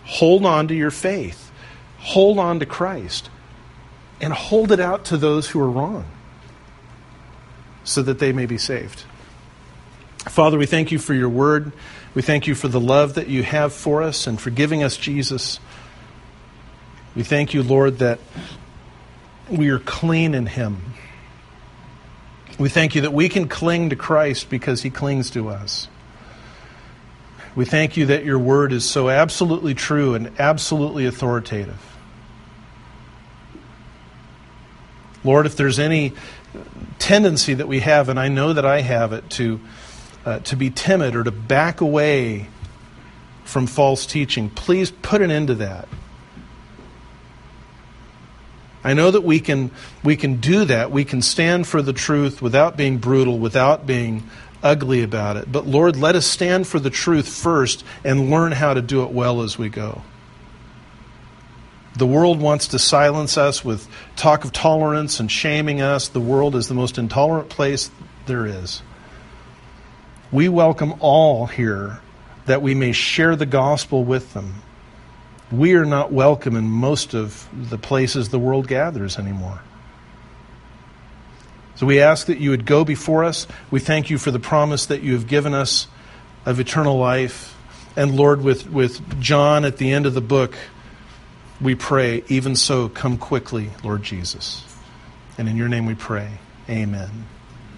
Hold 0.06 0.48
on 0.48 0.68
to 0.70 0.74
your 0.74 0.90
faith 0.90 1.51
hold 2.02 2.40
on 2.40 2.60
to 2.60 2.66
Christ 2.66 3.30
and 4.20 4.34
hold 4.34 4.72
it 4.72 4.80
out 4.80 5.06
to 5.06 5.18
those 5.18 5.50
who 5.50 5.60
are 5.62 5.70
wrong 5.70 6.06
so 7.84 8.02
that 8.02 8.20
they 8.20 8.32
may 8.32 8.46
be 8.46 8.58
saved. 8.58 9.04
Father, 10.30 10.58
we 10.58 10.66
thank 10.66 10.92
you 10.92 11.00
for 11.00 11.14
your 11.14 11.30
word. 11.30 11.72
We 12.14 12.22
thank 12.22 12.46
you 12.46 12.54
for 12.54 12.68
the 12.68 12.80
love 12.80 13.16
that 13.16 13.28
you 13.28 13.44
have 13.44 13.74
for 13.74 14.04
us 14.04 14.28
and 14.28 14.40
for 14.40 14.50
giving 14.50 14.84
us 14.84 14.98
Jesus. 14.98 15.60
We 17.16 17.24
thank 17.24 17.54
you, 17.54 17.64
Lord, 17.64 18.00
that 18.00 18.20
we 19.50 19.70
are 19.70 19.80
clean 19.80 20.36
in 20.36 20.46
him. 20.46 20.94
We 22.60 22.70
thank 22.70 22.94
you 22.94 23.02
that 23.02 23.14
we 23.14 23.30
can 23.30 23.48
cling 23.48 23.90
to 23.90 23.96
Christ 23.96 24.50
because 24.50 24.84
he 24.84 24.90
clings 24.90 25.32
to 25.32 25.50
us. 25.50 25.88
We 27.56 27.66
thank 27.66 27.98
you 27.98 28.06
that 28.08 28.24
your 28.24 28.40
word 28.40 28.72
is 28.72 28.86
so 28.86 29.10
absolutely 29.10 29.74
true 29.74 30.14
and 30.14 30.32
absolutely 30.40 31.06
authoritative. 31.06 31.91
Lord, 35.24 35.46
if 35.46 35.56
there's 35.56 35.80
any 35.80 36.14
tendency 37.00 37.54
that 37.54 37.68
we 37.68 37.80
have, 37.82 38.10
and 38.10 38.20
I 38.20 38.28
know 38.28 38.54
that 38.54 38.66
I 38.66 38.82
have 38.82 39.14
it, 39.14 39.30
to, 39.32 39.60
uh, 40.26 40.40
to 40.40 40.56
be 40.56 40.70
timid 40.70 41.16
or 41.16 41.24
to 41.24 41.32
back 41.32 41.82
away 41.82 42.48
from 43.44 43.68
false 43.68 44.06
teaching, 44.06 44.50
please 44.50 44.92
put 44.92 45.22
an 45.22 45.32
end 45.32 45.48
to 45.48 45.56
that. 45.56 45.88
I 48.84 48.94
know 48.94 49.12
that 49.12 49.22
we 49.22 49.40
can, 49.40 49.72
we 50.04 50.16
can 50.16 50.38
do 50.38 50.66
that. 50.66 50.92
We 50.92 51.06
can 51.06 51.22
stand 51.22 51.68
for 51.68 51.82
the 51.82 51.94
truth 51.94 52.42
without 52.42 52.78
being 52.78 52.98
brutal, 52.98 53.38
without 53.38 53.86
being 53.86 54.24
ugly 54.64 55.04
about 55.04 55.38
it. 55.38 55.52
But 55.52 55.68
Lord, 55.68 55.96
let 55.96 56.16
us 56.16 56.26
stand 56.26 56.68
for 56.68 56.80
the 56.80 56.90
truth 56.90 57.28
first 57.28 57.84
and 58.04 58.32
learn 58.32 58.52
how 58.52 58.74
to 58.74 58.82
do 58.82 59.04
it 59.04 59.12
well 59.12 59.42
as 59.42 59.58
we 59.58 59.70
go. 59.70 60.02
The 61.96 62.06
world 62.06 62.40
wants 62.40 62.68
to 62.70 62.80
silence 62.80 63.38
us 63.38 63.66
with 63.66 63.88
talk 64.16 64.46
of 64.46 64.54
tolerance 64.54 65.20
and 65.20 65.30
shaming 65.30 65.82
us. 65.82 66.08
The 66.08 66.22
world 66.22 66.56
is 66.56 66.68
the 66.68 66.74
most 66.74 66.98
intolerant 66.98 67.50
place 67.50 67.92
there 68.28 68.46
is. 68.46 68.82
We 70.32 70.48
welcome 70.48 70.96
all 71.00 71.48
here 71.48 72.00
that 72.46 72.62
we 72.62 72.74
may 72.74 72.94
share 72.94 73.36
the 73.36 73.46
gospel 73.46 74.04
with 74.04 74.34
them. 74.34 74.62
We 75.52 75.74
are 75.76 75.86
not 75.86 76.14
welcome 76.14 76.56
in 76.56 76.66
most 76.66 77.14
of 77.14 77.48
the 77.54 77.78
places 77.78 78.30
the 78.30 78.40
world 78.40 78.68
gathers 78.68 79.18
anymore. 79.18 79.62
So 81.76 81.86
we 81.86 82.00
ask 82.00 82.28
that 82.28 82.40
you 82.40 82.52
would 82.52 82.66
go 82.66 82.86
before 82.86 83.26
us. 83.26 83.48
We 83.70 83.82
thank 83.82 84.10
you 84.10 84.18
for 84.18 84.32
the 84.32 84.40
promise 84.40 84.86
that 84.86 85.02
you 85.02 85.14
have 85.14 85.28
given 85.28 85.54
us 85.54 85.88
of 86.46 86.60
eternal 86.60 86.98
life. 86.98 87.56
And 87.98 88.16
Lord, 88.16 88.42
with, 88.42 88.70
with 88.70 89.20
John 89.20 89.66
at 89.66 89.78
the 89.78 89.92
end 89.92 90.06
of 90.06 90.14
the 90.14 90.22
book, 90.22 90.56
we 91.62 91.76
pray, 91.76 92.24
even 92.28 92.56
so, 92.56 92.90
come 92.90 93.18
quickly, 93.18 93.70
Lord 93.84 94.04
Jesus. 94.04 94.66
And 95.38 95.48
in 95.48 95.58
your 95.58 95.70
name 95.70 95.86
we 95.86 95.96
pray. 95.96 96.30
Amen. 96.70 97.28